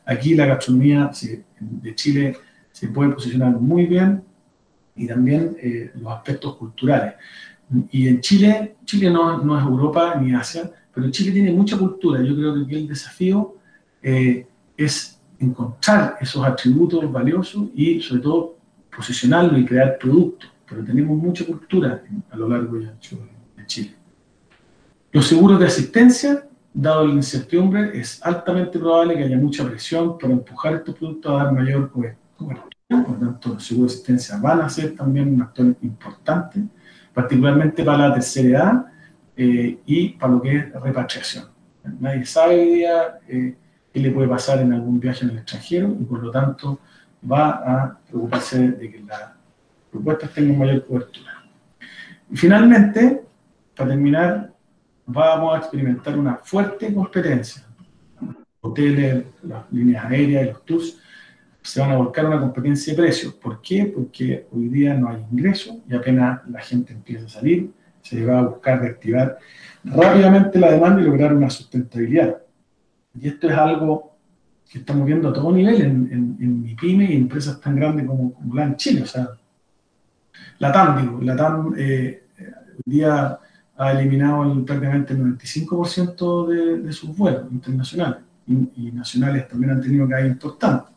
Aquí 0.06 0.36
la 0.36 0.46
gastronomía 0.46 1.10
de 1.60 1.96
Chile 1.96 2.38
se 2.72 2.88
puede 2.90 3.12
posicionar 3.12 3.52
muy 3.54 3.88
bien 3.88 4.24
y 4.96 5.08
también 5.08 5.58
eh, 5.60 5.92
los 5.96 6.14
aspectos 6.14 6.56
culturales. 6.56 7.16
Y 7.90 8.08
en 8.08 8.22
Chile, 8.22 8.76
Chile 8.86 9.10
no, 9.10 9.40
no 9.40 9.58
es 9.58 9.66
Europa 9.66 10.16
ni 10.22 10.36
Asia, 10.36 10.70
pero 10.96 11.12
Chile 11.12 11.34
tiene 11.34 11.52
mucha 11.52 11.78
cultura. 11.78 12.24
Yo 12.24 12.34
creo 12.36 12.66
que 12.66 12.76
el 12.76 12.88
desafío 12.88 13.58
eh, 14.02 14.48
es 14.78 15.22
encontrar 15.38 16.16
esos 16.22 16.44
atributos 16.46 17.12
valiosos 17.12 17.68
y 17.76 18.02
sobre 18.02 18.22
todo 18.22 18.58
posicionarlo 18.96 19.58
y 19.58 19.66
crear 19.66 19.98
productos. 20.00 20.50
Pero 20.68 20.86
tenemos 20.86 21.18
mucha 21.18 21.46
cultura 21.46 22.02
a 22.32 22.38
lo 22.38 22.48
largo 22.48 22.80
y 22.80 22.86
ancho 22.86 23.20
de 23.58 23.66
Chile. 23.66 23.94
Los 25.12 25.28
seguros 25.28 25.60
de 25.60 25.66
asistencia, 25.66 26.48
dado 26.74 27.06
la 27.06 27.14
incertidumbre, 27.14 28.00
es 28.00 28.26
altamente 28.26 28.80
probable 28.80 29.18
que 29.18 29.24
haya 29.26 29.38
mucha 29.38 29.66
presión 29.66 30.18
para 30.18 30.32
empujar 30.32 30.76
estos 30.76 30.96
productos 30.96 31.30
a 31.30 31.44
dar 31.44 31.54
mayor 31.54 31.92
cobertura. 31.92 32.64
Por 32.88 33.10
lo 33.10 33.16
tanto, 33.16 33.50
los 33.50 33.66
seguros 33.66 33.92
de 33.92 33.96
asistencia 33.96 34.38
van 34.38 34.62
a 34.62 34.70
ser 34.70 34.96
también 34.96 35.34
un 35.34 35.42
actor 35.42 35.76
importante, 35.82 36.64
particularmente 37.14 37.84
para 37.84 38.10
la 38.10 38.14
tercera 38.14 38.48
edad 38.50 38.95
eh, 39.38 39.80
y 39.86 40.10
para 40.10 40.34
lo 40.34 40.42
que 40.42 40.56
es 40.56 40.74
repatriación. 40.74 41.46
Nadie 42.00 42.26
sabe 42.26 42.60
hoy 42.60 42.76
día 42.76 43.20
eh, 43.28 43.56
qué 43.94 44.00
le 44.00 44.12
puede 44.12 44.28
pasar 44.28 44.60
en 44.60 44.74
algún 44.74 45.00
viaje 45.00 45.24
en 45.24 45.32
el 45.32 45.38
extranjero 45.38 45.96
y 46.00 46.04
por 46.04 46.24
lo 46.24 46.32
tanto 46.32 46.80
va 47.30 47.50
a 47.50 48.00
preocuparse 48.08 48.72
de 48.72 48.92
que 48.92 49.00
las 49.02 49.32
propuestas 49.92 50.34
tengan 50.34 50.58
mayor 50.58 50.86
cobertura. 50.86 51.44
Y 52.32 52.38
finalmente, 52.38 53.22
para 53.76 53.90
terminar, 53.90 54.54
vamos 55.06 55.56
a 55.56 55.58
experimentar 55.60 56.18
una 56.18 56.36
fuerte 56.38 56.94
competencia. 56.94 57.64
Hoteles, 58.62 59.26
las 59.44 59.72
líneas 59.72 60.06
aéreas 60.06 60.44
y 60.44 60.50
los 60.50 60.66
tours 60.66 60.98
se 61.62 61.80
van 61.80 61.92
a 61.92 61.98
volcar 61.98 62.26
una 62.26 62.40
competencia 62.40 62.94
de 62.94 63.02
precios. 63.02 63.34
¿Por 63.34 63.62
qué? 63.62 63.92
Porque 63.94 64.48
hoy 64.52 64.70
día 64.70 64.94
no 64.94 65.10
hay 65.10 65.24
ingresos 65.32 65.78
y 65.88 65.96
apenas 65.96 66.48
la 66.48 66.62
gente 66.62 66.94
empieza 66.94 67.26
a 67.26 67.30
salir, 67.30 67.72
se 68.06 68.24
va 68.24 68.40
a 68.40 68.44
buscar 68.44 68.80
reactivar 68.82 69.38
rápidamente 69.84 70.60
la 70.60 70.72
demanda 70.72 71.02
y 71.02 71.06
lograr 71.06 71.34
una 71.34 71.50
sustentabilidad. 71.50 72.38
Y 73.20 73.28
esto 73.28 73.50
es 73.50 73.58
algo 73.58 74.16
que 74.70 74.80
estamos 74.80 75.06
viendo 75.08 75.30
a 75.30 75.34
todo 75.34 75.52
nivel 75.52 75.82
en, 75.82 76.38
en, 76.40 76.62
mi 76.62 76.76
pyme 76.76 77.06
y 77.06 77.16
empresas 77.16 77.60
tan 77.60 77.76
grandes 77.76 78.06
como, 78.06 78.34
como, 78.34 78.54
la 78.54 78.66
en 78.66 78.76
Chile. 78.76 79.02
O 79.02 79.08
sea, 79.08 79.30
la 80.60 80.72
TAM, 80.72 81.02
digo, 81.02 81.22
la 81.22 81.36
TAM 81.36 81.74
eh, 81.78 82.24
hoy 82.40 82.84
día 82.86 83.40
ha 83.78 83.92
eliminado 83.92 84.52
el, 84.52 84.64
prácticamente 84.64 85.14
el 85.14 85.20
95% 85.38 86.48
de, 86.48 86.82
de, 86.82 86.94
sus 86.94 87.16
vuelos 87.16 87.52
internacionales 87.52 88.20
y, 88.46 88.54
y, 88.88 88.92
nacionales 88.92 89.48
también 89.48 89.72
han 89.72 89.82
tenido 89.82 90.08
caídas 90.08 90.32
importantes. 90.32 90.94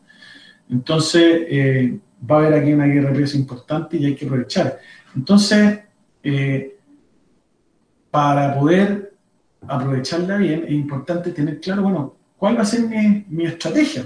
Entonces, 0.69 1.47
eh, 1.49 1.99
va 2.31 2.37
a 2.37 2.39
haber 2.41 2.55
aquí 2.55 2.73
una 2.75 2.85
guerra 2.85 3.09
de 3.09 3.17
precios 3.17 3.41
importante 3.41 3.97
y 3.97 4.05
hay 4.05 4.15
que 4.15 4.27
aprovechar. 4.27 4.79
Entonces, 5.15 5.81
eh, 6.23 6.78
para 8.11 8.59
poder 8.59 9.13
aprovecharla 9.67 10.37
bien, 10.37 10.65
es 10.65 10.73
importante 10.73 11.33
tener 11.33 11.61
claro, 11.61 11.83
bueno, 11.83 12.15
cuál 12.37 12.57
va 12.57 12.63
a 12.63 12.65
ser 12.65 12.89
mi, 13.29 13.45
estrategia. 13.45 14.05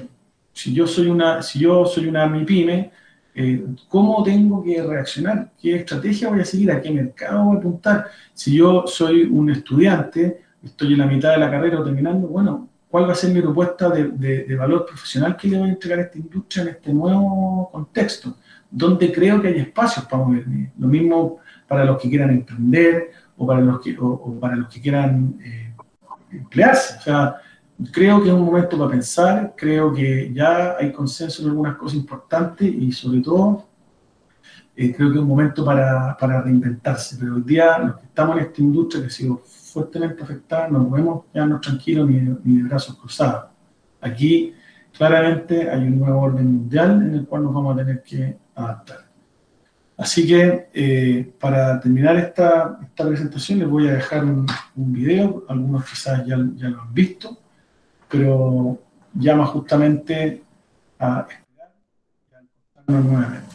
Si 0.53 0.73
yo 0.73 0.87
soy 0.87 1.09
una, 1.09 1.43
si 1.43 1.61
yo 1.61 1.85
soy 1.85 2.07
una 2.07 2.27
MIPYME, 2.27 2.91
eh, 3.35 3.65
¿cómo 3.89 4.23
tengo 4.23 4.63
que 4.63 4.83
reaccionar? 4.83 5.53
¿Qué 5.61 5.77
estrategia 5.77 6.29
voy 6.29 6.41
a 6.41 6.45
seguir? 6.45 6.71
¿A 6.71 6.81
qué 6.81 6.91
mercado 6.91 7.45
voy 7.45 7.57
a 7.57 7.59
apuntar? 7.59 8.07
Si 8.35 8.57
yo 8.57 8.85
soy 8.87 9.25
un 9.25 9.51
estudiante, 9.51 10.43
estoy 10.63 10.93
en 10.93 10.99
la 10.99 11.07
mitad 11.07 11.33
de 11.33 11.39
la 11.39 11.51
carrera 11.51 11.81
o 11.81 11.85
terminando, 11.85 12.29
bueno, 12.29 12.69
¿cuál 12.91 13.09
va 13.09 13.13
a 13.13 13.17
ser 13.17 13.33
mi 13.33 13.41
propuesta 13.41 13.89
de, 13.89 14.09
de, 14.09 14.45
de 14.45 14.57
valor 14.57 14.85
profesional 14.85 15.37
que 15.37 15.49
le 15.49 15.59
voy 15.59 15.69
a 15.69 15.73
entregar 15.73 16.01
a 16.01 16.03
esta 16.03 16.19
industria 16.19 16.63
en 16.63 16.69
este 16.69 16.93
nuevo 16.93 17.71
contexto? 17.73 18.37
¿Dónde 18.71 19.13
creo 19.13 19.41
que 19.41 19.49
hay 19.49 19.61
espacios 19.61 20.07
para 20.07 20.25
moverme? 20.25 20.73
Lo 20.79 20.89
mismo 20.89 21.39
para 21.67 21.85
los 21.85 22.01
que 22.01 22.09
quieran 22.09 22.31
emprender 22.31 23.11
o 23.37 23.47
para 23.47 23.61
los 23.61 23.81
que, 23.81 23.97
o, 23.99 24.39
para 24.41 24.57
los 24.57 24.69
que 24.69 24.81
quieran 24.81 25.39
eh, 25.45 25.75
emplearse. 26.31 26.99
O 26.99 27.01
sea, 27.03 27.37
creo 27.91 28.23
que 28.23 28.29
es 28.29 28.35
un 28.35 28.45
momento 28.45 28.79
para 28.79 28.91
pensar, 28.91 29.55
creo 29.57 29.93
que 29.93 30.33
ya 30.33 30.77
hay 30.79 30.93
consenso 30.93 31.43
en 31.43 31.51
algunas 31.51 31.77
cosas 31.77 31.99
importantes 31.99 32.73
y 32.73 32.93
sobre 32.93 33.21
todo 33.21 33.67
eh, 34.77 34.95
creo 34.95 35.11
que 35.11 35.17
es 35.17 35.23
un 35.23 35.29
momento 35.29 35.65
para, 35.65 36.17
para, 36.19 36.43
reinventarse. 36.43 37.17
Pero 37.19 37.37
hoy 37.37 37.43
día 37.43 37.79
los 37.79 37.97
que 37.97 38.07
estamos 38.07 38.37
en 38.37 38.45
esta 38.45 38.61
industria 38.61 39.03
que 39.03 39.09
ha 39.09 39.11
sido 39.11 39.37
fuertemente 39.39 40.23
afectada 40.23 40.69
no 40.69 40.89
podemos 40.89 41.25
quedarnos 41.33 41.61
tranquilos 41.63 42.09
ni 42.09 42.21
ni 42.45 42.63
de 42.63 42.69
brazos 42.69 42.97
cruzados. 42.97 43.51
Aquí 44.01 44.55
claramente 44.97 45.71
hay 45.71 45.87
un 45.87 46.01
nuevo 46.01 46.21
orden 46.21 46.47
mundial 46.47 47.03
en 47.03 47.15
el 47.15 47.27
cual 47.27 47.45
nos 47.45 47.55
vamos 47.55 47.75
a 47.75 47.79
tener 47.79 48.03
que 48.03 48.37
adaptar. 48.55 49.02
Así 49.97 50.27
que 50.27 50.69
eh, 50.73 51.33
para 51.39 51.79
terminar 51.81 52.17
esta, 52.17 52.79
esta, 52.83 53.07
presentación 53.07 53.59
les 53.59 53.69
voy 53.69 53.89
a 53.89 53.95
dejar 53.95 54.25
un, 54.25 54.47
video, 54.75 55.45
algunos 55.49 55.85
quizás 55.85 56.27
ya, 56.27 56.37
ya, 56.57 56.71
lo 56.71 56.83
han 56.83 56.95
visto, 56.95 57.39
pero 58.09 58.79
llama 59.15 59.47
justamente 59.47 60.43
a 60.99 61.27
esperar 61.29 61.73
y 62.31 62.35
a 62.35 62.41
encontrarnos 62.41 63.05
nuevamente. 63.13 63.53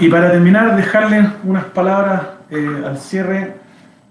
Y 0.00 0.08
para 0.08 0.30
terminar, 0.30 0.76
dejarles 0.76 1.26
unas 1.44 1.64
palabras 1.66 2.22
eh, 2.50 2.82
al 2.84 2.98
cierre. 2.98 3.54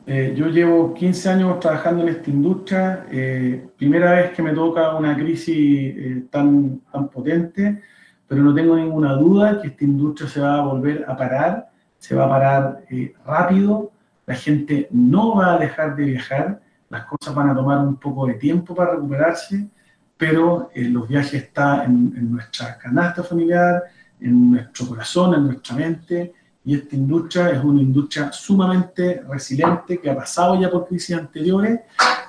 Eh, 0.06 0.34
yo 0.36 0.48
llevo 0.48 0.94
15 0.94 1.30
años 1.30 1.60
trabajando 1.60 2.04
en 2.04 2.10
esta 2.10 2.30
industria, 2.30 3.06
eh, 3.12 3.68
primera 3.78 4.12
vez 4.14 4.32
que 4.32 4.42
me 4.42 4.54
toca 4.54 4.96
una 4.96 5.16
crisis 5.16 5.56
eh, 5.58 6.24
tan, 6.30 6.80
tan 6.92 7.10
potente, 7.10 7.82
pero 8.28 8.42
no 8.42 8.54
tengo 8.54 8.76
ninguna 8.76 9.14
duda 9.14 9.62
que 9.62 9.68
esta 9.68 9.84
industria 9.84 10.30
se 10.30 10.40
va 10.40 10.56
a 10.60 10.62
volver 10.62 11.06
a 11.08 11.16
parar, 11.16 11.70
se 11.98 12.16
va 12.16 12.26
a 12.26 12.30
parar 12.30 12.82
eh, 12.90 13.14
rápido, 13.26 13.92
la 14.26 14.36
gente 14.36 14.88
no 14.92 15.36
va 15.36 15.56
a 15.56 15.58
dejar 15.58 15.96
de 15.96 16.06
viajar, 16.06 16.62
las 16.90 17.06
cosas 17.06 17.36
van 17.36 17.50
a 17.50 17.56
tomar 17.56 17.80
un 17.80 17.98
poco 17.98 18.28
de 18.28 18.36
tiempo 18.36 18.74
para 18.74 18.92
recuperarse, 18.92 19.68
pero 20.16 20.70
eh, 20.74 20.84
los 20.84 21.08
viajes 21.08 21.34
están 21.34 21.82
en, 21.82 22.14
en 22.18 22.32
nuestra 22.32 22.78
canasta 22.78 23.24
familiar, 23.24 23.84
en 24.20 24.52
nuestro 24.52 24.88
corazón, 24.88 25.36
en 25.36 25.46
nuestra 25.46 25.76
mente, 25.76 26.34
y 26.66 26.76
esta 26.76 26.96
industria 26.96 27.50
es 27.52 27.64
una 27.64 27.82
industria 27.82 28.32
sumamente 28.32 29.22
resiliente 29.30 30.00
que 30.00 30.10
ha 30.10 30.16
pasado 30.16 30.60
ya 30.60 30.70
por 30.70 30.86
crisis 30.86 31.16
anteriores 31.16 31.80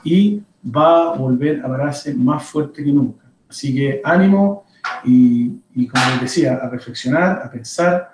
y 0.05 0.41
va 0.65 1.13
a 1.13 1.17
volver 1.17 1.65
a 1.65 1.69
pararse 1.69 2.15
más 2.15 2.45
fuerte 2.45 2.85
que 2.85 2.93
nunca. 2.93 3.25
Así 3.49 3.75
que 3.75 4.01
ánimo 4.05 4.65
y, 5.05 5.61
y 5.75 5.89
como 5.89 6.05
les 6.13 6.21
decía, 6.21 6.55
a 6.55 6.69
reflexionar, 6.69 7.43
a 7.43 7.51
pensar 7.51 8.11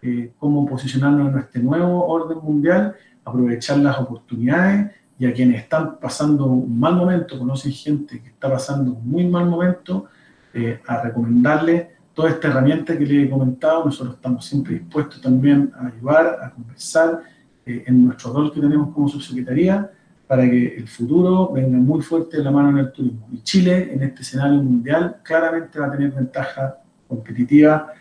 eh, 0.00 0.32
cómo 0.38 0.64
posicionarnos 0.66 1.32
en 1.32 1.38
este 1.40 1.58
nuevo 1.58 2.06
orden 2.06 2.38
mundial, 2.38 2.94
aprovechar 3.24 3.78
las 3.78 3.98
oportunidades 3.98 4.92
y 5.18 5.26
a 5.26 5.32
quienes 5.32 5.62
están 5.62 5.98
pasando 5.98 6.46
un 6.46 6.78
mal 6.78 6.94
momento, 6.94 7.38
conocen 7.38 7.72
gente 7.72 8.22
que 8.22 8.28
está 8.28 8.50
pasando 8.50 8.92
un 8.92 9.10
muy 9.10 9.26
mal 9.26 9.46
momento, 9.46 10.06
eh, 10.54 10.80
a 10.86 11.02
recomendarles 11.02 11.88
toda 12.16 12.30
esta 12.30 12.48
herramienta 12.48 12.96
que 12.96 13.04
les 13.04 13.26
he 13.26 13.30
comentado, 13.30 13.84
nosotros 13.84 14.16
estamos 14.16 14.42
siempre 14.42 14.78
dispuestos 14.78 15.20
también 15.20 15.70
a 15.78 15.88
ayudar, 15.88 16.38
a 16.42 16.50
conversar 16.50 17.20
eh, 17.66 17.84
en 17.86 18.06
nuestro 18.06 18.32
rol 18.32 18.50
que 18.54 18.58
tenemos 18.58 18.94
como 18.94 19.06
subsecretaría 19.06 19.90
para 20.26 20.48
que 20.48 20.76
el 20.78 20.88
futuro 20.88 21.52
venga 21.52 21.76
muy 21.76 22.00
fuerte 22.00 22.38
de 22.38 22.44
la 22.44 22.50
mano 22.50 22.70
en 22.70 22.78
el 22.78 22.90
turismo. 22.90 23.28
Y 23.30 23.42
Chile, 23.42 23.92
en 23.92 24.02
este 24.02 24.22
escenario 24.22 24.62
mundial, 24.62 25.18
claramente 25.22 25.78
va 25.78 25.88
a 25.88 25.90
tener 25.90 26.10
ventaja 26.10 26.78
competitiva 27.06 27.92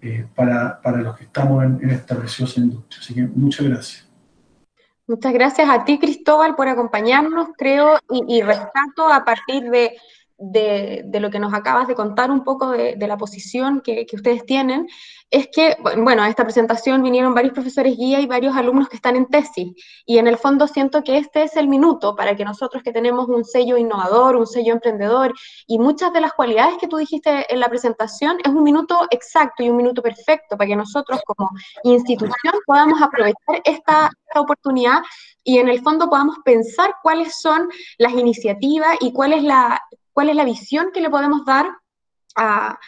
eh, 0.00 0.24
para, 0.36 0.80
para, 0.80 0.98
los 0.98 1.16
que 1.16 1.24
estamos 1.24 1.64
en, 1.64 1.90
esta 1.90 2.16
preciosa 2.16 2.60
industria. 2.60 3.00
Así 3.00 3.12
que 3.12 3.22
muchas 3.22 3.66
gracias. 3.66 4.08
Muchas 5.08 5.32
gracias 5.32 5.68
a 5.68 5.84
ti, 5.84 5.98
Cristóbal, 5.98 6.54
por 6.54 6.68
acompañarnos, 6.68 7.48
creo, 7.58 7.98
y, 8.08 8.36
y 8.36 8.40
rescato 8.40 9.12
a 9.12 9.24
partir 9.24 9.68
de 9.68 9.96
de, 10.36 11.04
lo 11.20 11.30
que 11.30 11.38
nos 11.38 11.54
acabas 11.54 11.86
de 11.86 11.94
contar 11.94 12.30
un 12.30 12.44
poco 12.44 12.70
de, 12.70 12.96
la 12.96 13.16
posición 13.16 13.80
que, 13.80 14.06
ustedes 14.12 14.44
tienen, 14.44 14.88
es 15.30 15.48
que, 15.48 15.76
bueno, 15.96 16.22
a 16.22 16.28
esta 16.28 16.44
presentación 16.44 17.02
vinieron 17.02 17.34
varios 17.34 17.52
profesores 17.52 17.96
guía 17.96 18.20
y 18.20 18.26
varios 18.26 18.56
alumnos 18.56 18.88
que 18.88 18.96
están 18.96 19.16
en 19.16 19.26
tesis, 19.26 19.72
y 20.04 20.18
en 20.18 20.26
el 20.26 20.36
fondo 20.36 20.66
siento 20.66 21.02
que 21.02 21.18
este 21.18 21.44
es 21.44 21.56
el 21.56 21.68
minuto 21.68 22.16
para 22.16 22.36
que 22.36 22.44
nosotros 22.44 22.82
que 22.82 22.92
tenemos 22.92 23.28
un 23.28 23.44
sello 23.44 23.76
innovador, 23.76 24.36
un 24.36 24.46
sello 24.46 24.72
emprendedor, 24.72 25.32
y 25.66 25.78
muchas 25.78 26.12
de 26.12 26.20
las 26.20 26.32
cualidades 26.32 26.76
que 26.78 26.88
tú 26.88 26.96
dijiste 26.96 27.52
en 27.52 27.60
la 27.60 27.68
presentación, 27.68 28.38
es 28.44 28.50
un 28.50 28.62
minuto 28.62 29.06
exacto 29.10 29.62
y 29.62 29.70
un 29.70 29.76
minuto 29.76 30.02
perfecto 30.02 30.56
para 30.56 30.68
que 30.68 30.76
nosotros 30.76 31.20
como 31.26 31.50
institución 31.84 32.54
podamos 32.66 33.00
aprovechar 33.00 33.62
esta, 33.64 34.10
esta 34.26 34.40
oportunidad 34.40 35.02
y 35.42 35.58
en 35.58 35.68
el 35.68 35.82
fondo 35.82 36.08
podamos 36.08 36.38
pensar 36.44 36.94
cuáles 37.02 37.38
son 37.38 37.68
las 37.98 38.12
iniciativas 38.12 38.96
y 39.00 39.12
cuál 39.12 39.34
es 39.34 39.42
la, 39.42 39.80
cuál 40.14 40.30
es 40.30 40.36
la 40.36 40.44
visión 40.44 40.90
que 40.94 41.02
le 41.02 41.10
podemos 41.10 41.44
dar 41.44 41.76
a, 42.36 42.78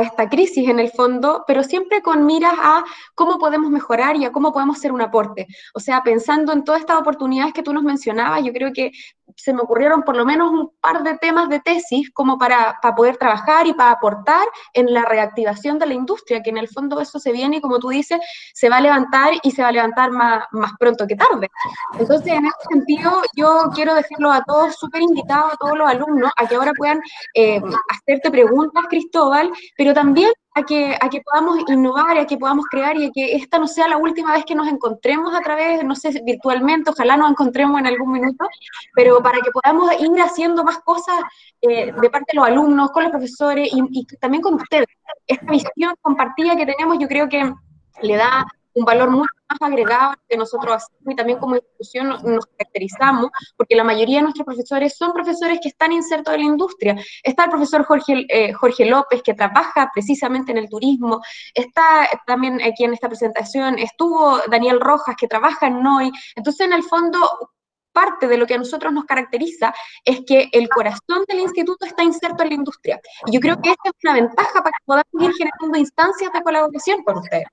esta 0.00 0.26
crisis 0.30 0.70
en 0.70 0.80
el 0.80 0.90
fondo, 0.90 1.44
pero 1.46 1.62
siempre 1.62 2.00
con 2.00 2.24
miras 2.24 2.54
a 2.56 2.82
cómo 3.14 3.38
podemos 3.38 3.70
mejorar 3.70 4.16
y 4.16 4.24
a 4.24 4.32
cómo 4.32 4.50
podemos 4.50 4.78
ser 4.78 4.90
un 4.90 5.02
aporte. 5.02 5.46
O 5.74 5.80
sea, 5.80 6.02
pensando 6.02 6.54
en 6.54 6.64
todas 6.64 6.80
estas 6.80 6.98
oportunidades 6.98 7.52
que 7.52 7.62
tú 7.62 7.74
nos 7.74 7.82
mencionabas, 7.82 8.42
yo 8.42 8.54
creo 8.54 8.72
que 8.72 8.90
se 9.36 9.52
me 9.52 9.60
ocurrieron 9.60 10.02
por 10.02 10.16
lo 10.16 10.24
menos 10.24 10.50
un 10.50 10.70
par 10.80 11.02
de 11.02 11.16
temas 11.18 11.48
de 11.48 11.60
tesis 11.60 12.10
como 12.12 12.38
para, 12.38 12.78
para, 12.80 12.94
poder 12.94 13.16
trabajar 13.16 13.66
y 13.66 13.72
para 13.72 13.92
aportar 13.92 14.46
en 14.74 14.92
la 14.92 15.04
reactivación 15.04 15.78
de 15.78 15.86
la 15.86 15.94
industria, 15.94 16.42
que 16.42 16.50
en 16.50 16.58
el 16.58 16.68
fondo 16.68 17.00
eso 17.00 17.18
se 17.18 17.32
viene 17.32 17.56
y 17.56 17.60
como 17.60 17.78
tú 17.78 17.88
dices, 17.88 18.20
se 18.54 18.68
va 18.68 18.76
a 18.76 18.80
levantar 18.80 19.32
y 19.42 19.50
se 19.50 19.62
va 19.62 19.68
a 19.68 19.72
levantar 19.72 20.10
más, 20.10 20.44
más 20.52 20.72
pronto 20.78 21.06
que 21.06 21.16
tarde. 21.16 21.48
Entonces, 21.98 22.32
en 22.32 22.46
ese 22.46 22.56
sentido, 22.70 23.22
yo 23.36 23.70
quiero 23.74 23.94
dejarlo 23.94 24.32
a 24.32 24.42
todos 24.44 24.76
súper 24.76 25.02
invitados, 25.02 25.52
a 25.52 25.56
todos 25.56 25.78
los 25.78 25.88
alumnos, 25.88 26.30
a 26.36 26.46
que 26.46 26.54
ahora 26.54 26.72
puedan 26.76 27.00
eh, 27.34 27.60
hacerte 27.90 28.30
preguntas, 28.30 28.84
Cristóbal, 28.88 29.50
pero 29.76 29.94
también 29.94 30.30
a 30.54 30.62
que, 30.64 30.94
a 31.00 31.08
que 31.08 31.20
podamos 31.22 31.58
innovar, 31.68 32.18
a 32.18 32.26
que 32.26 32.36
podamos 32.36 32.66
crear 32.66 32.96
y 32.96 33.06
a 33.06 33.10
que 33.10 33.36
esta 33.36 33.58
no 33.58 33.66
sea 33.66 33.88
la 33.88 33.96
última 33.96 34.32
vez 34.32 34.44
que 34.44 34.54
nos 34.54 34.68
encontremos 34.68 35.34
a 35.34 35.40
través, 35.40 35.82
no 35.84 35.94
sé, 35.94 36.20
virtualmente, 36.24 36.90
ojalá 36.90 37.16
nos 37.16 37.30
encontremos 37.30 37.80
en 37.80 37.86
algún 37.86 38.12
minuto, 38.12 38.46
pero 38.94 39.22
para 39.22 39.38
que 39.40 39.50
podamos 39.50 39.90
ir 40.00 40.10
haciendo 40.20 40.62
más 40.62 40.78
cosas 40.80 41.20
eh, 41.62 41.92
de 41.92 42.10
parte 42.10 42.32
de 42.32 42.36
los 42.36 42.46
alumnos, 42.46 42.90
con 42.90 43.04
los 43.04 43.12
profesores 43.12 43.70
y, 43.72 43.82
y 43.90 44.04
también 44.18 44.42
con 44.42 44.54
ustedes. 44.54 44.86
Esta 45.26 45.50
visión 45.50 45.94
compartida 46.02 46.56
que 46.56 46.66
tenemos 46.66 46.98
yo 46.98 47.08
creo 47.08 47.28
que 47.28 47.52
le 48.02 48.16
da 48.16 48.46
un 48.74 48.84
valor 48.84 49.10
mucho 49.10 49.32
más 49.48 49.70
agregado 49.70 50.14
que 50.28 50.36
nosotros 50.36 50.76
hacemos 50.76 51.12
y 51.12 51.16
también 51.16 51.38
como 51.38 51.56
institución 51.56 52.08
nos, 52.08 52.46
caracterizamos, 52.46 53.30
porque 53.56 53.76
la 53.76 53.84
mayoría 53.84 54.18
de 54.18 54.22
nuestros 54.22 54.46
profesores 54.46 54.96
son 54.96 55.12
profesores 55.12 55.58
que 55.62 55.68
están 55.68 55.92
insertos 55.92 56.34
en 56.34 56.40
la 56.40 56.46
industria. 56.46 56.96
Está 57.22 57.44
el 57.44 57.50
profesor 57.50 57.84
Jorge, 57.84 58.24
eh, 58.28 58.52
Jorge 58.52 58.86
López, 58.86 59.22
que 59.22 59.34
trabaja 59.34 59.90
precisamente 59.92 60.52
en 60.52 60.58
el 60.58 60.68
turismo, 60.68 61.20
está 61.54 62.08
también 62.26 62.60
aquí 62.62 62.84
en 62.84 62.94
esta 62.94 63.08
presentación, 63.08 63.78
estuvo 63.78 64.38
Daniel 64.50 64.80
Rojas, 64.80 65.16
que 65.16 65.28
trabaja 65.28 65.66
en 65.66 65.82
NOI. 65.82 66.10
Entonces, 66.36 66.66
en 66.66 66.72
el 66.72 66.82
fondo, 66.82 67.18
parte 67.92 68.26
de 68.26 68.36
lo 68.36 68.46
que 68.46 68.54
a 68.54 68.58
nosotros 68.58 68.92
nos 68.92 69.04
caracteriza 69.04 69.74
es 70.04 70.22
que 70.26 70.48
el 70.52 70.68
corazón 70.68 71.24
del 71.28 71.40
instituto 71.40 71.86
está 71.86 72.02
inserto 72.02 72.42
en 72.42 72.48
la 72.48 72.54
industria. 72.54 73.00
Y 73.26 73.32
yo 73.32 73.40
creo 73.40 73.60
que 73.60 73.70
esta 73.70 73.88
es 73.88 73.94
una 74.02 74.14
ventaja 74.14 74.62
para 74.62 74.70
que 74.70 74.84
podamos 74.84 75.12
ir 75.20 75.32
generando 75.34 75.78
instancias 75.78 76.32
de 76.32 76.42
colaboración 76.42 77.02
con 77.04 77.18
ustedes. 77.18 77.46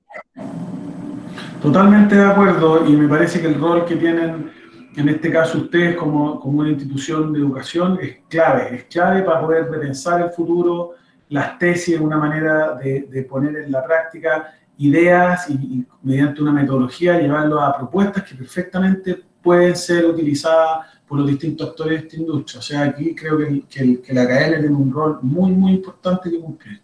Totalmente 1.61 2.15
de 2.15 2.23
acuerdo 2.23 2.87
y 2.87 2.93
me 2.93 3.07
parece 3.07 3.41
que 3.41 3.47
el 3.47 3.59
rol 3.59 3.85
que 3.85 3.97
tienen 3.97 4.51
en 4.95 5.09
este 5.09 5.31
caso 5.31 5.59
ustedes 5.59 5.95
como, 5.95 6.39
como 6.39 6.59
una 6.59 6.69
institución 6.69 7.31
de 7.31 7.39
educación 7.39 7.99
es 8.01 8.17
clave, 8.27 8.75
es 8.75 8.83
clave 8.85 9.23
para 9.23 9.41
poder 9.41 9.69
repensar 9.69 10.21
el 10.21 10.29
futuro, 10.31 10.91
las 11.29 11.57
tesis, 11.57 11.99
una 11.99 12.17
manera 12.17 12.75
de, 12.75 13.01
de 13.01 13.23
poner 13.23 13.55
en 13.57 13.71
la 13.71 13.83
práctica 13.83 14.53
ideas 14.77 15.49
y, 15.49 15.85
mediante 16.01 16.41
una 16.41 16.51
metodología 16.51 17.19
llevarlo 17.19 17.61
a 17.61 17.77
propuestas 17.77 18.23
que 18.23 18.35
perfectamente 18.35 19.23
pueden 19.41 19.75
ser 19.75 20.05
utilizadas 20.05 20.87
por 21.07 21.19
los 21.19 21.27
distintos 21.27 21.69
actores 21.69 22.01
de 22.01 22.07
esta 22.07 22.17
industria. 22.17 22.59
O 22.59 22.63
sea, 22.63 22.83
aquí 22.83 23.15
creo 23.15 23.37
que, 23.37 23.63
que, 23.69 24.01
que 24.01 24.13
la 24.13 24.23
academia 24.23 24.59
tiene 24.59 24.75
un 24.75 24.91
rol 24.91 25.19
muy, 25.21 25.51
muy 25.51 25.73
importante 25.73 26.29
que 26.29 26.39
cumplir. 26.39 26.81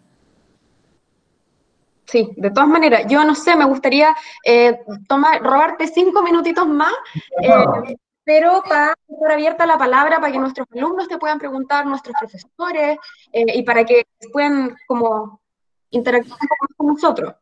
Sí, 2.16 2.32
de 2.38 2.50
todas 2.50 2.70
maneras, 2.70 3.04
yo 3.10 3.26
no 3.26 3.36
sé, 3.36 3.58
me 3.58 3.66
gustaría 3.66 4.16
eh, 4.46 4.80
tomar, 5.06 5.44
robarte 5.44 5.86
cinco 5.86 6.24
minutitos 6.24 6.66
más, 6.66 6.94
eh, 7.42 7.98
pero 8.24 8.64
para 8.64 8.96
estar 9.06 9.32
abierta 9.34 9.66
la 9.66 9.78
palabra 9.78 10.22
para 10.22 10.32
que 10.32 10.40
nuestros 10.40 10.66
alumnos 10.74 11.10
te 11.10 11.18
puedan 11.18 11.40
preguntar, 11.40 11.86
nuestros 11.86 12.16
profesores, 12.18 13.00
eh, 13.34 13.58
y 13.58 13.64
para 13.64 13.84
que 13.84 14.08
puedan 14.32 14.78
como 14.88 15.42
interactuar 15.90 16.40
con 16.78 16.88
nosotros. 16.88 17.34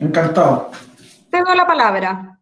Encantado. 0.00 0.72
Te 1.30 1.40
doy 1.40 1.56
la 1.56 1.64
palabra. 1.64 2.40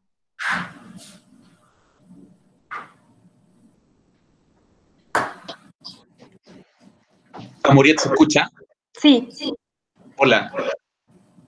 Muriel, 7.70 7.98
¿se 7.98 8.08
escucha? 8.08 8.48
Sí, 8.94 9.28
sí. 9.30 9.54
Hola, 10.16 10.50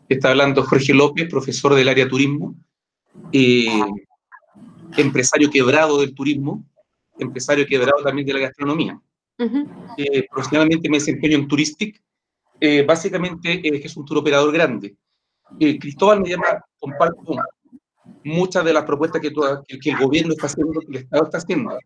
Está 0.08 0.30
hablando 0.30 0.62
Jorge 0.62 0.92
López, 0.92 1.28
profesor 1.28 1.74
del 1.74 1.88
área 1.88 2.08
turismo, 2.08 2.54
eh, 3.32 3.80
empresario 4.96 5.50
quebrado 5.50 6.00
del 6.00 6.14
turismo, 6.14 6.64
empresario 7.18 7.66
quebrado 7.66 8.02
también 8.02 8.26
de 8.26 8.34
la 8.34 8.40
gastronomía. 8.40 9.00
Eh, 9.96 10.26
profesionalmente 10.30 10.88
me 10.88 10.98
desempeño 10.98 11.38
en 11.38 11.48
Touristic, 11.48 12.00
eh, 12.60 12.82
básicamente 12.82 13.60
es 13.64 13.96
un 13.96 14.04
tour 14.04 14.18
operador 14.18 14.52
grande. 14.52 14.94
Cristóbal 15.58 16.20
me 16.20 16.28
llama, 16.28 16.64
comparto 16.78 17.36
muchas 18.24 18.64
de 18.64 18.72
las 18.72 18.84
propuestas 18.84 19.20
que, 19.20 19.32
que, 19.80 19.90
el 19.90 19.98
gobierno 19.98 20.32
está 20.32 20.46
haciendo, 20.46 20.80
que 20.80 20.86
el 20.88 20.96
Estado 20.96 21.24
está 21.24 21.38
haciendo, 21.38 21.78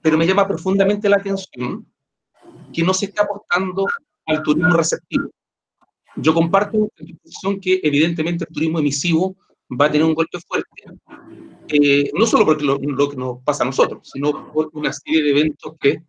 pero 0.00 0.18
me 0.18 0.26
llama 0.26 0.46
profundamente 0.46 1.08
la 1.08 1.16
atención 1.16 1.86
que 2.72 2.82
no 2.82 2.94
se 2.94 3.06
está 3.06 3.22
apostando 3.22 3.86
al 4.26 4.42
turismo 4.42 4.74
receptivo. 4.76 5.30
Yo 6.16 6.34
comparto 6.34 6.90
la 7.24 7.60
que 7.60 7.80
evidentemente 7.82 8.44
el 8.48 8.54
turismo 8.54 8.78
emisivo 8.78 9.36
va 9.80 9.86
a 9.86 9.90
tener 9.90 10.06
un 10.06 10.14
golpe 10.14 10.38
fuerte, 10.46 10.68
eh, 11.68 12.10
no 12.14 12.26
solo 12.26 12.44
porque 12.44 12.64
lo, 12.64 12.78
que 12.78 13.16
nos 13.16 13.42
pasa 13.44 13.62
a 13.62 13.66
nosotros, 13.66 14.10
sino 14.12 14.52
por 14.52 14.68
una 14.74 14.92
serie 14.92 15.22
de 15.22 15.30
eventos 15.30 15.74
que 15.80 16.02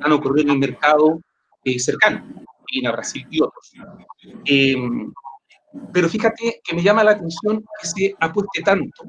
han 0.00 0.12
ocurrido 0.12 0.48
en 0.48 0.50
el 0.54 0.58
mercado 0.58 1.20
eh, 1.64 1.78
cercano, 1.78 2.24
en 2.72 2.92
Brasil 2.92 3.26
y 3.30 3.42
otros. 3.42 3.72
Eh, 4.46 4.76
pero 5.92 6.08
fíjate 6.08 6.60
que 6.64 6.74
me 6.74 6.82
llama 6.82 7.04
la 7.04 7.12
atención 7.12 7.62
que 7.80 7.86
se 7.86 8.14
apueste 8.18 8.62
tanto 8.62 9.04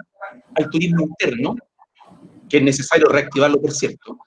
al 0.56 0.70
turismo 0.70 1.02
interno, 1.04 1.56
que 2.50 2.58
es 2.58 2.64
necesario 2.64 3.08
reactivarlo, 3.08 3.62
por 3.62 3.72
cierto, 3.72 4.18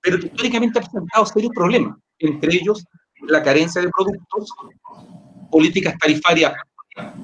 pero 0.00 0.18
que 0.18 0.26
históricamente 0.26 0.78
ha 0.78 0.82
presentado 0.82 1.26
serios 1.26 1.52
problemas, 1.54 1.98
entre 2.18 2.54
ellos 2.54 2.84
la 3.22 3.42
carencia 3.42 3.82
de 3.82 3.88
productos, 3.88 4.50
políticas 5.50 5.96
tarifarias 5.98 6.54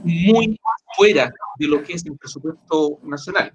muy 0.05 0.59
fuera 0.97 1.33
de 1.59 1.67
lo 1.67 1.83
que 1.83 1.95
es 1.95 2.05
el 2.07 2.17
presupuesto 2.17 2.99
nacional. 3.03 3.53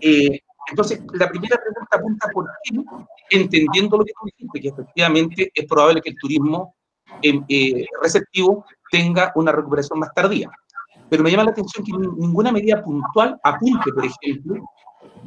Eh, 0.00 0.40
entonces, 0.70 1.00
la 1.14 1.28
primera 1.28 1.56
pregunta 1.56 1.96
apunta 1.96 2.28
por 2.32 2.46
qué, 2.64 3.38
entendiendo 3.38 3.96
lo 3.96 4.04
que 4.04 4.12
tú 4.12 4.26
dijiste, 4.26 4.60
que 4.60 4.68
efectivamente 4.68 5.50
es 5.54 5.66
probable 5.66 6.00
que 6.02 6.10
el 6.10 6.16
turismo 6.16 6.74
eh, 7.22 7.40
eh, 7.48 7.86
receptivo 8.02 8.64
tenga 8.90 9.32
una 9.34 9.52
recuperación 9.52 9.98
más 9.98 10.12
tardía. 10.14 10.50
Pero 11.08 11.22
me 11.22 11.30
llama 11.30 11.44
la 11.44 11.50
atención 11.52 11.84
que 11.84 11.92
ninguna 11.92 12.52
medida 12.52 12.82
puntual 12.82 13.38
apunte, 13.42 13.90
por 13.92 14.04
ejemplo, 14.04 14.62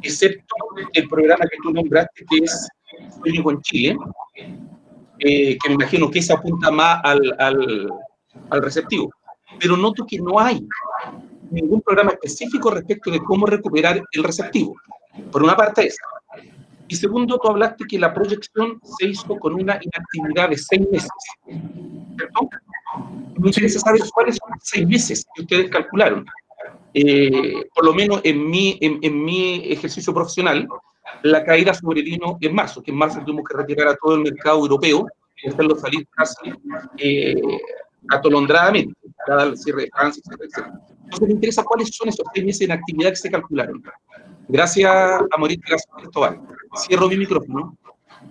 excepto 0.00 0.54
el 0.92 1.08
programa 1.08 1.44
que 1.50 1.56
tú 1.62 1.72
nombraste, 1.72 2.24
que 2.30 2.44
es 2.44 2.68
Único 3.26 3.50
en 3.50 3.60
Chile, 3.62 3.96
que 5.18 5.58
me 5.68 5.74
imagino 5.74 6.10
que 6.10 6.22
se 6.22 6.32
apunta 6.32 6.70
más 6.70 7.00
al, 7.02 7.90
al 8.50 8.62
receptivo. 8.62 9.10
Pero 9.58 9.76
noto 9.76 10.04
que 10.06 10.18
no 10.18 10.38
hay 10.38 10.66
ningún 11.50 11.82
programa 11.82 12.12
específico 12.12 12.70
respecto 12.70 13.10
de 13.10 13.20
cómo 13.20 13.46
recuperar 13.46 14.02
el 14.12 14.24
receptivo. 14.24 14.74
Por 15.30 15.42
una 15.42 15.56
parte 15.56 15.86
esa. 15.86 16.02
Y 16.88 16.96
segundo, 16.96 17.38
tú 17.38 17.48
hablaste 17.48 17.84
que 17.86 17.98
la 17.98 18.12
proyección 18.12 18.80
se 18.98 19.06
hizo 19.08 19.38
con 19.38 19.54
una 19.54 19.78
inactividad 19.80 20.50
de 20.50 20.58
seis 20.58 20.82
meses. 20.90 21.10
¿Cierto? 21.46 22.48
Me 23.38 23.48
interesa 23.48 23.80
saber 23.80 24.02
cuáles 24.12 24.36
son 24.36 24.50
seis 24.60 24.86
meses 24.86 25.26
que 25.34 25.42
ustedes 25.42 25.70
calcularon. 25.70 26.26
Eh, 26.94 27.64
por 27.74 27.86
lo 27.86 27.94
menos 27.94 28.20
en 28.24 28.46
mi, 28.50 28.78
en, 28.82 28.98
en, 29.00 29.24
mi 29.24 29.72
ejercicio 29.72 30.12
profesional, 30.12 30.68
la 31.22 31.42
caída 31.44 31.72
sobrevino 31.72 32.36
en 32.40 32.54
marzo, 32.54 32.82
que 32.82 32.90
en 32.90 32.98
marzo 32.98 33.20
tuvimos 33.24 33.44
que 33.48 33.56
retirar 33.56 33.88
a 33.88 33.96
todo 33.96 34.14
el 34.16 34.22
mercado 34.22 34.58
europeo 34.58 35.06
y 35.42 35.48
hacerlo 35.48 35.76
salir 35.76 36.06
casi 36.14 36.52
eh, 36.98 37.34
atolondradamente. 38.10 38.94
dada 39.26 39.54
cierre 39.56 39.82
de 39.82 39.90
Francia, 39.94 40.22
etcétera, 40.24 40.48
etcétera. 40.48 40.80
Entonces 41.04 41.28
me 41.28 41.34
interesa 41.34 41.62
cuáles 41.62 41.90
son 41.94 42.08
esos 42.08 42.26
seis 42.34 42.46
meses 42.46 42.62
en 42.62 42.72
actividad 42.72 43.10
que 43.10 43.16
se 43.16 43.30
calcularon. 43.30 43.82
Gracias 44.48 44.90
a 44.90 45.38
Mauricio 45.38 45.76
Cristóbal. 45.96 46.40
Cierro 46.76 47.08
mi 47.08 47.16
micrófono. 47.16 47.76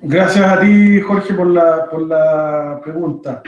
Gracias 0.02 0.46
a 0.46 0.60
ti, 0.60 1.00
Jorge, 1.02 1.34
por 1.34 1.48
la, 1.48 1.90
por 1.90 2.08
la 2.08 2.80
pregunta. 2.84 3.44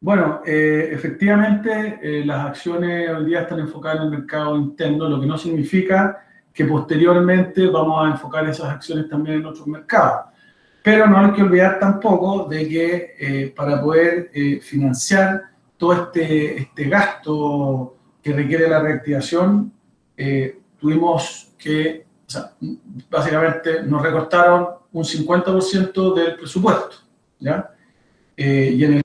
Bueno, 0.00 0.42
eh, 0.44 0.90
efectivamente, 0.92 1.98
eh, 2.02 2.24
las 2.24 2.46
acciones 2.46 3.08
hoy 3.10 3.24
día 3.24 3.40
están 3.40 3.58
enfocadas 3.60 3.98
en 3.98 4.04
el 4.04 4.10
mercado 4.10 4.56
interno, 4.56 5.08
lo 5.08 5.18
que 5.18 5.26
no 5.26 5.38
significa 5.38 6.24
que 6.52 6.66
posteriormente 6.66 7.66
vamos 7.68 8.04
a 8.06 8.10
enfocar 8.10 8.46
esas 8.48 8.70
acciones 8.70 9.08
también 9.08 9.40
en 9.40 9.46
otros 9.46 9.66
mercados. 9.66 10.26
Pero 10.84 11.06
no 11.06 11.18
hay 11.18 11.32
que 11.32 11.42
olvidar 11.42 11.78
tampoco 11.80 12.44
de 12.44 12.68
que 12.68 13.16
eh, 13.18 13.54
para 13.56 13.80
poder 13.80 14.30
financiar 14.60 15.42
todo 15.78 15.94
este, 15.94 16.60
este 16.60 16.84
gasto 16.84 17.96
que 18.22 18.32
requiere 18.32 18.68
la 18.68 18.80
reactivación, 18.80 19.72
tuvimos 20.78 21.54
que, 21.58 22.06
o 22.26 22.30
sea, 22.30 22.52
básicamente 23.10 23.82
nos 23.82 24.02
recortaron 24.02 24.68
un 24.92 25.04
50% 25.04 26.14
del 26.14 26.36
presupuesto, 26.36 26.96
¿ya? 27.40 27.70
y 28.36 28.84
en 28.84 28.94
el 28.94 29.04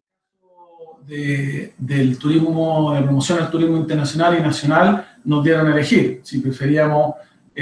del 1.09 2.19
turismo, 2.19 2.93
de 2.93 3.01
promoción 3.01 3.39
al 3.39 3.49
turismo 3.49 3.77
internacional 3.77 4.37
y 4.37 4.41
nacional, 4.41 5.07
nos 5.23 5.43
dieron 5.43 5.67
a 5.67 5.71
elegir 5.71 6.21
si 6.23 6.39
preferíamos 6.39 7.15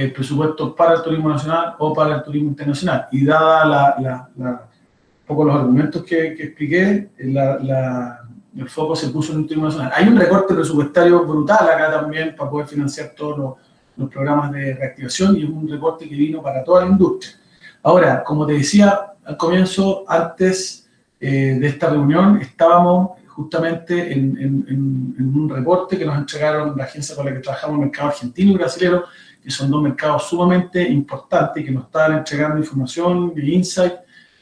el 0.03 0.13
presupuesto 0.13 0.75
para 0.75 0.95
el 0.95 1.01
turismo 1.01 1.29
nacional 1.29 1.75
o 1.79 1.93
para 1.93 2.15
el 2.15 2.23
turismo 2.23 2.49
internacional. 2.49 3.07
Y 3.11 3.25
dada 3.25 3.97
la, 3.97 4.29
un 4.37 4.59
poco 5.25 5.45
los 5.45 5.55
argumentos 5.55 6.03
que, 6.03 6.33
que 6.35 6.43
expliqué, 6.43 7.09
el 7.17 8.69
foco 8.69 8.95
se 8.95 9.09
puso 9.09 9.33
en 9.33 9.39
el 9.39 9.45
turismo 9.45 9.65
nacional. 9.65 9.91
Hay 9.95 10.07
un 10.07 10.17
recorte 10.17 10.53
presupuestario 10.53 11.25
brutal 11.25 11.69
acá 11.69 11.91
también 11.91 12.35
para 12.35 12.49
poder 12.49 12.67
financiar 12.67 13.13
todos 13.15 13.37
los, 13.37 13.53
los 13.97 14.09
programas 14.09 14.51
de 14.51 14.75
reactivación 14.75 15.35
y 15.37 15.43
es 15.43 15.49
un 15.49 15.67
recorte 15.67 16.07
que 16.07 16.15
vino 16.15 16.41
para 16.41 16.63
toda 16.63 16.85
la 16.85 16.91
industria. 16.91 17.33
Ahora, 17.83 18.23
como 18.23 18.45
te 18.45 18.53
decía 18.53 19.13
al 19.25 19.37
comienzo, 19.37 20.05
antes 20.07 20.87
eh, 21.19 21.57
de 21.59 21.67
esta 21.67 21.89
reunión, 21.89 22.39
estábamos 22.41 23.19
justamente 23.27 24.13
en, 24.13 24.65
un 25.19 25.49
reporte 25.49 25.97
que 25.97 26.05
nos 26.05 26.17
entregaron 26.17 26.75
la 26.75 26.85
agencia 26.85 27.15
con 27.15 27.25
la 27.25 27.33
que 27.33 27.39
trabajamos, 27.39 27.79
mercado 27.79 28.09
argentino 28.09 28.51
y 28.51 28.55
brasileño, 28.55 29.03
que 29.47 29.53
son 29.53 29.71
dos 29.71 29.81
mercados 29.81 30.27
sumamente 30.27 30.83
importantes 30.89 31.63
que 31.63 31.71
nos 31.71 31.85
están 31.85 32.17
entregando 32.17 32.57
información 32.57 33.31
y 33.33 33.53
insight 33.53 33.93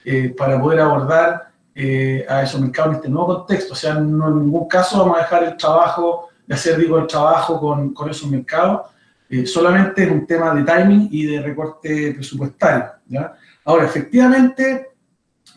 eh, 0.03 0.33
para 0.35 0.59
poder 0.59 0.79
abordar 0.79 1.51
eh, 1.75 2.25
a 2.27 2.41
esos 2.41 2.59
mercados 2.59 2.89
en 2.89 2.95
este 2.95 3.09
nuevo 3.09 3.35
contexto. 3.35 3.73
O 3.73 3.75
sea, 3.75 3.93
no 3.93 4.29
en 4.29 4.39
ningún 4.41 4.67
caso 4.67 4.97
vamos 4.97 5.19
a 5.19 5.21
dejar 5.21 5.43
el 5.43 5.55
trabajo, 5.57 6.29
de 6.47 6.55
hacer, 6.55 6.79
digo, 6.79 6.97
el 6.97 7.05
trabajo 7.05 7.59
con, 7.59 7.93
con 7.93 8.09
esos 8.09 8.27
mercados, 8.31 8.89
eh, 9.29 9.45
solamente 9.45 10.05
es 10.05 10.09
un 10.09 10.25
tema 10.25 10.55
de 10.55 10.63
timing 10.63 11.07
y 11.11 11.27
de 11.27 11.39
recorte 11.39 12.13
presupuestario. 12.15 12.93
¿ya? 13.07 13.35
Ahora, 13.63 13.85
efectivamente, 13.85 14.89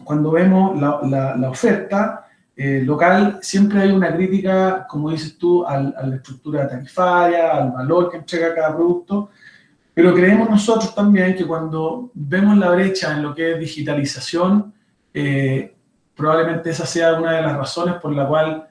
cuando 0.04 0.30
vemos 0.30 0.78
la, 0.78 1.00
la, 1.04 1.36
la 1.36 1.48
oferta, 1.48 2.28
eh, 2.60 2.82
local, 2.84 3.38
siempre 3.40 3.82
hay 3.82 3.92
una 3.92 4.12
crítica, 4.12 4.84
como 4.88 5.12
dices 5.12 5.38
tú, 5.38 5.64
a 5.64 5.78
la 5.78 6.16
estructura 6.16 6.68
tarifaria, 6.68 7.52
al 7.52 7.70
valor 7.70 8.10
que 8.10 8.16
entrega 8.16 8.52
cada 8.52 8.74
producto, 8.74 9.30
pero 9.98 10.14
creemos 10.14 10.48
nosotros 10.48 10.94
también 10.94 11.34
que 11.34 11.44
cuando 11.44 12.12
vemos 12.14 12.56
la 12.56 12.70
brecha 12.70 13.16
en 13.16 13.24
lo 13.24 13.34
que 13.34 13.54
es 13.54 13.58
digitalización, 13.58 14.72
eh, 15.12 15.74
probablemente 16.14 16.70
esa 16.70 16.86
sea 16.86 17.14
una 17.14 17.32
de 17.32 17.42
las 17.42 17.56
razones 17.56 17.96
por 17.96 18.14
la 18.14 18.28
cual 18.28 18.68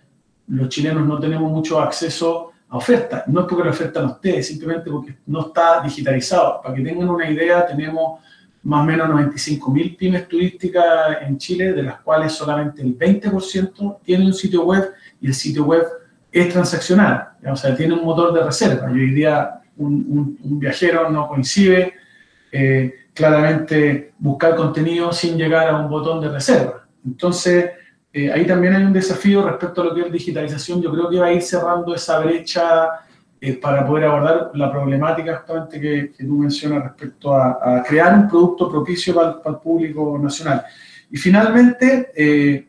los 0.48 0.70
chilenos 0.70 1.06
no 1.06 1.20
tenemos 1.20 1.52
mucho 1.52 1.82
acceso 1.82 2.54
a 2.70 2.78
ofertas. 2.78 3.28
No 3.28 3.42
es 3.42 3.46
porque 3.46 3.66
la 3.66 3.72
oferta 3.72 4.02
no 4.02 4.12
esté, 4.12 4.42
simplemente 4.42 4.90
porque 4.90 5.18
no 5.26 5.48
está 5.48 5.82
digitalizado. 5.82 6.62
Para 6.62 6.74
que 6.74 6.82
tengan 6.82 7.10
una 7.10 7.30
idea, 7.30 7.66
tenemos 7.66 8.22
más 8.64 8.84
o 8.84 8.86
menos 8.86 9.10
95.000 9.10 9.98
pymes 9.98 10.30
turísticas 10.30 11.18
en 11.24 11.38
Chile, 11.38 11.74
de 11.74 11.84
las 11.84 12.00
cuales 12.00 12.32
solamente 12.32 12.82
el 12.82 12.98
20% 12.98 13.98
tiene 14.02 14.28
un 14.28 14.34
sitio 14.34 14.64
web 14.64 14.94
y 15.20 15.28
el 15.28 15.34
sitio 15.34 15.66
web 15.66 15.84
es 16.32 16.48
transaccional, 16.54 17.32
o 17.46 17.56
sea, 17.58 17.76
tiene 17.76 17.96
un 17.96 18.06
motor 18.06 18.32
de 18.32 18.46
reserva. 18.46 18.90
Y 18.92 18.94
hoy 18.94 19.12
día 19.12 19.58
un, 19.78 20.60
viajero 20.60 21.10
no 21.10 21.28
coincide 21.28 21.94
eh, 22.52 22.94
claramente 23.14 24.14
buscar 24.20 24.56
contenido 24.56 25.12
sin 25.12 25.38
llegar 25.38 25.68
a 25.70 25.78
un 25.78 25.90
botón 25.90 26.22
de 26.22 26.30
reserva. 26.30 26.88
Entonces, 27.06 27.72
eh, 28.14 28.32
ahí 28.32 28.46
también 28.46 28.74
hay 28.74 28.84
un 28.84 28.94
desafío 28.94 29.48
respecto 29.48 29.82
a 29.82 29.86
lo 29.86 29.96
que 29.96 30.02
es 30.02 30.12
digitalización. 30.12 30.82
Yo 30.82 30.92
creo 30.92 31.10
que 31.10 31.20
va 31.20 31.28
a 31.28 31.34
ir 31.34 31.42
cerrando 31.42 31.94
esa 31.94 32.20
brecha 32.20 32.90
eh, 33.40 33.54
para 33.54 33.86
poder 33.86 34.06
abordar 34.06 34.52
la 34.56 34.72
problemática 34.72 35.38
justamente 35.38 35.80
que, 35.80 36.26
tú 36.26 36.40
mencionas 36.40 36.84
respecto 36.84 37.36
a, 37.36 37.84
crear 37.88 38.18
un 38.18 38.28
producto 38.28 38.70
propicio 38.70 39.14
para, 39.14 39.40
el 39.46 39.56
público 39.58 40.18
nacional. 40.18 40.64
Y 41.12 41.18
finalmente, 41.18 42.12
eh, 42.16 42.68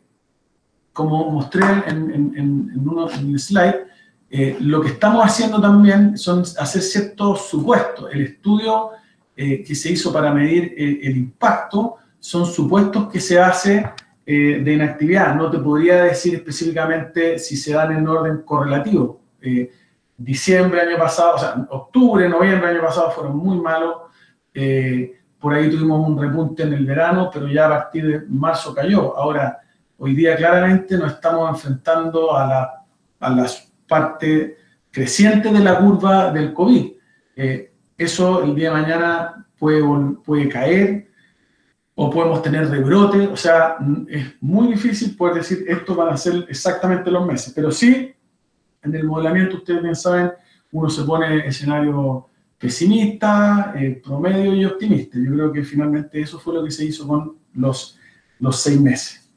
como 0.93 1.31
mostré 1.31 1.65
en, 1.87 2.35
en, 2.37 2.73
uno, 2.87 3.11
en 3.11 3.33
el 3.33 3.39
slide, 3.39 3.88
eh, 4.31 4.57
lo 4.61 4.81
que 4.81 4.89
estamos 4.89 5.25
haciendo 5.25 5.61
también 5.61 6.19
son 6.19 6.41
hacer 6.59 6.83
ciertos 6.83 7.49
supuestos. 7.49 8.11
El 8.13 8.23
estudio 8.23 8.91
que 9.37 9.73
se 9.77 9.93
hizo 9.93 10.13
para 10.13 10.35
medir 10.35 10.75
el 10.77 11.17
impacto 11.17 11.95
son 12.19 12.45
supuestos 12.45 13.09
que 13.09 13.21
se 13.21 13.39
hace 13.39 13.89
de 14.27 14.73
inactividad. 14.73 15.37
No 15.37 15.49
te 15.49 15.59
podría 15.59 16.03
decir 16.03 16.35
específicamente 16.35 17.39
si 17.39 17.57
se 17.57 17.73
dan 17.73 17.97
en 17.97 18.09
orden 18.09 18.39
correlativo 18.39 19.21
diciembre 20.19 20.81
año 20.81 20.99
pasado, 20.99 21.37
o 21.37 21.39
sea, 21.39 21.67
octubre, 21.71 22.29
noviembre 22.29 22.71
año 22.71 22.83
pasado 22.83 23.11
fueron 23.13 23.37
muy 23.37 23.59
malos. 23.59 23.97
Eh, 24.53 25.15
por 25.39 25.55
ahí 25.55 25.71
tuvimos 25.71 26.07
un 26.07 26.21
repunte 26.21 26.65
en 26.65 26.73
el 26.73 26.85
verano, 26.85 27.31
pero 27.33 27.47
ya 27.47 27.67
a 27.67 27.69
partir 27.69 28.07
de 28.07 28.27
marzo 28.29 28.75
cayó. 28.75 29.17
Ahora, 29.17 29.61
hoy 29.97 30.17
día 30.17 30.37
claramente 30.37 30.99
nos 30.99 31.13
estamos 31.13 31.49
enfrentando 31.49 32.37
a 32.37 32.81
las 33.21 33.68
parte 33.89 34.57
creciente 34.91 35.51
de 35.51 35.61
la 35.61 35.79
curva 35.79 36.31
del 36.31 36.53
COVID. 36.53 36.93
Eh, 37.37 37.73
eso 37.97 38.45
el 38.45 38.55
día 38.55 38.71
de 38.73 38.81
mañana 38.83 39.47
puede, 39.59 39.83
puede 40.25 40.49
caer 40.49 41.09
o 41.95 42.11
podemos 42.11 42.43
tener 42.43 42.69
rebrote. 42.69 43.27
O 43.27 43.37
sea, 43.37 43.77
es 44.09 44.27
muy 44.41 44.69
difícil 44.69 45.17
poder 45.17 45.37
decir 45.37 45.65
esto 45.67 45.97
van 45.97 46.11
a 46.11 46.17
ser 46.17 46.47
exactamente 46.49 47.11
los 47.11 47.27
meses, 47.27 47.53
pero 47.55 47.73
sí 47.73 48.15
en 48.83 48.95
el 48.95 49.05
modelamiento, 49.05 49.57
ustedes 49.57 49.83
bien 49.83 49.97
saben, 49.97 50.33
uno 50.73 50.89
se 50.89 51.03
pone 51.03 51.47
escenario 51.47 52.29
pesimista, 52.59 53.73
eh, 53.77 54.01
promedio 54.05 54.55
y 54.55 54.65
optimista. 54.65 55.19
Yo 55.19 55.33
creo 55.33 55.53
que 55.53 55.65
finalmente 55.65 56.21
eso 56.21 56.39
fue 56.39 56.55
lo 56.55 56.65
que 56.65 56.71
se 56.71 56.85
hizo 56.85 57.07
con 57.07 57.37
los, 57.55 57.99
los 58.39 58.61
seis 58.61 58.81
meses. 58.81 59.31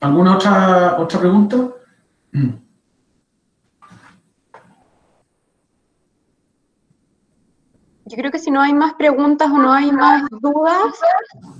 ¿Alguna 0.00 0.34
otra, 0.36 0.96
otra 0.98 1.20
pregunta? 1.20 1.56
Mm. 2.32 2.66
Yo 8.08 8.16
creo 8.16 8.30
que 8.30 8.38
si 8.38 8.52
no 8.52 8.60
hay 8.60 8.72
más 8.72 8.94
preguntas 8.94 9.50
o 9.50 9.58
no 9.58 9.72
hay 9.72 9.90
más 9.90 10.28
dudas, 10.30 10.94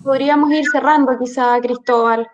podríamos 0.05 0.51
ir 0.53 0.65
cerrando 0.71 1.19
quizá, 1.19 1.61
Cristóbal. 1.61 2.29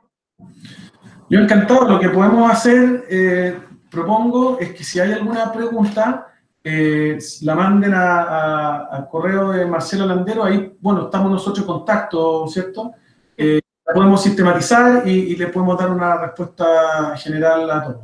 Yo 1.30 1.40
encantado. 1.40 1.88
Lo 1.88 1.98
que 1.98 2.10
podemos 2.10 2.50
hacer, 2.50 3.06
eh, 3.08 3.58
propongo, 3.90 4.58
es 4.58 4.74
que 4.74 4.84
si 4.84 5.00
hay 5.00 5.12
alguna 5.12 5.50
pregunta, 5.50 6.26
eh, 6.62 7.18
la 7.40 7.54
manden 7.54 7.94
al 7.94 9.08
correo 9.08 9.50
de 9.52 9.64
Marcelo 9.64 10.04
Landero. 10.04 10.44
Ahí, 10.44 10.76
bueno, 10.78 11.04
estamos 11.04 11.30
nosotros 11.30 11.60
en 11.60 11.72
contacto, 11.72 12.46
¿cierto? 12.48 12.92
Eh, 13.34 13.60
la 13.92 13.94
podemos 13.94 14.22
sistematizar 14.22 15.06
y, 15.06 15.36
le 15.36 15.48
podemos 15.48 15.78
dar 15.78 15.90
una 15.90 16.16
respuesta 16.16 17.16
general 17.16 17.70
a 17.70 17.82
todos. 17.84 18.00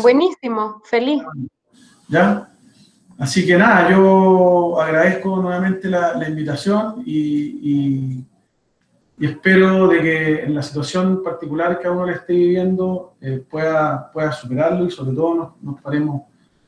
Buenísimo, 0.00 0.80
feliz. 0.84 1.22
¿Ya? 2.08 2.48
Así 3.18 3.44
que 3.44 3.56
nada, 3.58 3.90
yo 3.90 4.80
agradezco 4.80 5.36
nuevamente 5.36 5.88
la, 5.88 6.26
invitación 6.26 7.02
y, 7.04 8.24
espero 9.20 9.88
de 9.88 10.00
que 10.00 10.44
en 10.44 10.54
la 10.54 10.62
situación 10.62 11.24
particular 11.24 11.80
que 11.80 11.88
a 11.88 11.90
uno 11.90 12.06
le 12.06 12.12
esté 12.12 12.32
viviendo 12.32 13.14
eh, 13.20 13.44
pueda, 13.50 14.12
pueda 14.12 14.30
superarlo 14.30 14.86
y 14.86 14.92
sobre 14.92 15.12
todo 15.12 15.34
nos, 15.34 15.60
nos 15.60 15.80
paremos 15.82 16.22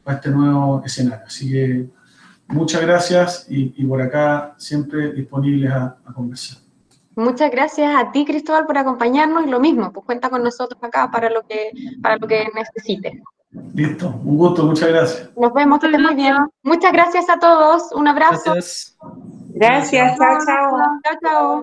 a 0.05 0.15
este 0.15 0.31
nuevo 0.31 0.83
escenario. 0.85 1.25
Así 1.25 1.51
que 1.51 1.89
muchas 2.49 2.81
gracias 2.83 3.47
y, 3.49 3.85
por 3.85 4.03
acá 4.03 4.55
siempre 4.59 5.13
disponibles 5.13 5.71
a, 5.71 5.97
a, 6.05 6.13
conversar. 6.13 6.60
Muchas 7.21 7.51
gracias 7.51 7.95
a 7.95 8.11
ti, 8.13 8.25
Cristóbal, 8.25 8.65
por 8.67 8.79
acompañarnos 8.79 9.47
y 9.47 9.51
lo 9.51 9.61
mismo, 9.61 9.93
pues 9.93 10.07
cuenta 10.07 10.31
con 10.31 10.43
nosotros 10.43 10.83
acá 10.83 11.11
para 11.11 11.29
lo 11.29 11.43
que, 11.43 11.71
para 12.03 12.17
lo 12.17 12.27
que 12.27 12.49
necesites. 12.55 13.21
Listo, 13.75 14.09
un 14.25 14.39
gusto, 14.39 14.65
muchas 14.65 14.89
gracias. 14.89 15.31
Nos 15.37 15.53
vemos, 15.53 15.81
que 15.81 15.87
estés 15.87 16.01
muy 16.01 16.15
bien. 16.15 16.37
Muchas 16.63 16.93
gracias 16.93 17.29
a 17.29 17.39
todos, 17.39 17.93
un 17.93 18.09
abrazo. 18.09 18.55
Gracias. 18.55 18.97
Gracias, 19.53 20.17
chao, 20.17 20.39
chao. 20.47 20.79
Chao, 21.05 21.15
chao. 21.23 21.63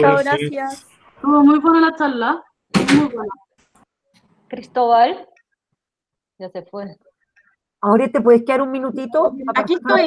Chao, 0.00 0.16
gracias. 0.18 0.86
Estuvo 1.16 1.42
muy 1.42 1.58
buena 1.58 1.90
la 1.90 1.96
charla. 1.96 2.44
Muy 2.94 3.06
buena. 3.06 3.32
Cristóbal. 4.46 5.28
Ya 6.38 6.50
se 6.50 6.62
fue. 6.62 6.96
Ahora 7.80 8.08
te 8.08 8.20
puedes 8.20 8.44
quedar 8.44 8.62
un 8.62 8.70
minutito. 8.70 9.34
Aquí 9.56 9.74
estoy. 9.74 10.06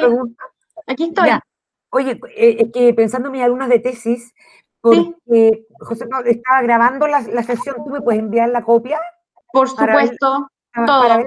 Aquí 0.86 1.04
estoy. 1.04 1.26
Ya. 1.26 1.42
Oye, 1.90 2.20
eh, 2.36 2.56
es 2.60 2.72
que 2.72 2.94
pensando 2.94 3.28
en 3.28 3.32
mis 3.32 3.42
alumnas 3.42 3.68
de 3.68 3.80
tesis, 3.80 4.34
porque 4.80 5.66
José 5.80 6.06
Pablo 6.06 6.30
estaba 6.30 6.62
grabando 6.62 7.06
la, 7.06 7.20
la 7.22 7.42
sesión, 7.42 7.76
¿tú 7.84 7.90
me 7.90 8.00
puedes 8.00 8.20
enviar 8.20 8.48
la 8.48 8.62
copia? 8.62 9.00
Por 9.52 9.68
supuesto. 9.68 10.48
para 10.72 10.86
todo. 10.86 11.26